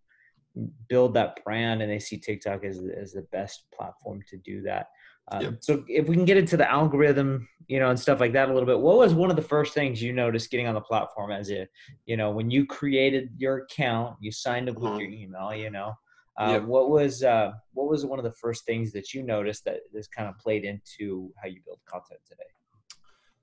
build 0.88 1.14
that 1.16 1.44
brand 1.44 1.82
and 1.82 1.92
they 1.92 2.00
see 2.00 2.18
TikTok 2.18 2.64
as, 2.64 2.82
as 2.96 3.14
the 3.14 3.26
best 3.32 3.66
platform 3.76 4.22
to 4.30 4.38
do 4.38 4.62
that. 4.62 4.88
Um, 5.32 5.42
yep. 5.42 5.58
So 5.62 5.84
if 5.88 6.08
we 6.08 6.16
can 6.16 6.26
get 6.26 6.38
into 6.38 6.58
the 6.58 6.70
algorithm, 6.70 7.48
you 7.68 7.80
know, 7.80 7.90
and 7.90 8.00
stuff 8.00 8.20
like 8.20 8.34
that 8.34 8.50
a 8.50 8.54
little 8.54 8.68
bit, 8.68 8.80
what 8.80 8.98
was 8.98 9.14
one 9.14 9.30
of 9.30 9.36
the 9.36 9.42
first 9.42 9.74
things 9.74 10.02
you 10.02 10.14
noticed 10.14 10.52
getting 10.52 10.68
on 10.68 10.74
the 10.74 10.82
platform 10.82 11.32
as 11.32 11.50
a, 11.50 11.68
you 12.06 12.18
know, 12.18 12.30
when 12.30 12.52
you 12.52 12.66
created 12.66 13.30
your 13.38 13.60
account, 13.60 14.18
you 14.20 14.32
signed 14.32 14.70
up 14.70 14.76
with 14.76 14.86
uh-huh. 14.86 14.98
your 15.00 15.10
email, 15.10 15.56
you 15.56 15.70
know, 15.70 15.94
uh, 16.40 16.54
yep. 16.54 16.64
what 16.64 16.90
was, 16.90 17.24
uh, 17.24 17.52
what 17.74 17.90
was 17.90 18.06
one 18.06 18.20
of 18.20 18.26
the 18.26 18.32
first 18.32 18.66
things 18.66 18.92
that 18.92 19.14
you 19.14 19.24
noticed 19.24 19.64
that 19.64 19.78
this 19.94 20.08
kind 20.08 20.28
of 20.28 20.38
played 20.38 20.66
into 20.66 21.32
how 21.42 21.48
you 21.48 21.62
build 21.66 21.80
content 21.88 22.20
today? 22.28 22.44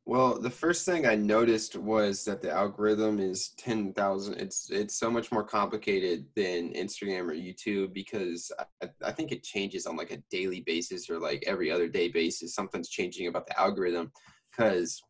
Well, 0.06 0.40
the 0.40 0.50
first 0.50 0.86
thing 0.86 1.06
I 1.06 1.14
noticed 1.14 1.76
was 1.76 2.24
that 2.24 2.42
the 2.42 2.50
algorithm 2.50 3.20
is 3.20 3.50
10,000. 3.58 4.34
It's 4.34 4.70
it's 4.70 4.98
so 4.98 5.10
much 5.10 5.30
more 5.30 5.44
complicated 5.44 6.24
than 6.34 6.72
Instagram 6.72 7.28
or 7.28 7.34
YouTube 7.34 7.92
because 7.92 8.50
I, 8.82 8.88
I 9.04 9.12
think 9.12 9.30
it 9.30 9.44
changes 9.44 9.86
on 9.86 9.96
like 9.96 10.10
a 10.10 10.22
daily 10.30 10.62
basis 10.62 11.10
or 11.10 11.20
like 11.20 11.44
every 11.46 11.70
other 11.70 11.86
day 11.86 12.08
basis. 12.08 12.54
Something's 12.54 12.88
changing 12.88 13.26
about 13.28 13.46
the 13.46 13.60
algorithm 13.60 14.10
because 14.50 15.00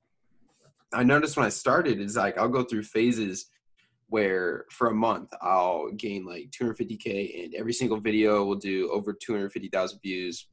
I 0.92 1.04
noticed 1.04 1.36
when 1.36 1.46
I 1.46 1.50
started 1.50 2.00
is 2.00 2.16
like 2.16 2.36
I'll 2.36 2.48
go 2.48 2.64
through 2.64 2.82
phases 2.82 3.46
where 4.08 4.64
for 4.70 4.88
a 4.88 4.94
month 4.94 5.32
I'll 5.40 5.92
gain 5.92 6.26
like 6.26 6.50
250k 6.50 7.44
and 7.44 7.54
every 7.54 7.72
single 7.72 8.00
video 8.00 8.44
will 8.44 8.56
do 8.56 8.90
over 8.90 9.12
250,000 9.12 10.00
views, 10.02 10.48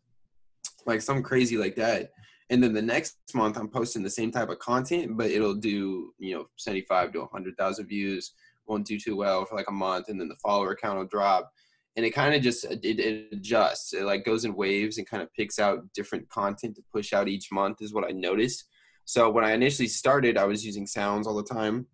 like 0.86 1.02
some 1.02 1.24
crazy 1.24 1.58
like 1.58 1.76
that 1.78 2.12
and 2.50 2.64
then 2.64 2.74
the 2.74 2.82
next 2.82 3.18
month 3.34 3.58
i'm 3.58 3.68
posting 3.68 4.04
the 4.04 4.10
same 4.10 4.32
type 4.32 4.50
of 4.50 4.60
content 4.60 5.18
but 5.18 5.30
it'll 5.30 5.56
do 5.56 6.14
you 6.20 6.36
know 6.36 6.48
75 6.58 7.14
to 7.14 7.20
100000 7.20 7.88
views. 7.88 8.34
Won't 8.68 8.86
do 8.86 9.00
too 9.00 9.16
well 9.16 9.46
for 9.46 9.56
like 9.56 9.70
a 9.70 9.74
month 9.74 10.10
and 10.10 10.20
then 10.20 10.28
the 10.28 10.36
follower 10.36 10.76
count 10.76 10.98
will 10.98 11.06
drop. 11.06 11.52
And 11.96 12.06
it 12.06 12.12
kind 12.12 12.36
of 12.36 12.42
just 12.42 12.66
it, 12.66 12.84
it, 12.84 13.30
adjusts. 13.32 13.94
It 13.94 14.04
like 14.04 14.26
goes 14.26 14.46
in 14.46 14.56
waves 14.56 14.98
and 14.98 15.10
kind 15.10 15.24
of 15.24 15.34
picks 15.34 15.58
out 15.58 15.80
different 15.94 16.30
content 16.30 16.76
to 16.76 16.84
push 16.92 17.14
out 17.14 17.28
each 17.28 17.52
month 17.52 17.82
is 17.82 17.94
what 17.94 18.04
i 18.04 18.12
noticed. 18.12 18.66
So 19.06 19.30
when 19.30 19.46
i 19.46 19.54
initially 19.54 19.88
started 19.88 20.38
i 20.38 20.46
was 20.46 20.66
using 20.66 20.86
sounds 20.86 21.28
all 21.28 21.36
the 21.36 21.44
time 21.44 21.88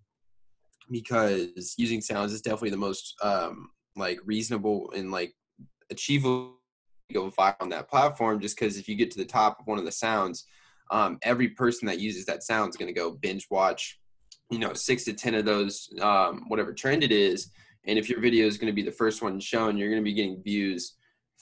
because 0.92 1.76
using 1.78 2.02
sounds 2.02 2.34
is 2.34 2.42
definitely 2.42 2.72
the 2.72 2.78
most 2.78 3.16
um 3.22 3.70
like 3.96 4.20
reasonable 4.26 4.92
and 4.96 5.12
like 5.12 5.34
achievable 5.92 6.58
go 7.14 7.30
viral 7.30 7.56
on 7.62 7.70
that 7.70 7.90
platform 7.90 8.40
just 8.40 8.58
because 8.58 8.78
if 8.78 8.88
you 8.88 8.96
get 8.96 9.12
to 9.12 9.18
the 9.18 9.26
top 9.26 9.60
of 9.60 9.68
one 9.68 9.80
of 9.80 9.86
the 9.86 9.92
sounds, 9.92 10.46
um, 10.92 11.18
every 11.22 11.50
person 11.50 11.88
that 11.88 12.00
uses 12.00 12.26
that 12.26 12.44
sound 12.44 12.70
is 12.70 12.78
going 12.78 12.94
to 12.94 13.00
go 13.00 13.12
binge 13.12 13.48
watch, 13.50 14.00
you 14.50 14.60
know, 14.60 14.74
six 14.74 15.06
to 15.06 15.14
10 15.14 15.36
of 15.36 15.46
those, 15.46 15.90
um, 16.02 16.46
whatever 16.48 16.74
trend 16.74 17.04
it 17.04 17.12
is. 17.12 17.52
And 17.86 17.98
if 17.98 18.10
your 18.10 18.20
video 18.20 18.46
is 18.46 18.58
going 18.58 18.72
to 18.72 18.76
be 18.76 18.84
the 18.84 18.92
first 18.92 19.22
one 19.22 19.40
shown, 19.40 19.78
you're 19.78 19.90
going 19.90 20.02
to 20.02 20.06
be 20.06 20.14
getting 20.14 20.42
views 20.44 20.96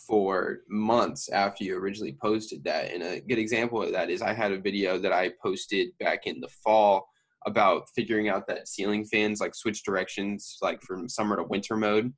for 0.08 0.62
months 0.68 1.30
after 1.30 1.64
you 1.64 1.78
originally 1.78 2.18
posted 2.22 2.64
that. 2.64 2.92
And 2.92 3.04
a 3.04 3.22
good 3.22 3.38
example 3.38 3.82
of 3.82 3.92
that 3.92 4.10
is 4.10 4.22
I 4.22 4.34
had 4.34 4.52
a 4.52 4.60
video 4.60 4.98
that 4.98 5.14
I 5.14 5.32
posted 5.42 5.90
back 6.00 6.26
in 6.26 6.40
the 6.40 6.50
fall 6.64 7.08
about 7.46 7.90
figuring 7.96 8.30
out 8.30 8.48
that 8.48 8.68
ceiling 8.68 9.06
fans 9.06 9.42
like 9.42 9.56
switch 9.56 9.84
directions 9.84 10.58
like 10.62 10.82
from 10.82 11.10
summer 11.10 11.36
to 11.36 11.44
winter 11.44 11.76
mode 11.76 12.14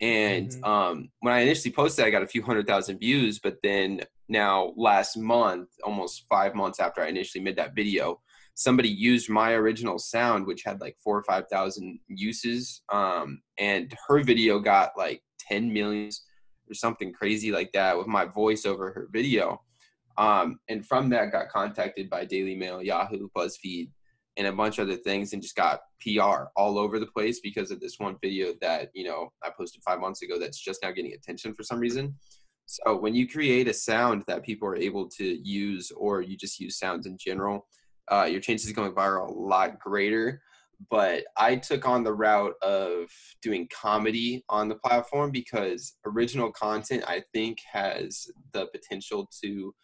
and 0.00 0.50
mm-hmm. 0.50 0.64
um, 0.64 1.10
when 1.20 1.34
I 1.34 1.40
initially 1.40 1.72
posted, 1.72 2.04
I 2.04 2.10
got 2.10 2.22
a 2.22 2.28
few 2.28 2.42
hundred 2.42 2.66
thousand 2.66 2.98
views. 2.98 3.38
But 3.38 3.56
then 3.62 4.02
now, 4.28 4.72
last 4.76 5.16
month, 5.16 5.68
almost 5.84 6.26
five 6.28 6.54
months 6.54 6.80
after 6.80 7.00
I 7.00 7.08
initially 7.08 7.42
made 7.42 7.56
that 7.56 7.74
video, 7.74 8.20
somebody 8.54 8.88
used 8.88 9.28
my 9.28 9.52
original 9.52 9.98
sound, 9.98 10.46
which 10.46 10.62
had 10.64 10.80
like 10.80 10.96
four 11.02 11.18
or 11.18 11.24
five 11.24 11.44
thousand 11.50 11.98
uses, 12.08 12.82
um, 12.92 13.40
and 13.58 13.94
her 14.06 14.22
video 14.22 14.58
got 14.60 14.90
like 14.96 15.22
ten 15.40 15.72
millions 15.72 16.22
or 16.70 16.74
something 16.74 17.12
crazy 17.12 17.50
like 17.50 17.72
that 17.72 17.96
with 17.96 18.06
my 18.06 18.24
voice 18.24 18.66
over 18.66 18.92
her 18.92 19.08
video. 19.10 19.60
Um, 20.18 20.58
and 20.68 20.84
from 20.84 21.08
that, 21.10 21.32
got 21.32 21.48
contacted 21.48 22.10
by 22.10 22.24
Daily 22.24 22.56
Mail, 22.56 22.82
Yahoo, 22.82 23.28
BuzzFeed, 23.36 23.90
and 24.38 24.46
a 24.46 24.52
bunch 24.52 24.78
of 24.78 24.88
other 24.88 24.96
things 24.96 25.32
and 25.32 25.42
just 25.42 25.56
got 25.56 25.80
PR 26.00 26.44
all 26.56 26.78
over 26.78 27.00
the 27.00 27.06
place 27.06 27.40
because 27.40 27.72
of 27.72 27.80
this 27.80 27.98
one 27.98 28.16
video 28.22 28.54
that, 28.60 28.88
you 28.94 29.04
know, 29.04 29.32
I 29.42 29.50
posted 29.50 29.82
five 29.82 29.98
months 29.98 30.22
ago 30.22 30.38
that's 30.38 30.60
just 30.60 30.80
now 30.82 30.92
getting 30.92 31.12
attention 31.12 31.52
for 31.54 31.64
some 31.64 31.80
reason. 31.80 32.14
So 32.66 32.96
when 32.96 33.16
you 33.16 33.28
create 33.28 33.66
a 33.66 33.74
sound 33.74 34.22
that 34.28 34.44
people 34.44 34.68
are 34.68 34.76
able 34.76 35.08
to 35.16 35.24
use 35.24 35.90
or 35.90 36.22
you 36.22 36.36
just 36.36 36.60
use 36.60 36.78
sounds 36.78 37.06
in 37.06 37.18
general, 37.18 37.66
uh, 38.12 38.28
your 38.30 38.40
chances 38.40 38.70
of 38.70 38.76
going 38.76 38.92
viral 38.92 39.28
a 39.28 39.32
lot 39.32 39.80
greater. 39.80 40.40
But 40.88 41.24
I 41.36 41.56
took 41.56 41.88
on 41.88 42.04
the 42.04 42.14
route 42.14 42.54
of 42.62 43.10
doing 43.42 43.68
comedy 43.72 44.44
on 44.48 44.68
the 44.68 44.76
platform 44.76 45.32
because 45.32 45.94
original 46.06 46.52
content 46.52 47.02
I 47.08 47.24
think 47.34 47.58
has 47.72 48.28
the 48.52 48.66
potential 48.66 49.28
to 49.42 49.74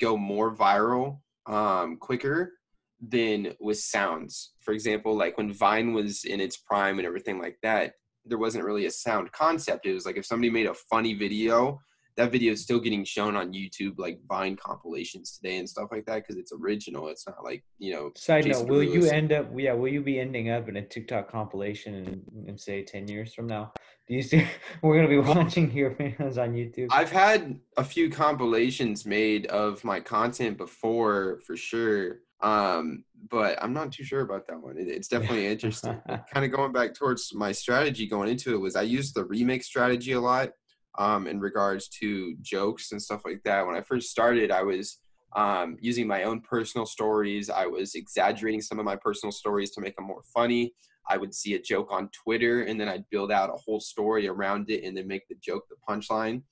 go 0.00 0.16
more 0.16 0.56
viral 0.56 1.20
um, 1.46 1.96
quicker 1.98 2.54
than 3.00 3.54
with 3.60 3.78
sounds. 3.78 4.52
For 4.60 4.72
example, 4.72 5.16
like 5.16 5.36
when 5.38 5.52
Vine 5.52 5.92
was 5.92 6.24
in 6.24 6.40
its 6.40 6.56
prime 6.56 6.98
and 6.98 7.06
everything 7.06 7.38
like 7.38 7.58
that, 7.62 7.94
there 8.24 8.38
wasn't 8.38 8.64
really 8.64 8.86
a 8.86 8.90
sound 8.90 9.32
concept. 9.32 9.86
It 9.86 9.94
was 9.94 10.04
like 10.04 10.16
if 10.16 10.26
somebody 10.26 10.50
made 10.50 10.66
a 10.66 10.74
funny 10.74 11.14
video, 11.14 11.80
that 12.16 12.30
video 12.30 12.52
is 12.52 12.62
still 12.62 12.80
getting 12.80 13.04
shown 13.04 13.36
on 13.36 13.52
YouTube, 13.52 13.94
like 13.96 14.18
Vine 14.28 14.56
compilations 14.56 15.38
today 15.38 15.56
and 15.56 15.68
stuff 15.68 15.88
like 15.90 16.04
that, 16.06 16.16
because 16.16 16.36
it's 16.36 16.52
original. 16.52 17.08
It's 17.08 17.26
not 17.26 17.42
like 17.42 17.64
you 17.78 17.94
know. 17.94 18.10
Side 18.16 18.44
Jason 18.44 18.66
note: 18.66 18.72
Will 18.72 18.82
you 18.82 19.06
end 19.06 19.32
up? 19.32 19.48
Yeah, 19.56 19.72
will 19.72 19.88
you 19.88 20.02
be 20.02 20.20
ending 20.20 20.50
up 20.50 20.68
in 20.68 20.76
a 20.76 20.82
TikTok 20.82 21.30
compilation 21.30 21.94
in, 21.94 22.48
in 22.48 22.58
say 22.58 22.82
ten 22.82 23.08
years 23.08 23.32
from 23.32 23.46
now? 23.46 23.72
Do 24.06 24.14
you 24.14 24.22
see? 24.22 24.46
We're 24.82 24.96
gonna 24.96 25.08
be 25.08 25.18
watching 25.18 25.70
your 25.72 25.92
videos 25.92 26.36
on 26.36 26.52
YouTube. 26.52 26.88
I've 26.90 27.10
had 27.10 27.58
a 27.76 27.84
few 27.84 28.10
compilations 28.10 29.06
made 29.06 29.46
of 29.46 29.82
my 29.82 30.00
content 30.00 30.58
before, 30.58 31.40
for 31.46 31.56
sure. 31.56 32.18
Um, 32.42 33.04
but 33.30 33.62
I'm 33.62 33.72
not 33.72 33.92
too 33.92 34.04
sure 34.04 34.22
about 34.22 34.46
that 34.46 34.60
one. 34.60 34.78
It, 34.78 34.88
it's 34.88 35.08
definitely 35.08 35.46
interesting. 35.46 36.00
kind 36.32 36.44
of 36.44 36.50
going 36.50 36.72
back 36.72 36.94
towards 36.94 37.32
my 37.34 37.52
strategy 37.52 38.06
going 38.06 38.28
into 38.28 38.54
it 38.54 38.58
was 38.58 38.76
I 38.76 38.82
used 38.82 39.14
the 39.14 39.24
remake 39.24 39.62
strategy 39.62 40.12
a 40.12 40.20
lot 40.20 40.50
um, 40.98 41.26
in 41.26 41.40
regards 41.40 41.88
to 42.00 42.34
jokes 42.40 42.92
and 42.92 43.02
stuff 43.02 43.22
like 43.24 43.42
that. 43.44 43.66
When 43.66 43.76
I 43.76 43.82
first 43.82 44.10
started, 44.10 44.50
I 44.50 44.62
was 44.62 44.98
um, 45.36 45.76
using 45.80 46.06
my 46.06 46.24
own 46.24 46.40
personal 46.40 46.86
stories. 46.86 47.50
I 47.50 47.66
was 47.66 47.94
exaggerating 47.94 48.62
some 48.62 48.78
of 48.78 48.84
my 48.84 48.96
personal 48.96 49.32
stories 49.32 49.70
to 49.72 49.80
make 49.80 49.96
them 49.96 50.06
more 50.06 50.22
funny. 50.34 50.72
I 51.08 51.16
would 51.16 51.34
see 51.34 51.54
a 51.54 51.60
joke 51.60 51.88
on 51.90 52.08
Twitter 52.10 52.62
and 52.62 52.80
then 52.80 52.88
I'd 52.88 53.08
build 53.10 53.32
out 53.32 53.50
a 53.50 53.56
whole 53.56 53.80
story 53.80 54.28
around 54.28 54.70
it 54.70 54.84
and 54.84 54.96
then 54.96 55.06
make 55.06 55.26
the 55.28 55.36
joke 55.42 55.64
the 55.68 55.76
punchline. 55.88 56.42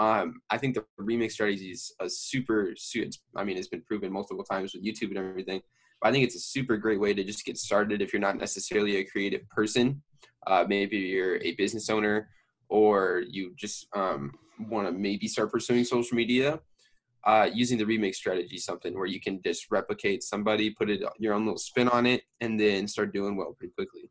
Um, 0.00 0.40
I 0.48 0.56
think 0.56 0.74
the 0.74 0.84
remix 0.98 1.32
strategy 1.32 1.72
is 1.72 1.92
a 2.00 2.08
super, 2.08 2.74
I 3.36 3.44
mean, 3.44 3.58
it's 3.58 3.68
been 3.68 3.82
proven 3.82 4.10
multiple 4.10 4.44
times 4.44 4.72
with 4.72 4.82
YouTube 4.82 5.08
and 5.08 5.18
everything. 5.18 5.60
But 6.00 6.08
I 6.08 6.12
think 6.12 6.24
it's 6.24 6.36
a 6.36 6.40
super 6.40 6.78
great 6.78 6.98
way 6.98 7.12
to 7.12 7.22
just 7.22 7.44
get 7.44 7.58
started 7.58 8.00
if 8.00 8.10
you're 8.10 8.20
not 8.20 8.38
necessarily 8.38 8.96
a 8.96 9.04
creative 9.04 9.46
person. 9.50 10.02
Uh, 10.46 10.64
maybe 10.66 10.96
you're 10.96 11.36
a 11.42 11.52
business 11.52 11.90
owner 11.90 12.30
or 12.70 13.24
you 13.28 13.52
just 13.56 13.88
um, 13.94 14.32
want 14.70 14.86
to 14.86 14.92
maybe 14.92 15.28
start 15.28 15.52
pursuing 15.52 15.84
social 15.84 16.16
media. 16.16 16.60
Uh, 17.26 17.50
using 17.52 17.76
the 17.76 17.84
remix 17.84 18.14
strategy, 18.14 18.56
something 18.56 18.94
where 18.94 19.04
you 19.04 19.20
can 19.20 19.42
just 19.44 19.70
replicate 19.70 20.22
somebody, 20.22 20.70
put 20.70 20.88
it 20.88 21.02
your 21.18 21.34
own 21.34 21.44
little 21.44 21.58
spin 21.58 21.86
on 21.88 22.06
it, 22.06 22.22
and 22.40 22.58
then 22.58 22.88
start 22.88 23.12
doing 23.12 23.36
well 23.36 23.54
pretty 23.58 23.74
quickly. 23.74 24.10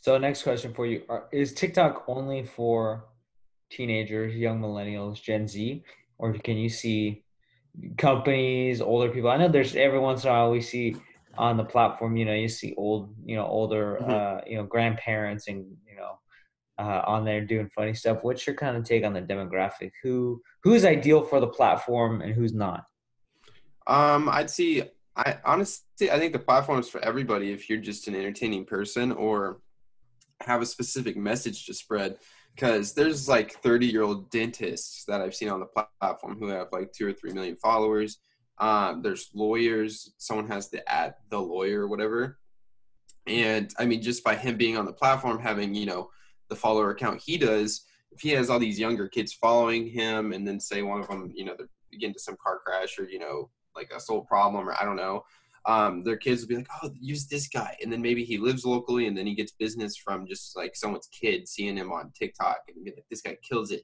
So, 0.00 0.18
next 0.18 0.42
question 0.42 0.74
for 0.74 0.84
you: 0.84 1.04
Is 1.30 1.54
TikTok 1.54 2.02
only 2.08 2.44
for 2.44 3.04
teenagers, 3.72 4.34
young 4.34 4.60
millennials, 4.60 5.20
Gen 5.20 5.48
Z, 5.48 5.82
or 6.18 6.32
can 6.34 6.56
you 6.56 6.68
see 6.68 7.24
companies, 7.96 8.80
older 8.80 9.10
people? 9.10 9.30
I 9.30 9.38
know 9.38 9.48
there's 9.48 9.74
every 9.74 9.98
once 9.98 10.24
in 10.24 10.30
a 10.30 10.32
while 10.32 10.50
we 10.50 10.60
see 10.60 10.96
on 11.36 11.56
the 11.56 11.64
platform, 11.64 12.16
you 12.16 12.24
know, 12.24 12.34
you 12.34 12.48
see 12.48 12.74
old, 12.76 13.14
you 13.24 13.36
know, 13.36 13.46
older, 13.46 13.98
mm-hmm. 14.00 14.10
uh, 14.10 14.40
you 14.46 14.56
know, 14.56 14.64
grandparents 14.64 15.48
and 15.48 15.64
you 15.88 15.96
know, 15.96 16.18
uh, 16.78 17.02
on 17.06 17.24
there 17.24 17.44
doing 17.44 17.70
funny 17.74 17.94
stuff. 17.94 18.18
What's 18.22 18.46
your 18.46 18.56
kind 18.56 18.76
of 18.76 18.84
take 18.84 19.04
on 19.04 19.12
the 19.12 19.22
demographic? 19.22 19.92
Who 20.02 20.42
who's 20.62 20.84
ideal 20.84 21.22
for 21.22 21.40
the 21.40 21.46
platform 21.46 22.20
and 22.20 22.34
who's 22.34 22.52
not? 22.52 22.84
Um, 23.86 24.28
I'd 24.28 24.50
see. 24.50 24.82
I 25.14 25.38
honestly, 25.44 26.10
I 26.10 26.18
think 26.18 26.32
the 26.32 26.38
platform 26.38 26.78
is 26.80 26.88
for 26.88 27.00
everybody. 27.04 27.52
If 27.52 27.68
you're 27.68 27.78
just 27.78 28.08
an 28.08 28.14
entertaining 28.14 28.64
person 28.64 29.12
or 29.12 29.60
have 30.40 30.62
a 30.62 30.66
specific 30.66 31.16
message 31.16 31.66
to 31.66 31.74
spread, 31.74 32.16
because 32.54 32.92
there's 32.92 33.28
like 33.28 33.52
30 33.62 33.86
year 33.86 34.02
old 34.02 34.30
dentists 34.30 35.04
that 35.06 35.20
I've 35.20 35.34
seen 35.34 35.48
on 35.48 35.60
the 35.60 35.84
platform 36.00 36.38
who 36.38 36.48
have 36.48 36.68
like 36.72 36.92
two 36.92 37.06
or 37.06 37.12
three 37.12 37.32
million 37.32 37.56
followers. 37.56 38.18
Um, 38.58 39.02
there's 39.02 39.30
lawyers. 39.34 40.12
Someone 40.18 40.46
has 40.48 40.68
the 40.68 40.88
at 40.92 41.18
the 41.30 41.40
lawyer 41.40 41.82
or 41.82 41.88
whatever. 41.88 42.38
And 43.26 43.72
I 43.78 43.86
mean, 43.86 44.02
just 44.02 44.24
by 44.24 44.34
him 44.34 44.56
being 44.56 44.76
on 44.76 44.84
the 44.84 44.92
platform, 44.92 45.38
having 45.40 45.74
you 45.74 45.86
know 45.86 46.10
the 46.48 46.56
follower 46.56 46.90
account 46.90 47.22
he 47.24 47.38
does, 47.38 47.84
if 48.10 48.20
he 48.20 48.30
has 48.30 48.50
all 48.50 48.58
these 48.58 48.78
younger 48.78 49.08
kids 49.08 49.32
following 49.32 49.86
him, 49.86 50.32
and 50.32 50.46
then 50.46 50.60
say 50.60 50.82
one 50.82 51.00
of 51.00 51.08
them, 51.08 51.32
you 51.34 51.44
know, 51.44 51.54
they 51.58 51.98
get 51.98 52.08
into 52.08 52.20
some 52.20 52.36
car 52.42 52.60
crash 52.64 52.98
or 52.98 53.08
you 53.08 53.18
know, 53.18 53.48
like 53.74 53.90
a 53.94 54.00
soul 54.00 54.22
problem 54.22 54.68
or 54.68 54.74
I 54.80 54.84
don't 54.84 54.96
know, 54.96 55.22
um, 55.66 56.02
their 56.02 56.16
kids 56.16 56.40
will 56.40 56.48
be 56.48 56.56
like, 56.56 56.68
oh, 56.82 56.90
use 57.00 57.26
this 57.26 57.48
guy. 57.48 57.76
And 57.82 57.92
then 57.92 58.02
maybe 58.02 58.24
he 58.24 58.38
lives 58.38 58.64
locally 58.64 59.06
and 59.06 59.16
then 59.16 59.26
he 59.26 59.34
gets 59.34 59.52
business 59.52 59.96
from 59.96 60.26
just 60.26 60.56
like 60.56 60.74
someone's 60.74 61.08
kid 61.08 61.48
seeing 61.48 61.76
him 61.76 61.92
on 61.92 62.12
TikTok 62.18 62.62
and 62.68 62.84
like, 62.84 63.04
this 63.10 63.22
guy 63.22 63.36
kills 63.48 63.70
it. 63.70 63.82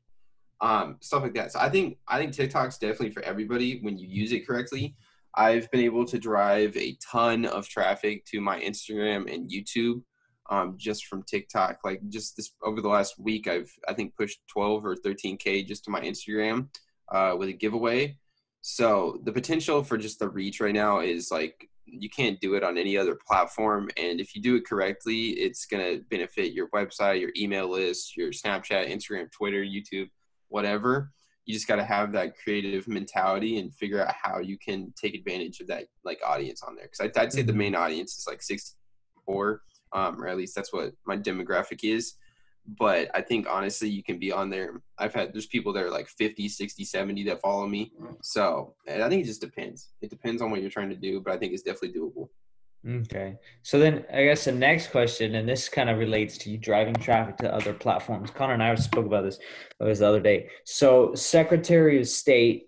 Um, 0.61 0.97
stuff 1.01 1.23
like 1.23 1.35
that. 1.35 1.53
So 1.53 1.61
I 1.61 1.69
think 1.69 1.99
I 2.09 2.19
think 2.19 2.33
TikTok's 2.33 2.79
definitely 2.79 3.11
for 3.11 3.23
everybody 3.23 3.79
when 3.83 3.97
you 3.97 4.09
use 4.09 4.33
it 4.33 4.47
correctly. 4.47 4.97
I've 5.35 5.71
been 5.71 5.83
able 5.83 6.05
to 6.07 6.19
drive 6.19 6.77
a 6.77 6.97
ton 7.13 7.45
of 7.45 7.69
traffic 7.69 8.25
to 8.27 8.41
my 8.41 8.59
Instagram 8.61 9.33
and 9.33 9.49
YouTube 9.49 10.03
um, 10.51 10.75
just 10.77 11.07
from 11.07 11.23
TikTok. 11.23 11.79
Like 11.85 12.01
just 12.09 12.37
this 12.37 12.51
over 12.63 12.81
the 12.81 12.89
last 12.89 13.21
week, 13.21 13.47
I've 13.47 13.71
I 13.87 13.95
think 13.95 14.17
pushed 14.17 14.41
12 14.49 14.85
or 14.85 14.97
13k 14.97 15.67
just 15.67 15.85
to 15.85 15.91
my 15.91 16.01
Instagram 16.01 16.69
uh, 17.13 17.37
with 17.39 17.51
a 17.51 17.53
giveaway. 17.53 18.17
So 18.71 19.19
the 19.25 19.33
potential 19.33 19.83
for 19.83 19.97
just 19.97 20.19
the 20.19 20.29
reach 20.29 20.61
right 20.61 20.75
now 20.75 21.01
is 21.01 21.31
like 21.31 21.71
you 21.87 22.11
can't 22.11 22.39
do 22.39 22.53
it 22.53 22.63
on 22.63 22.77
any 22.77 22.99
other 22.99 23.17
platform. 23.27 23.89
And 23.97 24.21
if 24.21 24.37
you 24.37 24.43
do 24.43 24.57
it 24.57 24.67
correctly, 24.67 25.29
it's 25.31 25.65
gonna 25.65 26.01
benefit 26.11 26.53
your 26.53 26.69
website, 26.69 27.19
your 27.19 27.31
email 27.35 27.71
list, 27.71 28.15
your 28.15 28.31
Snapchat, 28.31 28.91
Instagram, 28.91 29.33
Twitter, 29.33 29.65
YouTube, 29.65 30.11
whatever. 30.49 31.11
You 31.47 31.55
just 31.55 31.67
got 31.67 31.77
to 31.77 31.85
have 31.85 32.13
that 32.13 32.35
creative 32.37 32.87
mentality 32.89 33.57
and 33.57 33.75
figure 33.75 34.07
out 34.07 34.15
how 34.15 34.39
you 34.39 34.59
can 34.59 34.93
take 35.01 35.15
advantage 35.15 35.61
of 35.61 35.67
that 35.69 35.87
like 36.05 36.21
audience 36.23 36.63
on 36.63 36.77
there. 36.77 36.85
Because 36.85 37.01
I'd, 37.01 37.17
I'd, 37.17 37.33
say 37.33 37.41
the 37.41 37.53
mm-hmm. 37.53 37.59
main 37.59 37.75
audience 37.75 38.19
is 38.19 38.27
like 38.27 38.43
64, 38.43 39.63
um, 39.95 40.23
or 40.23 40.29
at 40.29 40.37
least 40.37 40.55
that's 40.55 40.75
what 40.75 40.93
my 41.07 41.17
demographic 41.17 41.85
is 41.85 42.17
but 42.77 43.09
I 43.15 43.23
think 43.23 43.47
honestly 43.49 43.89
you 43.89 44.03
can 44.03 44.19
be 44.19 44.31
on 44.31 44.51
there. 44.51 44.83
I've 44.99 45.15
had 45.15 45.33
there's 45.33 45.47
people 45.47 45.73
that 45.73 45.83
are 45.83 45.91
like 45.91 46.09
50, 46.09 46.49
60, 46.49 46.85
70 46.85 47.25
that 47.25 47.41
follow 47.41 47.67
me. 47.67 47.93
So 48.23 48.75
I 48.87 49.09
think 49.09 49.23
it 49.23 49.27
just 49.27 49.41
depends. 49.41 49.89
It 50.03 50.11
depends 50.11 50.43
on 50.43 50.51
what 50.51 50.61
you're 50.61 50.71
trying 50.71 50.91
to 50.91 50.97
do, 50.97 51.21
but 51.21 51.33
I 51.33 51.39
think 51.39 51.55
it's 51.55 51.63
definitely 51.63 51.99
doable. 51.99 52.29
Okay. 52.87 53.37
So 53.63 53.79
then 53.79 54.05
I 54.13 54.25
guess 54.25 54.45
the 54.45 54.53
next 54.53 54.91
question, 54.91 55.35
and 55.35 55.49
this 55.49 55.69
kind 55.69 55.91
of 55.91 55.99
relates 55.99 56.39
to 56.39 56.51
you 56.51 56.59
driving 56.59 56.95
traffic 56.95 57.39
to 57.39 57.53
other 57.53 57.73
platforms. 57.73 58.31
Connor 58.31 58.55
and 58.55 58.63
I 58.63 58.75
spoke 58.77 59.07
about 59.07 59.25
this, 59.25 59.39
it 59.81 59.85
was 59.85 59.99
the 60.01 60.07
other 60.07 60.21
day. 60.21 60.49
So 60.65 61.15
Secretary 61.15 61.99
of 61.99 62.07
State 62.07 62.67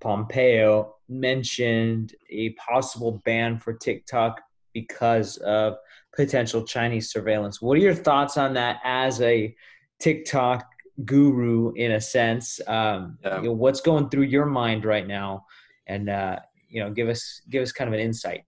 Pompeo 0.00 0.96
mentioned 1.08 2.14
a 2.30 2.50
possible 2.50 3.22
ban 3.24 3.58
for 3.58 3.74
TikTok 3.74 4.40
because 4.72 5.36
of 5.38 5.76
potential 6.14 6.64
Chinese 6.64 7.10
surveillance. 7.10 7.60
What 7.60 7.76
are 7.76 7.80
your 7.80 7.94
thoughts 7.94 8.36
on 8.36 8.54
that 8.54 8.80
as 8.84 9.20
a 9.20 9.54
TikTok 10.00 10.64
guru 11.04 11.72
in 11.74 11.92
a 11.92 12.00
sense? 12.00 12.60
Um, 12.66 13.18
yeah. 13.22 13.38
you 13.38 13.48
know, 13.48 13.52
what's 13.52 13.80
going 13.80 14.08
through 14.08 14.24
your 14.24 14.46
mind 14.46 14.84
right 14.84 15.06
now? 15.06 15.46
And 15.86 16.08
uh, 16.08 16.38
you 16.68 16.82
know, 16.82 16.90
give 16.90 17.08
us 17.08 17.42
give 17.50 17.62
us 17.62 17.72
kind 17.72 17.88
of 17.88 17.94
an 17.94 18.00
insight. 18.00 18.44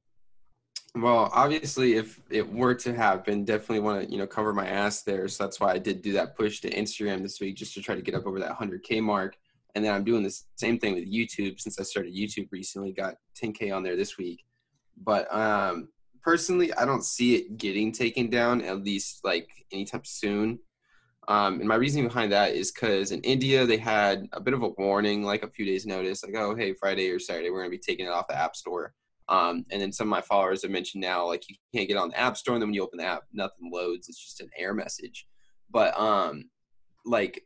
Well, 0.97 1.29
obviously, 1.33 1.95
if 1.95 2.21
it 2.31 2.49
were 2.49 2.75
to 2.77 2.95
happen, 2.95 3.45
definitely 3.45 3.81
want 3.81 4.05
to 4.05 4.11
you 4.11 4.19
know 4.19 4.27
cover 4.27 4.53
my 4.53 4.67
ass 4.67 5.03
there. 5.03 5.27
So 5.29 5.45
that's 5.45 5.59
why 5.59 5.73
I 5.73 5.79
did 5.79 6.03
do 6.03 6.13
that 6.13 6.37
push 6.37 6.61
to 6.61 6.71
Instagram 6.71 7.23
this 7.23 7.41
week, 7.41 7.57
just 7.57 7.75
to 7.75 7.83
try 7.83 7.95
to 7.95 8.03
get 8.03 8.15
up 8.15 8.27
over 8.27 8.39
that 8.39 8.57
100k 8.57 9.03
mark. 9.03 9.37
And 9.75 9.85
then 9.85 9.93
I'm 9.93 10.05
doing 10.05 10.23
the 10.23 10.37
same 10.55 10.79
thing 10.79 10.95
with 10.95 11.13
YouTube 11.13 11.59
since 11.59 11.81
I 11.81 11.83
started 11.83 12.15
YouTube 12.15 12.49
recently. 12.53 12.93
Got 12.93 13.17
10k 13.43 13.75
on 13.75 13.83
there 13.83 13.97
this 13.97 14.17
week. 14.17 14.45
But 15.03 15.33
um, 15.35 15.89
personally, 16.25 16.73
I 16.75 16.85
don't 16.85 17.05
see 17.05 17.37
it 17.37 17.59
getting 17.59 17.93
taken 17.93 18.31
down 18.31 18.63
at 18.63 18.83
least 18.83 19.21
like 19.23 19.49
anytime 19.71 20.03
soon. 20.05 20.59
Um, 21.29 21.61
and 21.61 21.69
my 21.69 21.77
reasoning 21.77 22.07
behind 22.07 22.33
that 22.33 22.55
is 22.55 22.73
because 22.73 23.11
in 23.11 23.21
India 23.21 23.65
they 23.65 23.77
had 23.77 24.27
a 24.33 24.41
bit 24.41 24.55
of 24.55 24.63
a 24.63 24.69
warning, 24.71 25.23
like 25.23 25.43
a 25.43 25.51
few 25.51 25.65
days 25.65 25.87
notice, 25.87 26.25
like 26.25 26.35
oh 26.37 26.55
hey 26.55 26.75
Friday 26.75 27.11
or 27.11 27.19
Saturday 27.19 27.51
we're 27.51 27.61
gonna 27.61 27.71
be 27.71 27.79
taking 27.79 28.07
it 28.07 28.11
off 28.11 28.29
the 28.29 28.37
App 28.37 28.57
Store. 28.57 28.93
Um, 29.29 29.65
and 29.71 29.81
then 29.81 29.93
some 29.93 30.07
of 30.07 30.11
my 30.11 30.21
followers 30.21 30.63
have 30.63 30.71
mentioned 30.71 31.01
now 31.01 31.27
like 31.27 31.49
you 31.49 31.57
can't 31.75 31.89
get 31.89 31.97
on 31.97 32.11
the 32.11 32.19
App 32.19 32.37
Store, 32.37 32.55
and 32.55 32.63
then 32.63 32.69
when 32.69 32.75
you 32.75 32.83
open 32.83 32.99
the 32.99 33.07
app, 33.07 33.23
nothing 33.33 33.71
loads. 33.73 34.09
It's 34.09 34.23
just 34.23 34.41
an 34.41 34.51
error 34.59 34.75
message. 34.75 35.27
But 35.71 35.99
um, 35.99 36.51
like 37.07 37.43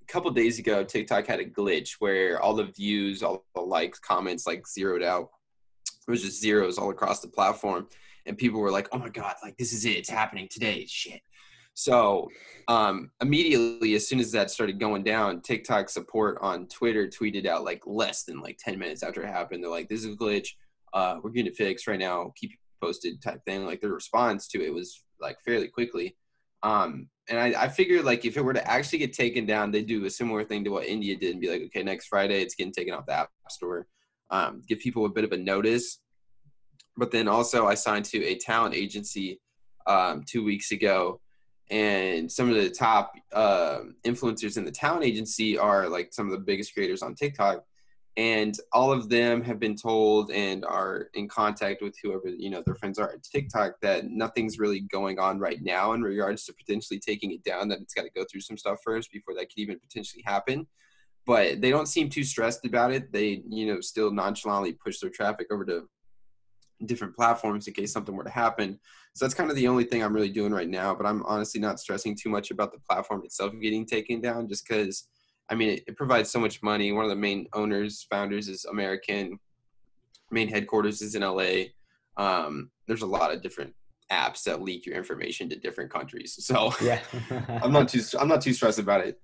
a 0.00 0.12
couple 0.12 0.30
days 0.32 0.58
ago, 0.58 0.82
TikTok 0.82 1.26
had 1.26 1.40
a 1.40 1.44
glitch 1.44 1.92
where 2.00 2.40
all 2.40 2.54
the 2.54 2.64
views, 2.64 3.22
all 3.22 3.44
the 3.54 3.60
likes, 3.60 4.00
comments 4.00 4.46
like 4.46 4.66
zeroed 4.66 5.02
out. 5.02 5.28
It 6.06 6.10
was 6.10 6.22
just 6.22 6.40
zeros 6.40 6.78
all 6.78 6.90
across 6.90 7.20
the 7.20 7.28
platform 7.28 7.86
and 8.26 8.38
people 8.38 8.60
were 8.60 8.70
like, 8.70 8.88
"Oh 8.92 8.98
my 8.98 9.08
god, 9.08 9.34
like 9.42 9.56
this 9.56 9.72
is 9.72 9.84
it, 9.84 9.96
it's 9.96 10.10
happening 10.10 10.48
today, 10.50 10.86
shit." 10.88 11.20
So 11.74 12.28
um, 12.68 13.10
immediately, 13.20 13.94
as 13.94 14.06
soon 14.06 14.20
as 14.20 14.30
that 14.32 14.50
started 14.50 14.78
going 14.78 15.02
down, 15.04 15.40
TikTok 15.40 15.88
support 15.88 16.38
on 16.40 16.68
Twitter 16.68 17.08
tweeted 17.08 17.46
out 17.46 17.64
like 17.64 17.82
less 17.86 18.24
than 18.24 18.40
like 18.40 18.58
ten 18.58 18.78
minutes 18.78 19.02
after 19.02 19.22
it 19.22 19.28
happened. 19.28 19.62
They're 19.62 19.70
like, 19.70 19.88
"This 19.88 20.04
is 20.04 20.14
a 20.14 20.16
glitch. 20.16 20.48
Uh, 20.92 21.18
we're 21.22 21.30
getting 21.30 21.50
it 21.50 21.56
fixed 21.56 21.86
right 21.86 21.98
now. 21.98 22.32
Keep 22.36 22.52
you 22.52 22.56
posted." 22.80 23.22
Type 23.22 23.44
thing. 23.44 23.66
Like 23.66 23.80
their 23.80 23.92
response 23.92 24.48
to 24.48 24.64
it 24.64 24.72
was 24.72 25.02
like 25.20 25.38
fairly 25.44 25.68
quickly. 25.68 26.16
Um, 26.62 27.08
and 27.28 27.38
I, 27.38 27.64
I 27.64 27.68
figured 27.68 28.04
like 28.04 28.24
if 28.24 28.36
it 28.36 28.42
were 28.42 28.52
to 28.52 28.70
actually 28.70 28.98
get 28.98 29.12
taken 29.12 29.46
down, 29.46 29.70
they'd 29.70 29.86
do 29.86 30.04
a 30.04 30.10
similar 30.10 30.44
thing 30.44 30.64
to 30.64 30.70
what 30.70 30.86
India 30.86 31.16
did 31.16 31.32
and 31.32 31.40
be 31.40 31.48
like, 31.48 31.62
okay, 31.62 31.82
next 31.82 32.06
Friday 32.06 32.40
it's 32.40 32.54
getting 32.54 32.72
taken 32.72 32.94
off 32.94 33.06
the 33.06 33.14
app 33.14 33.30
store. 33.48 33.86
Um, 34.32 34.62
give 34.66 34.80
people 34.80 35.04
a 35.06 35.10
bit 35.10 35.24
of 35.24 35.32
a 35.32 35.36
notice 35.36 36.00
but 36.96 37.10
then 37.10 37.28
also 37.28 37.66
I 37.66 37.74
signed 37.74 38.04
to 38.06 38.24
a 38.24 38.36
talent 38.36 38.74
agency 38.74 39.40
um, 39.86 40.24
two 40.26 40.44
weeks 40.44 40.72
ago, 40.72 41.20
and 41.70 42.30
some 42.30 42.48
of 42.50 42.56
the 42.56 42.70
top 42.70 43.12
uh, 43.32 43.80
influencers 44.04 44.56
in 44.56 44.64
the 44.64 44.70
talent 44.70 45.04
agency 45.04 45.56
are 45.56 45.88
like 45.88 46.12
some 46.12 46.26
of 46.26 46.32
the 46.32 46.38
biggest 46.38 46.74
creators 46.74 47.02
on 47.02 47.14
TikTok. 47.14 47.64
and 48.18 48.58
all 48.72 48.92
of 48.92 49.08
them 49.08 49.42
have 49.42 49.58
been 49.58 49.74
told 49.74 50.30
and 50.30 50.66
are 50.66 51.08
in 51.14 51.26
contact 51.26 51.80
with 51.80 51.94
whoever 52.02 52.28
you 52.28 52.50
know 52.50 52.62
their 52.66 52.74
friends 52.74 52.98
are 52.98 53.12
at 53.12 53.22
TikTok 53.22 53.80
that 53.80 54.04
nothing's 54.10 54.58
really 54.58 54.80
going 54.80 55.18
on 55.18 55.38
right 55.38 55.62
now 55.62 55.92
in 55.94 56.02
regards 56.02 56.44
to 56.44 56.52
potentially 56.52 57.00
taking 57.00 57.32
it 57.32 57.42
down. 57.42 57.68
That 57.68 57.80
it's 57.80 57.94
got 57.94 58.02
to 58.02 58.10
go 58.10 58.24
through 58.30 58.42
some 58.42 58.58
stuff 58.58 58.80
first 58.84 59.10
before 59.10 59.34
that 59.34 59.48
could 59.48 59.58
even 59.58 59.78
potentially 59.78 60.22
happen. 60.26 60.66
But 61.24 61.60
they 61.60 61.70
don't 61.70 61.86
seem 61.86 62.08
too 62.08 62.24
stressed 62.24 62.64
about 62.64 62.92
it. 62.92 63.12
They 63.12 63.42
you 63.48 63.66
know 63.66 63.80
still 63.80 64.10
nonchalantly 64.10 64.72
push 64.72 64.98
their 64.98 65.10
traffic 65.10 65.48
over 65.50 65.64
to 65.66 65.88
different 66.86 67.14
platforms 67.14 67.68
in 67.68 67.74
case 67.74 67.92
something 67.92 68.14
were 68.14 68.24
to 68.24 68.30
happen. 68.30 68.78
So 69.14 69.24
that's 69.24 69.34
kind 69.34 69.50
of 69.50 69.56
the 69.56 69.68
only 69.68 69.84
thing 69.84 70.02
I'm 70.02 70.14
really 70.14 70.30
doing 70.30 70.52
right 70.52 70.68
now. 70.68 70.94
But 70.94 71.06
I'm 71.06 71.22
honestly 71.24 71.60
not 71.60 71.78
stressing 71.78 72.16
too 72.20 72.28
much 72.28 72.50
about 72.50 72.72
the 72.72 72.80
platform 72.80 73.22
itself 73.24 73.52
getting 73.60 73.86
taken 73.86 74.20
down, 74.20 74.48
just 74.48 74.66
because 74.66 75.06
I 75.48 75.54
mean, 75.54 75.70
it, 75.70 75.84
it, 75.86 75.96
provides 75.96 76.30
so 76.30 76.40
much 76.40 76.62
money. 76.62 76.92
One 76.92 77.04
of 77.04 77.10
the 77.10 77.16
main 77.16 77.46
owners, 77.52 78.06
founders 78.10 78.48
is 78.48 78.64
American. 78.64 79.38
Main 80.30 80.48
headquarters 80.48 81.02
is 81.02 81.14
in 81.14 81.22
LA. 81.22 81.64
Um, 82.16 82.70
there's 82.86 83.02
a 83.02 83.06
lot 83.06 83.32
of 83.32 83.42
different 83.42 83.74
apps 84.10 84.44
that 84.44 84.62
leak 84.62 84.86
your 84.86 84.96
information 84.96 85.48
to 85.48 85.56
different 85.56 85.90
countries. 85.90 86.36
So 86.40 86.72
yeah, 86.82 87.00
I'm 87.62 87.72
not 87.72 87.88
too 87.88 88.02
I'm 88.18 88.28
not 88.28 88.40
too 88.40 88.52
stressed 88.52 88.78
about 88.78 89.06
it. 89.06 89.20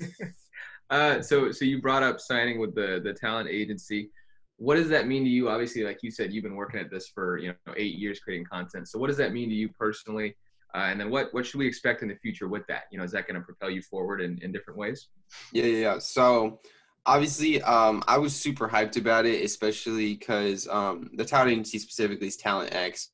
uh, 0.90 1.20
so 1.20 1.50
so 1.52 1.64
you 1.64 1.80
brought 1.80 2.02
up 2.02 2.20
signing 2.20 2.58
with 2.58 2.74
the 2.74 3.00
the 3.02 3.12
talent 3.12 3.48
agency. 3.48 4.10
What 4.58 4.76
does 4.76 4.88
that 4.88 5.06
mean 5.06 5.24
to 5.24 5.30
you? 5.30 5.48
Obviously, 5.50 5.84
like 5.84 5.98
you 6.02 6.10
said, 6.10 6.32
you've 6.32 6.44
been 6.44 6.54
working 6.54 6.80
at 6.80 6.90
this 6.90 7.08
for 7.08 7.38
you 7.38 7.48
know 7.48 7.74
eight 7.76 7.96
years 7.96 8.20
creating 8.20 8.46
content. 8.46 8.88
So 8.88 8.98
what 8.98 9.08
does 9.08 9.16
that 9.18 9.32
mean 9.32 9.48
to 9.48 9.54
you 9.54 9.68
personally? 9.68 10.34
Uh, 10.74 10.88
and 10.90 11.00
then 11.00 11.10
what 11.10 11.32
what 11.32 11.46
should 11.46 11.58
we 11.58 11.66
expect 11.66 12.02
in 12.02 12.08
the 12.08 12.16
future 12.16 12.48
with 12.48 12.66
that? 12.68 12.84
You 12.90 12.98
know, 12.98 13.04
is 13.04 13.12
that 13.12 13.26
going 13.26 13.40
to 13.40 13.44
propel 13.44 13.70
you 13.70 13.82
forward 13.82 14.20
in, 14.20 14.38
in 14.42 14.52
different 14.52 14.78
ways? 14.78 15.08
Yeah, 15.52 15.64
yeah. 15.64 15.78
yeah. 15.78 15.98
So 15.98 16.60
obviously, 17.06 17.62
um, 17.62 18.02
I 18.06 18.18
was 18.18 18.34
super 18.34 18.68
hyped 18.68 18.96
about 18.96 19.26
it, 19.26 19.44
especially 19.44 20.14
because 20.14 20.68
um, 20.68 21.10
the 21.14 21.24
talent 21.24 21.50
agency 21.50 21.78
specifically 21.78 22.28
is 22.28 22.36
Talent 22.36 22.74
X, 22.74 23.10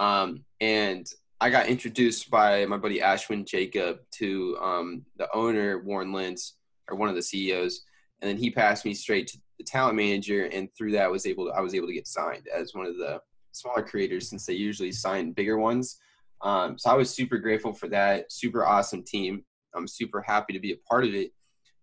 um, 0.00 0.44
and 0.60 1.06
I 1.40 1.50
got 1.50 1.66
introduced 1.66 2.30
by 2.30 2.64
my 2.66 2.78
buddy 2.78 3.00
Ashwin 3.00 3.46
Jacob 3.46 3.98
to 4.12 4.58
um, 4.60 5.04
the 5.16 5.28
owner 5.34 5.82
Warren 5.82 6.12
Lentz, 6.12 6.55
or 6.90 6.96
one 6.96 7.08
of 7.08 7.14
the 7.14 7.22
CEOs, 7.22 7.82
and 8.20 8.28
then 8.28 8.36
he 8.36 8.50
passed 8.50 8.84
me 8.84 8.94
straight 8.94 9.26
to 9.28 9.38
the 9.58 9.64
talent 9.64 9.96
manager, 9.96 10.46
and 10.46 10.68
through 10.76 10.92
that 10.92 11.10
was 11.10 11.26
able 11.26 11.46
to, 11.46 11.52
I 11.52 11.60
was 11.60 11.74
able 11.74 11.86
to 11.86 11.94
get 11.94 12.06
signed 12.06 12.46
as 12.54 12.74
one 12.74 12.86
of 12.86 12.96
the 12.96 13.20
smaller 13.52 13.82
creators 13.82 14.28
since 14.28 14.46
they 14.46 14.54
usually 14.54 14.92
sign 14.92 15.32
bigger 15.32 15.58
ones. 15.58 15.98
Um, 16.42 16.78
so 16.78 16.90
I 16.90 16.94
was 16.94 17.12
super 17.12 17.38
grateful 17.38 17.72
for 17.72 17.88
that. 17.88 18.30
Super 18.30 18.64
awesome 18.64 19.02
team. 19.02 19.44
I'm 19.74 19.88
super 19.88 20.22
happy 20.22 20.52
to 20.52 20.60
be 20.60 20.72
a 20.72 20.76
part 20.88 21.04
of 21.04 21.14
it 21.14 21.32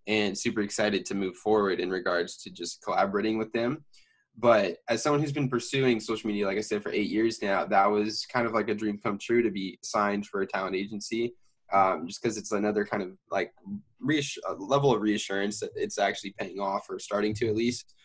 and 0.08 0.38
super 0.38 0.62
excited 0.62 1.06
to 1.06 1.16
move 1.16 1.36
forward 1.38 1.80
in 1.80 1.90
regards 1.90 2.38
to 2.38 2.50
just 2.50 2.84
collaborating 2.84 3.38
with 3.38 3.52
them. 3.54 3.84
But 4.38 4.78
as 4.90 5.04
someone 5.04 5.22
who's 5.22 5.32
been 5.32 5.50
pursuing 5.50 6.00
social 6.00 6.28
media, 6.28 6.48
like 6.48 6.58
I 6.58 6.62
said, 6.62 6.82
for 6.82 6.92
eight 6.92 7.10
years 7.10 7.42
now, 7.42 7.66
that 7.66 7.86
was 7.86 8.26
kind 8.26 8.48
of 8.48 8.54
like 8.54 8.68
a 8.70 8.76
dream 8.76 8.98
come 8.98 9.18
true 9.18 9.44
to 9.44 9.52
be 9.52 9.78
signed 9.84 10.26
for 10.26 10.42
a 10.42 10.48
talent 10.48 10.76
agency. 10.76 11.36
Um, 11.74 12.08
just 12.08 12.22
because 12.22 12.38
it's 12.38 12.52
another 12.52 12.86
kind 12.86 13.02
of 13.02 13.10
like 13.32 13.52
reass- 14.04 14.38
level 14.60 14.94
of 14.94 15.02
reassurance 15.02 15.60
that 15.60 15.72
it's 15.76 15.98
actually 15.98 16.36
paying 16.38 16.60
off 16.60 16.86
or 16.90 17.00
starting 17.00 17.34
to 17.36 17.48
at 17.48 17.56
least. 17.56 17.96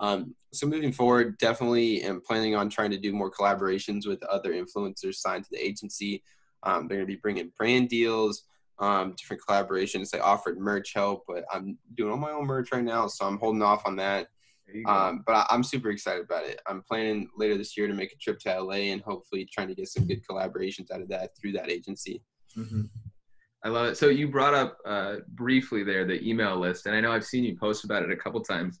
Um, 0.00 0.34
so 0.52 0.66
moving 0.66 0.92
forward, 0.92 1.36
definitely 1.38 2.02
am 2.02 2.20
planning 2.20 2.54
on 2.54 2.70
trying 2.70 2.90
to 2.92 2.98
do 2.98 3.12
more 3.12 3.30
collaborations 3.30 4.06
with 4.06 4.22
other 4.24 4.52
influencers 4.52 5.16
signed 5.16 5.44
to 5.44 5.50
the 5.52 5.64
agency. 5.64 6.22
Um, 6.62 6.88
they're 6.88 6.98
going 6.98 7.06
to 7.06 7.14
be 7.14 7.20
bringing 7.20 7.52
brand 7.58 7.88
deals, 7.88 8.44
um, 8.78 9.14
different 9.18 9.42
collaborations. 9.46 10.10
They 10.10 10.20
offered 10.20 10.58
merch 10.58 10.94
help, 10.94 11.24
but 11.26 11.44
I'm 11.52 11.76
doing 11.96 12.10
all 12.12 12.16
my 12.16 12.30
own 12.30 12.46
merch 12.46 12.72
right 12.72 12.84
now, 12.84 13.08
so 13.08 13.26
I'm 13.26 13.38
holding 13.38 13.62
off 13.62 13.86
on 13.86 13.96
that. 13.96 14.28
Um, 14.86 15.22
but 15.26 15.46
I, 15.50 15.54
am 15.54 15.64
super 15.64 15.90
excited 15.90 16.24
about 16.24 16.44
it. 16.44 16.60
I'm 16.66 16.82
planning 16.82 17.28
later 17.36 17.56
this 17.56 17.76
year 17.76 17.86
to 17.86 17.94
make 17.94 18.12
a 18.12 18.16
trip 18.16 18.38
to 18.40 18.62
LA 18.62 18.92
and 18.92 19.00
hopefully 19.00 19.48
trying 19.50 19.68
to 19.68 19.74
get 19.74 19.88
some 19.88 20.06
good 20.06 20.22
collaborations 20.26 20.90
out 20.90 21.00
of 21.00 21.08
that 21.08 21.30
through 21.38 21.52
that 21.52 21.70
agency. 21.70 22.22
Mm-hmm. 22.56 22.82
I 23.64 23.68
love 23.68 23.86
it. 23.86 23.96
So 23.96 24.06
you 24.08 24.28
brought 24.28 24.54
up 24.54 24.78
uh, 24.86 25.16
briefly 25.28 25.82
there 25.82 26.04
the 26.04 26.22
email 26.26 26.58
list, 26.58 26.86
and 26.86 26.94
I 26.94 27.00
know 27.00 27.12
I've 27.12 27.24
seen 27.24 27.44
you 27.44 27.56
post 27.56 27.84
about 27.84 28.02
it 28.02 28.10
a 28.10 28.16
couple 28.16 28.40
times. 28.40 28.80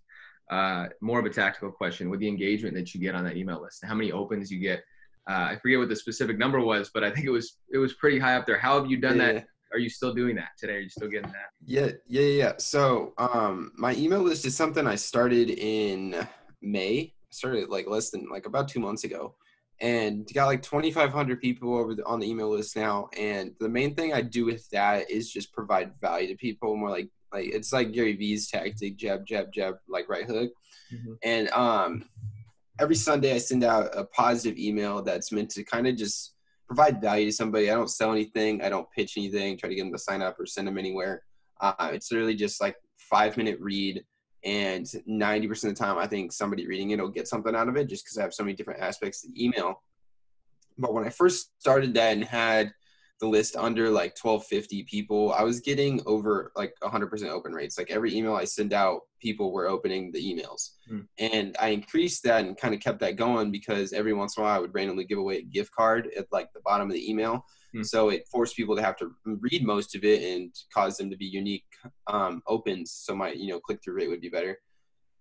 Uh, 0.50 0.86
more 1.02 1.18
of 1.18 1.26
a 1.26 1.30
tactical 1.30 1.70
question 1.70 2.08
with 2.08 2.20
the 2.20 2.28
engagement 2.28 2.74
that 2.74 2.94
you 2.94 3.00
get 3.00 3.14
on 3.14 3.22
that 3.22 3.36
email 3.36 3.60
list 3.60 3.84
how 3.84 3.94
many 3.94 4.12
opens 4.12 4.50
you 4.50 4.58
get. 4.58 4.82
Uh, 5.28 5.48
i 5.50 5.58
forget 5.60 5.78
what 5.78 5.90
the 5.90 5.96
specific 5.96 6.38
number 6.38 6.58
was 6.58 6.90
but 6.94 7.04
i 7.04 7.10
think 7.10 7.26
it 7.26 7.30
was 7.30 7.58
it 7.70 7.76
was 7.76 7.92
pretty 7.94 8.18
high 8.18 8.34
up 8.34 8.46
there. 8.46 8.58
How 8.58 8.80
have 8.80 8.90
you 8.90 8.96
done 8.96 9.18
yeah. 9.18 9.32
that 9.32 9.46
are 9.74 9.78
you 9.78 9.90
still 9.90 10.14
doing 10.14 10.34
that 10.36 10.48
today? 10.58 10.76
Are 10.76 10.80
you 10.80 10.88
still 10.88 11.08
getting 11.08 11.30
that? 11.32 11.50
Yeah 11.66 11.90
yeah 12.06 12.22
yeah 12.22 12.52
so 12.56 13.12
um 13.18 13.72
my 13.76 13.94
email 13.94 14.22
list 14.22 14.46
is 14.46 14.56
something 14.56 14.86
i 14.86 14.94
started 14.94 15.50
in 15.50 16.26
may. 16.62 17.12
Started 17.28 17.68
like 17.68 17.86
less 17.86 18.08
than 18.08 18.26
like 18.30 18.46
about 18.46 18.68
two 18.68 18.80
months 18.80 19.04
ago 19.04 19.34
and 19.80 20.28
got 20.34 20.46
like 20.46 20.62
2500 20.62 21.40
people 21.40 21.76
over 21.76 21.94
the, 21.94 22.04
on 22.04 22.18
the 22.18 22.28
email 22.28 22.50
list 22.50 22.76
now 22.76 23.08
and 23.16 23.52
the 23.60 23.68
main 23.68 23.94
thing 23.94 24.12
i 24.12 24.20
do 24.20 24.44
with 24.44 24.68
that 24.70 25.08
is 25.10 25.30
just 25.30 25.52
provide 25.52 25.92
value 26.00 26.26
to 26.28 26.36
people 26.36 26.76
more 26.76 26.90
like 26.90 27.08
like 27.32 27.46
it's 27.46 27.72
like 27.72 27.92
Gary 27.92 28.16
Vee's 28.16 28.50
tactic, 28.50 28.96
jab, 28.96 29.26
jab, 29.26 29.52
jab, 29.52 29.76
like 29.88 30.08
right 30.08 30.24
hook. 30.24 30.50
Mm-hmm. 30.92 31.12
And 31.22 31.50
um, 31.50 32.04
every 32.80 32.96
Sunday 32.96 33.34
I 33.34 33.38
send 33.38 33.64
out 33.64 33.90
a 33.94 34.04
positive 34.04 34.58
email 34.58 35.02
that's 35.02 35.32
meant 35.32 35.50
to 35.50 35.64
kind 35.64 35.86
of 35.86 35.96
just 35.96 36.34
provide 36.66 37.00
value 37.00 37.26
to 37.26 37.32
somebody. 37.32 37.70
I 37.70 37.74
don't 37.74 37.90
sell 37.90 38.12
anything. 38.12 38.62
I 38.62 38.68
don't 38.68 38.90
pitch 38.92 39.14
anything. 39.16 39.58
Try 39.58 39.68
to 39.68 39.74
get 39.74 39.82
them 39.82 39.92
to 39.92 39.98
sign 39.98 40.22
up 40.22 40.38
or 40.38 40.46
send 40.46 40.66
them 40.66 40.78
anywhere. 40.78 41.22
Uh, 41.60 41.90
it's 41.92 42.10
literally 42.10 42.34
just 42.34 42.60
like 42.60 42.76
five 42.96 43.36
minute 43.36 43.58
read. 43.60 44.04
And 44.44 44.84
90% 44.84 45.50
of 45.50 45.60
the 45.60 45.74
time, 45.74 45.98
I 45.98 46.06
think 46.06 46.32
somebody 46.32 46.66
reading 46.66 46.90
it 46.90 47.00
will 47.00 47.08
get 47.08 47.28
something 47.28 47.54
out 47.54 47.68
of 47.68 47.76
it 47.76 47.88
just 47.88 48.04
because 48.04 48.18
I 48.18 48.22
have 48.22 48.34
so 48.34 48.44
many 48.44 48.54
different 48.54 48.80
aspects 48.80 49.22
to 49.22 49.44
email. 49.44 49.82
But 50.78 50.94
when 50.94 51.04
I 51.04 51.10
first 51.10 51.50
started 51.60 51.94
that 51.94 52.12
and 52.12 52.24
had 52.24 52.72
the 53.20 53.26
list 53.26 53.56
under 53.56 53.90
like 53.90 54.16
1250 54.22 54.84
people 54.84 55.32
i 55.32 55.42
was 55.42 55.60
getting 55.60 56.00
over 56.06 56.52
like 56.56 56.72
100% 56.82 57.28
open 57.28 57.52
rates 57.52 57.78
like 57.78 57.90
every 57.90 58.14
email 58.14 58.34
i 58.34 58.44
send 58.44 58.72
out 58.72 59.00
people 59.20 59.52
were 59.52 59.66
opening 59.66 60.12
the 60.12 60.22
emails 60.22 60.70
mm. 60.90 61.04
and 61.18 61.56
i 61.60 61.68
increased 61.68 62.22
that 62.22 62.44
and 62.44 62.56
kind 62.56 62.74
of 62.74 62.80
kept 62.80 63.00
that 63.00 63.16
going 63.16 63.50
because 63.50 63.92
every 63.92 64.12
once 64.12 64.36
in 64.36 64.42
a 64.42 64.44
while 64.44 64.56
i 64.56 64.58
would 64.58 64.74
randomly 64.74 65.04
give 65.04 65.18
away 65.18 65.38
a 65.38 65.42
gift 65.42 65.72
card 65.72 66.08
at 66.16 66.26
like 66.32 66.52
the 66.52 66.60
bottom 66.64 66.88
of 66.88 66.94
the 66.94 67.10
email 67.10 67.44
mm. 67.74 67.84
so 67.84 68.08
it 68.08 68.26
forced 68.30 68.56
people 68.56 68.76
to 68.76 68.82
have 68.82 68.96
to 68.96 69.12
read 69.24 69.64
most 69.64 69.94
of 69.94 70.04
it 70.04 70.22
and 70.22 70.54
cause 70.72 70.96
them 70.96 71.10
to 71.10 71.16
be 71.16 71.26
unique 71.26 71.64
um, 72.06 72.42
opens 72.46 72.92
so 72.92 73.14
my 73.14 73.32
you 73.32 73.48
know 73.48 73.60
click-through 73.60 73.94
rate 73.94 74.08
would 74.08 74.20
be 74.20 74.28
better 74.28 74.58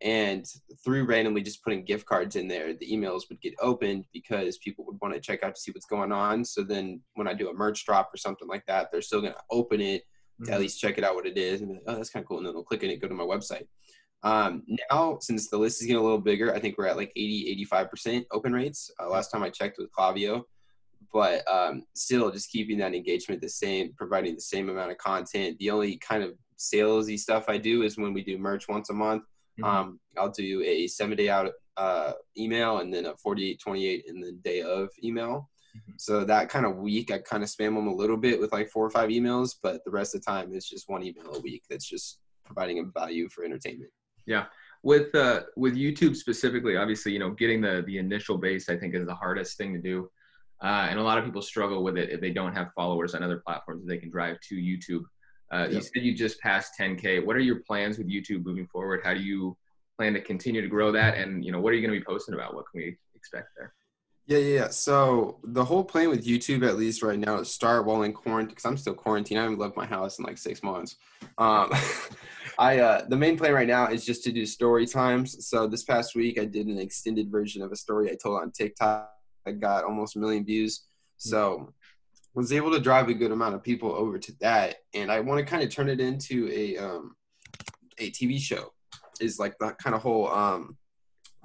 and 0.02 0.46
through 0.84 1.06
randomly 1.06 1.42
just 1.42 1.64
putting 1.64 1.84
gift 1.84 2.06
cards 2.06 2.36
in 2.36 2.48
there 2.48 2.74
the 2.74 2.92
emails 2.92 3.24
would 3.30 3.42
get 3.42 3.54
opened 3.60 4.06
because 4.14 4.58
people 4.60 4.86
would 4.86 4.98
want 5.02 5.14
to 5.14 5.20
check 5.20 5.44
out 5.44 5.56
to 5.56 5.62
see 5.62 5.72
what's 5.72 5.88
going 5.88 6.12
on 6.12 6.46
so 6.46 6.62
then 6.62 7.02
when 7.16 7.28
i 7.28 7.34
do 7.34 7.50
a 7.50 7.54
merch 7.54 7.84
drop 7.84 8.10
or 8.14 8.18
something 8.18 8.48
like 8.48 8.64
that 8.68 8.90
they're 8.92 9.02
still 9.02 9.22
going 9.22 9.34
to 9.34 9.40
open 9.50 9.82
it 9.82 10.04
to 10.44 10.52
at 10.52 10.54
mm-hmm. 10.54 10.62
least 10.62 10.80
check 10.80 11.00
it 11.00 11.04
out 11.04 11.16
what 11.16 11.26
it 11.26 11.38
is 11.38 11.62
and 11.62 11.80
oh 11.88 11.96
that's 11.96 12.12
kind 12.12 12.24
of 12.24 12.28
cool 12.28 12.38
and 12.38 12.46
then 12.46 12.54
they'll 12.54 12.64
click 12.64 12.84
on 12.84 12.90
it 12.90 13.02
go 13.02 13.08
to 13.08 13.16
my 13.16 13.24
website 13.24 13.66
um, 14.24 14.64
now 14.92 15.18
since 15.22 15.48
the 15.50 15.58
list 15.58 15.82
is 15.82 15.88
getting 15.88 16.00
a 16.00 16.04
little 16.04 16.20
bigger 16.20 16.54
i 16.54 16.60
think 16.60 16.78
we're 16.78 16.88
at 16.88 16.98
like 16.98 17.12
80 17.16 17.66
85% 17.72 18.26
open 18.32 18.54
rates 18.54 18.92
uh, 19.00 19.10
last 19.10 19.32
time 19.32 19.42
i 19.42 19.50
checked 19.50 19.80
with 19.80 19.92
Klaviyo 19.92 20.44
but 21.14 21.48
um, 21.52 21.84
still 21.94 22.32
just 22.32 22.52
keeping 22.52 22.78
that 22.78 22.94
engagement 22.94 23.42
the 23.42 23.50
same 23.50 23.94
providing 23.98 24.36
the 24.36 24.42
same 24.42 24.70
amount 24.70 24.92
of 24.92 24.98
content 24.98 25.58
the 25.60 25.70
only 25.70 25.98
kind 25.98 26.24
of 26.24 26.34
salesy 26.58 27.18
stuff 27.18 27.46
i 27.48 27.58
do 27.58 27.84
is 27.84 27.98
when 27.98 28.14
we 28.14 28.24
do 28.24 28.38
merch 28.38 28.68
once 28.68 28.90
a 28.90 28.94
month 28.94 29.24
Mm-hmm. 29.60 29.70
Um, 29.70 30.00
I'll 30.18 30.30
do 30.30 30.64
a 30.64 30.88
seven 30.88 31.18
day 31.18 31.30
out 31.30 31.52
uh, 31.78 32.14
email 32.38 32.80
and 32.80 32.94
then 32.94 33.06
a 33.06 33.16
48, 33.18 33.60
28 33.60 34.06
in 34.08 34.20
the 34.20 34.32
day 34.32 34.62
of 34.62 34.90
email. 35.04 35.50
Mm-hmm. 35.76 35.94
So 35.98 36.24
that 36.24 36.50
kind 36.50 36.66
of 36.66 36.78
week, 36.78 37.12
I 37.12 37.20
kind 37.20 37.44
of 37.44 37.50
spam 37.50 37.76
them 37.76 37.88
a 37.88 37.94
little 37.94 38.18
bit 38.18 38.40
with 38.40 38.52
like 38.52 38.70
four 38.70 38.86
or 38.86 38.90
five 38.90 39.10
emails, 39.10 39.56
but 39.62 39.84
the 39.86 39.92
rest 39.92 40.16
of 40.16 40.22
the 40.22 40.32
time 40.32 40.52
it's 40.54 40.70
just 40.70 40.90
one 40.90 41.04
email 41.04 41.34
a 41.36 41.40
week 41.40 41.64
that's 41.70 41.88
just 41.88 42.20
providing 42.46 42.80
a 42.80 42.84
value 42.84 43.30
for 43.30 43.44
entertainment. 43.44 43.92
Yeah. 44.26 44.46
With 44.84 45.14
uh, 45.16 45.42
with 45.56 45.76
YouTube 45.76 46.16
specifically, 46.16 46.78
obviously, 46.78 47.12
you 47.12 47.20
know, 47.20 47.32
getting 47.32 47.62
the 47.62 47.84
the 47.88 47.98
initial 47.98 48.38
base, 48.38 48.70
I 48.70 48.78
think, 48.78 48.94
is 48.94 49.08
the 49.08 49.16
hardest 49.16 49.58
thing 49.58 49.74
to 49.74 49.80
do. 49.80 50.10
Uh, 50.64 50.88
and 50.90 51.00
a 51.00 51.04
lot 51.04 51.18
of 51.18 51.26
people 51.26 51.42
struggle 51.42 51.84
with 51.84 51.98
it 51.98 52.10
if 52.10 52.20
they 52.20 52.32
don't 52.32 52.54
have 52.54 52.74
followers 52.76 53.14
on 53.14 53.24
other 53.24 53.42
platforms 53.46 53.86
that 53.86 53.90
they 53.90 53.98
can 53.98 54.10
drive 54.10 54.40
to 54.42 54.56
YouTube. 54.56 55.04
Uh, 55.52 55.64
yep. 55.64 55.72
You 55.72 55.82
said 55.82 56.04
you 56.04 56.16
just 56.16 56.40
passed 56.42 56.74
10k. 56.80 57.26
What 57.26 57.36
are 57.36 57.42
your 57.42 57.62
plans 57.68 57.98
with 57.98 58.10
YouTube 58.10 58.46
moving 58.46 58.68
forward? 58.68 59.02
How 59.04 59.14
do 59.14 59.22
you 59.22 59.56
plan 59.98 60.14
to 60.14 60.22
continue 60.22 60.62
to 60.62 60.68
grow 60.68 60.92
that? 60.92 61.18
And 61.18 61.46
you 61.46 61.52
know, 61.52 61.60
what 61.60 61.74
are 61.74 61.76
you 61.76 61.82
going 61.82 61.94
to 61.94 62.00
be 62.00 62.06
posting 62.06 62.34
about? 62.34 62.56
What 62.56 62.66
can 62.72 62.82
we 62.82 62.98
expect 63.16 63.50
there? 63.56 63.74
Yeah, 64.26 64.40
yeah. 64.40 64.68
So 64.70 65.40
the 65.44 65.64
whole 65.64 65.86
plan 65.86 66.10
with 66.10 66.26
YouTube, 66.26 66.68
at 66.68 66.76
least 66.76 67.02
right 67.02 67.18
now, 67.18 67.38
is 67.38 67.54
start 67.54 67.86
while 67.86 68.02
in 68.02 68.12
quarantine 68.12 68.50
because 68.50 68.66
I'm 68.66 68.76
still 68.76 68.94
quarantined. 68.94 69.40
I 69.40 69.44
haven't 69.44 69.60
left 69.60 69.78
my 69.78 69.86
house 69.86 70.20
in 70.20 70.26
like 70.26 70.38
six 70.38 70.62
months. 70.62 70.98
Um, 71.38 71.72
I 72.60 72.80
uh, 72.80 73.06
the 73.08 73.16
main 73.16 73.38
plan 73.38 73.54
right 73.54 73.68
now 73.68 73.88
is 73.88 74.06
just 74.06 74.24
to 74.26 74.34
do 74.34 74.46
story 74.46 74.86
times. 74.86 75.48
So 75.48 75.66
this 75.66 75.84
past 75.84 76.14
week, 76.14 76.38
I 76.40 76.46
did 76.46 76.68
an 76.68 76.78
extended 76.78 77.32
version 77.32 77.62
of 77.62 77.72
a 77.72 77.78
story 77.78 78.12
I 78.12 78.18
told 78.22 78.42
on 78.42 78.52
TikTok. 78.52 79.10
I 79.48 79.52
got 79.52 79.84
almost 79.84 80.16
a 80.16 80.20
million 80.20 80.46
views. 80.46 80.84
So 81.18 81.74
was 82.34 82.52
able 82.54 82.72
to 82.72 82.80
drive 82.80 83.10
a 83.10 83.14
good 83.14 83.32
amount 83.32 83.56
of 83.56 83.64
people 83.64 83.92
over 83.92 84.20
to 84.20 84.32
that, 84.42 84.76
and 84.94 85.12
I 85.12 85.20
want 85.22 85.40
to 85.40 85.46
kind 85.46 85.64
of 85.64 85.70
turn 85.70 85.90
it 85.90 86.00
into 86.00 86.50
a 86.52 86.78
um, 86.78 87.16
a 87.98 88.12
TV 88.12 88.40
show. 88.40 88.74
is 89.20 89.40
like 89.40 89.58
that 89.60 89.80
kind 89.80 89.96
of 89.96 90.02
whole 90.02 90.30
um, 90.30 90.78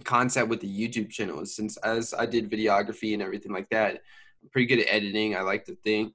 concept 0.04 0.48
with 0.48 0.60
the 0.60 0.68
YouTube 0.68 1.10
channel. 1.10 1.46
Since 1.46 1.78
as 1.78 2.12
I 2.12 2.26
did 2.26 2.50
videography 2.50 3.14
and 3.14 3.22
everything 3.22 3.52
like 3.52 3.70
that, 3.70 4.02
I'm 4.42 4.50
pretty 4.50 4.66
good 4.66 4.80
at 4.80 4.92
editing. 4.94 5.34
I 5.34 5.40
like 5.40 5.64
to 5.66 5.76
think. 5.76 6.12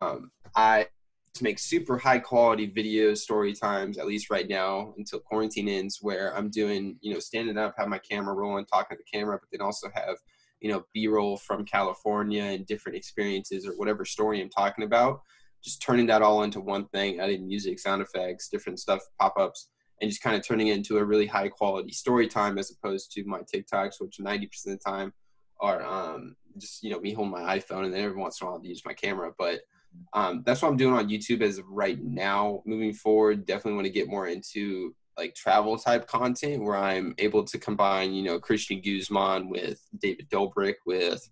Um, 0.00 0.30
I 0.54 0.86
to 1.34 1.44
make 1.44 1.58
super 1.58 1.96
high 1.96 2.18
quality 2.18 2.68
videos, 2.68 3.18
story 3.18 3.52
times, 3.52 3.98
at 3.98 4.06
least 4.06 4.30
right 4.30 4.48
now 4.48 4.94
until 4.98 5.20
quarantine 5.20 5.68
ends, 5.68 5.98
where 6.00 6.36
I'm 6.36 6.50
doing, 6.50 6.96
you 7.00 7.12
know, 7.12 7.20
standing 7.20 7.56
up, 7.56 7.74
have 7.78 7.88
my 7.88 7.98
camera 7.98 8.34
rolling, 8.34 8.66
talking 8.66 8.96
to 8.96 9.02
the 9.02 9.18
camera, 9.18 9.38
but 9.38 9.48
then 9.52 9.60
also 9.60 9.88
have, 9.94 10.16
you 10.60 10.70
know, 10.70 10.84
B 10.92 11.08
roll 11.08 11.36
from 11.36 11.64
California 11.64 12.42
and 12.42 12.66
different 12.66 12.96
experiences 12.96 13.66
or 13.66 13.72
whatever 13.72 14.04
story 14.04 14.40
I'm 14.40 14.50
talking 14.50 14.84
about. 14.84 15.20
Just 15.62 15.82
turning 15.82 16.06
that 16.06 16.22
all 16.22 16.42
into 16.42 16.60
one 16.60 16.86
thing, 16.88 17.20
adding 17.20 17.46
music, 17.46 17.78
sound 17.78 18.02
effects, 18.02 18.48
different 18.48 18.78
stuff, 18.78 19.00
pop 19.18 19.34
ups, 19.38 19.68
and 20.00 20.10
just 20.10 20.22
kind 20.22 20.36
of 20.36 20.46
turning 20.46 20.68
it 20.68 20.76
into 20.76 20.98
a 20.98 21.04
really 21.04 21.26
high 21.26 21.48
quality 21.48 21.92
story 21.92 22.26
time 22.26 22.58
as 22.58 22.70
opposed 22.70 23.12
to 23.12 23.24
my 23.24 23.40
TikToks, 23.40 24.00
which 24.00 24.18
90% 24.18 24.44
of 24.44 24.50
the 24.64 24.78
time 24.78 25.12
are 25.60 25.82
um, 25.82 26.36
just, 26.56 26.82
you 26.82 26.90
know, 26.90 27.00
me 27.00 27.12
holding 27.12 27.32
my 27.32 27.58
iPhone 27.58 27.84
and 27.84 27.92
then 27.92 28.02
every 28.02 28.16
once 28.16 28.40
in 28.40 28.46
a 28.46 28.50
while 28.50 28.58
I'll 28.58 28.66
use 28.66 28.82
my 28.86 28.94
camera. 28.94 29.32
But 29.38 29.60
um, 30.14 30.42
that's 30.46 30.62
what 30.62 30.68
I'm 30.68 30.76
doing 30.76 30.94
on 30.94 31.08
YouTube 31.08 31.42
as 31.42 31.60
right 31.68 32.02
now. 32.02 32.62
Moving 32.64 32.94
forward, 32.94 33.44
definitely 33.44 33.74
want 33.74 33.86
to 33.86 33.92
get 33.92 34.08
more 34.08 34.28
into 34.28 34.94
like 35.16 35.34
travel 35.34 35.76
type 35.78 36.06
content 36.06 36.62
where 36.62 36.76
I'm 36.76 37.14
able 37.18 37.44
to 37.44 37.58
combine, 37.58 38.12
you 38.12 38.22
know, 38.22 38.38
Christian 38.38 38.80
Guzman 38.80 39.48
with 39.48 39.80
David 40.00 40.28
Dobrik 40.30 40.76
with 40.86 41.28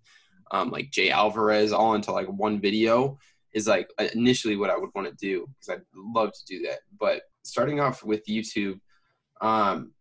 um, 0.51 0.69
like 0.71 0.91
Jay 0.91 1.09
Alvarrez 1.09 1.71
all 1.71 1.95
into 1.95 2.11
like 2.11 2.27
one 2.27 2.59
video 2.59 3.17
is 3.53 3.67
like 3.67 3.89
initially 4.13 4.55
what 4.55 4.69
I 4.69 4.77
would 4.77 4.91
want 4.93 5.07
to 5.07 5.15
do 5.15 5.47
because 5.47 5.79
I'd 5.79 5.85
love 5.95 6.33
to 6.33 6.45
do 6.45 6.61
that. 6.67 6.79
But 6.99 7.23
starting 7.43 7.79
off 7.79 8.03
with 8.03 8.25
YouTube, 8.27 8.79
um, 9.41 9.91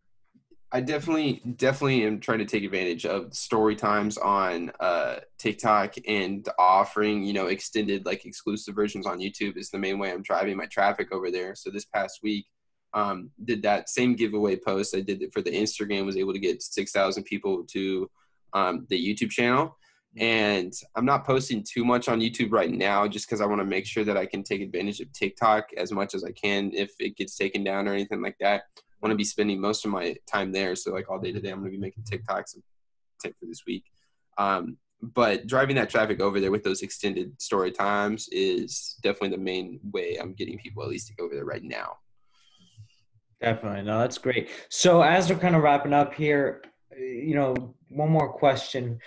I 0.70 0.82
definitely 0.82 1.40
definitely 1.56 2.04
am 2.04 2.20
trying 2.20 2.40
to 2.40 2.44
take 2.44 2.62
advantage 2.62 3.06
of 3.06 3.32
story 3.34 3.74
times 3.74 4.18
on 4.18 4.70
uh, 4.80 5.16
TikTok 5.38 5.94
and 6.06 6.46
offering 6.58 7.24
you 7.24 7.32
know 7.32 7.46
extended 7.46 8.04
like 8.04 8.26
exclusive 8.26 8.74
versions 8.74 9.06
on 9.06 9.18
YouTube 9.18 9.56
is 9.56 9.70
the 9.70 9.78
main 9.78 9.98
way 9.98 10.12
I'm 10.12 10.22
driving 10.22 10.56
my 10.58 10.66
traffic 10.66 11.10
over 11.10 11.30
there. 11.30 11.54
So 11.54 11.70
this 11.70 11.86
past 11.86 12.20
week, 12.22 12.46
um, 12.94 13.30
did 13.44 13.62
that 13.62 13.88
same 13.88 14.14
giveaway 14.14 14.56
post 14.56 14.96
I 14.96 15.00
did 15.00 15.22
it 15.22 15.32
for 15.32 15.42
the 15.42 15.50
Instagram 15.50 16.06
was 16.06 16.16
able 16.16 16.32
to 16.32 16.38
get 16.38 16.62
six 16.62 16.92
thousand 16.92 17.24
people 17.24 17.64
to 17.68 18.10
um, 18.52 18.86
the 18.88 18.98
YouTube 18.98 19.30
channel. 19.30 19.76
And 20.16 20.72
I'm 20.96 21.04
not 21.04 21.26
posting 21.26 21.62
too 21.62 21.84
much 21.84 22.08
on 22.08 22.20
YouTube 22.20 22.50
right 22.50 22.70
now 22.70 23.06
just 23.06 23.28
because 23.28 23.40
I 23.40 23.46
want 23.46 23.60
to 23.60 23.66
make 23.66 23.86
sure 23.86 24.04
that 24.04 24.16
I 24.16 24.26
can 24.26 24.42
take 24.42 24.62
advantage 24.62 25.00
of 25.00 25.12
TikTok 25.12 25.68
as 25.76 25.92
much 25.92 26.14
as 26.14 26.24
I 26.24 26.32
can 26.32 26.72
if 26.74 26.92
it 26.98 27.16
gets 27.16 27.36
taken 27.36 27.62
down 27.62 27.86
or 27.86 27.92
anything 27.92 28.22
like 28.22 28.36
that 28.40 28.62
I 29.00 29.06
want 29.06 29.12
to 29.12 29.16
be 29.16 29.24
spending 29.24 29.60
most 29.60 29.84
of 29.84 29.92
my 29.92 30.16
time 30.26 30.50
there. 30.50 30.74
So 30.74 30.92
like 30.92 31.08
all 31.08 31.20
day 31.20 31.30
today, 31.30 31.50
I'm 31.50 31.60
going 31.60 31.70
to 31.70 31.76
be 31.76 31.80
making 31.80 32.02
TikToks 32.02 32.54
and 32.54 32.62
take 33.22 33.34
for 33.38 33.46
this 33.46 33.62
week. 33.64 33.84
Um, 34.38 34.76
but 35.00 35.46
driving 35.46 35.76
that 35.76 35.88
traffic 35.88 36.20
over 36.20 36.40
there 36.40 36.50
with 36.50 36.64
those 36.64 36.82
extended 36.82 37.40
story 37.40 37.70
times 37.70 38.28
is 38.32 38.96
definitely 39.04 39.36
the 39.36 39.42
main 39.42 39.78
way 39.92 40.16
I'm 40.20 40.32
getting 40.32 40.58
people 40.58 40.82
at 40.82 40.88
least 40.88 41.06
to 41.08 41.14
go 41.14 41.26
over 41.26 41.34
there 41.36 41.44
right 41.44 41.62
now. 41.62 41.98
Definitely. 43.40 43.82
No, 43.82 44.00
that's 44.00 44.18
great. 44.18 44.50
So 44.68 45.02
as 45.02 45.30
we're 45.30 45.38
kind 45.38 45.54
of 45.54 45.62
wrapping 45.62 45.92
up 45.92 46.14
here, 46.14 46.62
you 46.96 47.34
know, 47.34 47.74
one 47.88 48.10
more 48.10 48.32
question 48.32 48.98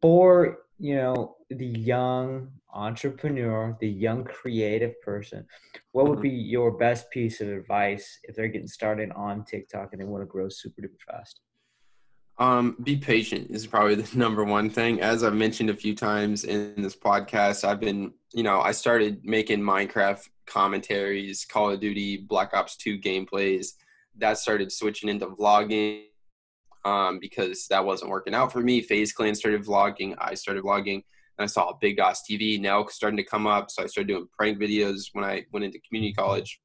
for, 0.00 0.58
you 0.78 0.96
know, 0.96 1.36
the 1.48 1.66
young 1.66 2.48
entrepreneur, 2.72 3.76
the 3.80 3.88
young 3.88 4.24
creative 4.24 5.00
person, 5.00 5.46
what 5.92 6.06
would 6.06 6.18
mm-hmm. 6.18 6.22
be 6.22 6.30
your 6.30 6.72
best 6.72 7.10
piece 7.10 7.40
of 7.40 7.48
advice 7.48 8.18
if 8.24 8.34
they're 8.34 8.48
getting 8.48 8.68
started 8.68 9.10
on 9.12 9.44
TikTok 9.44 9.90
and 9.92 10.00
they 10.00 10.06
want 10.06 10.22
to 10.22 10.26
grow 10.26 10.48
super 10.48 10.82
duper 10.82 11.00
fast? 11.06 11.40
Um, 12.36 12.76
be 12.82 12.96
patient 12.96 13.50
is 13.50 13.66
probably 13.66 13.94
the 13.94 14.18
number 14.18 14.44
one 14.44 14.68
thing. 14.68 15.00
As 15.00 15.22
I've 15.22 15.34
mentioned 15.34 15.70
a 15.70 15.74
few 15.74 15.94
times 15.94 16.44
in 16.44 16.74
this 16.76 16.96
podcast, 16.96 17.66
I've 17.66 17.80
been, 17.80 18.12
you 18.32 18.42
know, 18.42 18.60
I 18.60 18.72
started 18.72 19.24
making 19.24 19.60
Minecraft 19.60 20.28
commentaries, 20.46 21.44
Call 21.44 21.70
of 21.70 21.80
Duty, 21.80 22.18
Black 22.18 22.54
Ops 22.54 22.76
2 22.76 22.98
gameplays. 22.98 23.72
That 24.16 24.38
started 24.38 24.70
switching 24.70 25.08
into 25.08 25.26
vlogging 25.26 26.04
um, 26.84 27.18
because 27.18 27.66
that 27.68 27.84
wasn't 27.84 28.10
working 28.10 28.34
out 28.34 28.52
for 28.52 28.60
me. 28.60 28.80
FaZe 28.80 29.12
Clan 29.12 29.34
started 29.34 29.64
vlogging. 29.64 30.14
I 30.18 30.34
started 30.34 30.64
vlogging. 30.64 31.02
And 31.36 31.44
I 31.44 31.46
saw 31.46 31.72
Big 31.80 31.96
Daws 31.96 32.22
TV 32.28 32.60
now 32.60 32.86
starting 32.86 33.16
to 33.16 33.24
come 33.24 33.46
up. 33.46 33.70
So 33.70 33.82
I 33.82 33.86
started 33.86 34.08
doing 34.08 34.28
prank 34.36 34.58
videos 34.58 35.06
when 35.12 35.24
I 35.24 35.44
went 35.52 35.64
into 35.64 35.80
community 35.80 36.12
college. 36.12 36.60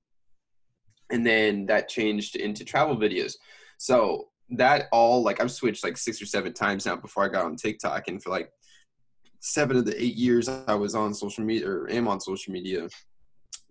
And 1.12 1.26
then 1.26 1.65
that 1.65 1.89
changed 1.89 2.36
into 2.36 2.63
travel 2.63 2.96
videos. 2.96 3.34
So 3.78 4.28
that 4.52 4.88
all 4.92 5.24
like 5.24 5.42
I've 5.42 5.52
switched 5.52 5.84
like 5.84 5.98
six 5.98 6.22
or 6.22 6.26
seven 6.26 6.54
times 6.54 6.86
now 6.86 6.96
before 6.96 7.24
I 7.24 7.30
got 7.30 7.46
on 7.46 7.56
TikTok. 7.56 8.08
And 8.08 8.22
for 8.22 8.30
like 8.30 8.52
seven 9.39 9.78
of 9.78 9.86
the 9.86 10.02
eight 10.02 10.15
years 10.15 10.50
I 10.50 10.76
was 10.76 10.96
on 10.96 11.13
social 11.13 11.44
media 11.44 11.68
or 11.68 11.89
am 11.89 12.08
on 12.08 12.20
social 12.20 12.54
media, 12.54 12.88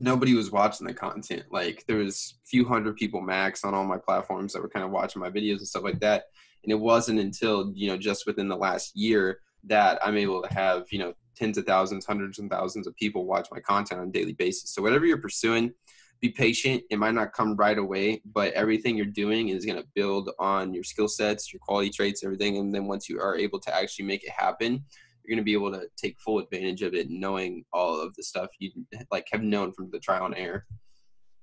nobody 0.00 0.34
was 0.34 0.50
watching 0.50 0.86
the 0.86 0.94
content. 0.94 1.44
Like 1.50 1.84
there 1.86 1.98
was 1.98 2.34
a 2.44 2.46
few 2.46 2.64
hundred 2.64 2.96
people 2.96 3.20
max 3.20 3.64
on 3.64 3.74
all 3.74 3.84
my 3.84 3.98
platforms 3.98 4.52
that 4.52 4.62
were 4.62 4.68
kind 4.68 4.84
of 4.84 4.90
watching 4.90 5.20
my 5.20 5.30
videos 5.30 5.58
and 5.58 5.68
stuff 5.68 5.82
like 5.82 6.00
that. 6.00 6.24
And 6.64 6.72
it 6.72 6.78
wasn't 6.78 7.20
until, 7.20 7.72
you 7.74 7.88
know, 7.88 7.96
just 7.96 8.26
within 8.26 8.48
the 8.48 8.56
last 8.56 8.96
year 8.96 9.40
that 9.64 9.98
I'm 10.04 10.16
able 10.16 10.42
to 10.42 10.52
have, 10.54 10.86
you 10.90 10.98
know, 10.98 11.14
tens 11.36 11.58
of 11.58 11.66
thousands, 11.66 12.04
hundreds 12.04 12.38
and 12.38 12.50
thousands 12.50 12.86
of 12.86 12.96
people 12.96 13.24
watch 13.24 13.48
my 13.50 13.60
content 13.60 14.00
on 14.00 14.08
a 14.08 14.12
daily 14.12 14.32
basis. 14.32 14.70
So 14.70 14.82
whatever 14.82 15.06
you're 15.06 15.18
pursuing, 15.18 15.72
be 16.20 16.30
patient. 16.30 16.82
It 16.90 16.98
might 16.98 17.14
not 17.14 17.32
come 17.32 17.54
right 17.54 17.78
away, 17.78 18.22
but 18.32 18.52
everything 18.54 18.96
you're 18.96 19.06
doing 19.06 19.50
is 19.50 19.64
going 19.64 19.80
to 19.80 19.88
build 19.94 20.30
on 20.38 20.74
your 20.74 20.82
skill 20.82 21.06
sets, 21.06 21.52
your 21.52 21.60
quality 21.60 21.90
traits, 21.90 22.24
everything. 22.24 22.56
And 22.56 22.74
then 22.74 22.86
once 22.86 23.08
you 23.08 23.20
are 23.20 23.36
able 23.36 23.60
to 23.60 23.74
actually 23.74 24.06
make 24.06 24.24
it 24.24 24.30
happen, 24.30 24.84
you're 25.28 25.36
going 25.36 25.44
to 25.44 25.44
be 25.44 25.52
able 25.52 25.72
to 25.72 25.86
take 25.96 26.18
full 26.18 26.38
advantage 26.38 26.82
of 26.82 26.94
it, 26.94 27.10
knowing 27.10 27.64
all 27.72 28.00
of 28.00 28.14
the 28.14 28.22
stuff 28.22 28.48
you 28.58 28.70
like 29.10 29.26
have 29.30 29.42
known 29.42 29.72
from 29.72 29.90
the 29.90 29.98
trial 29.98 30.24
and 30.24 30.34
error. 30.34 30.64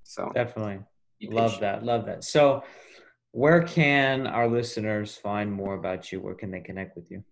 So 0.03 0.31
definitely 0.33 0.79
love 1.21 1.59
that. 1.59 1.83
Love 1.83 2.05
that. 2.07 2.23
So 2.23 2.63
where 3.31 3.61
can 3.61 4.27
our 4.27 4.47
listeners 4.47 5.15
find 5.15 5.51
more 5.51 5.75
about 5.75 6.11
you? 6.11 6.19
Where 6.19 6.35
can 6.35 6.51
they 6.51 6.61
connect 6.61 6.95
with 6.95 7.11
you? 7.11 7.23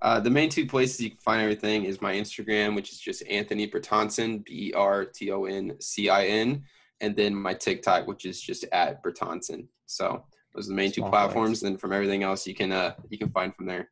Uh, 0.00 0.20
the 0.20 0.30
main 0.30 0.48
two 0.48 0.66
places 0.66 1.00
you 1.00 1.10
can 1.10 1.18
find 1.18 1.42
everything 1.42 1.84
is 1.84 2.00
my 2.00 2.14
Instagram, 2.14 2.74
which 2.74 2.92
is 2.92 2.98
just 2.98 3.26
Anthony 3.28 3.68
Bertoncin, 3.68 4.44
B 4.44 4.72
R 4.74 5.04
T 5.04 5.30
O 5.30 5.44
N 5.44 5.76
C 5.80 6.08
I 6.08 6.26
N, 6.26 6.64
and 7.00 7.16
then 7.16 7.34
my 7.34 7.54
TikTok, 7.54 8.06
which 8.06 8.24
is 8.24 8.40
just 8.40 8.64
at 8.72 9.02
Bertoncin. 9.02 9.66
So 9.86 10.24
those 10.54 10.66
are 10.66 10.70
the 10.70 10.76
main 10.76 10.92
Small 10.92 11.06
two 11.06 11.10
platforms, 11.10 11.62
and 11.62 11.80
from 11.80 11.92
everything 11.92 12.22
else 12.22 12.46
you 12.46 12.54
can 12.54 12.72
uh, 12.72 12.94
you 13.10 13.18
can 13.18 13.30
find 13.30 13.54
from 13.54 13.66
there. 13.66 13.90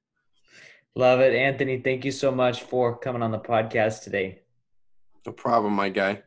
Love 0.97 1.21
it, 1.21 1.35
Anthony. 1.35 1.79
Thank 1.79 2.07
you 2.07 2.11
so 2.11 2.33
much 2.33 2.63
for 2.63 2.97
coming 2.97 3.21
on 3.23 3.31
the 3.31 3.39
podcast 3.39 4.03
today. 4.03 4.41
No 5.27 5.33
problem, 5.33 5.75
my 5.75 5.91
guy. 5.91 6.23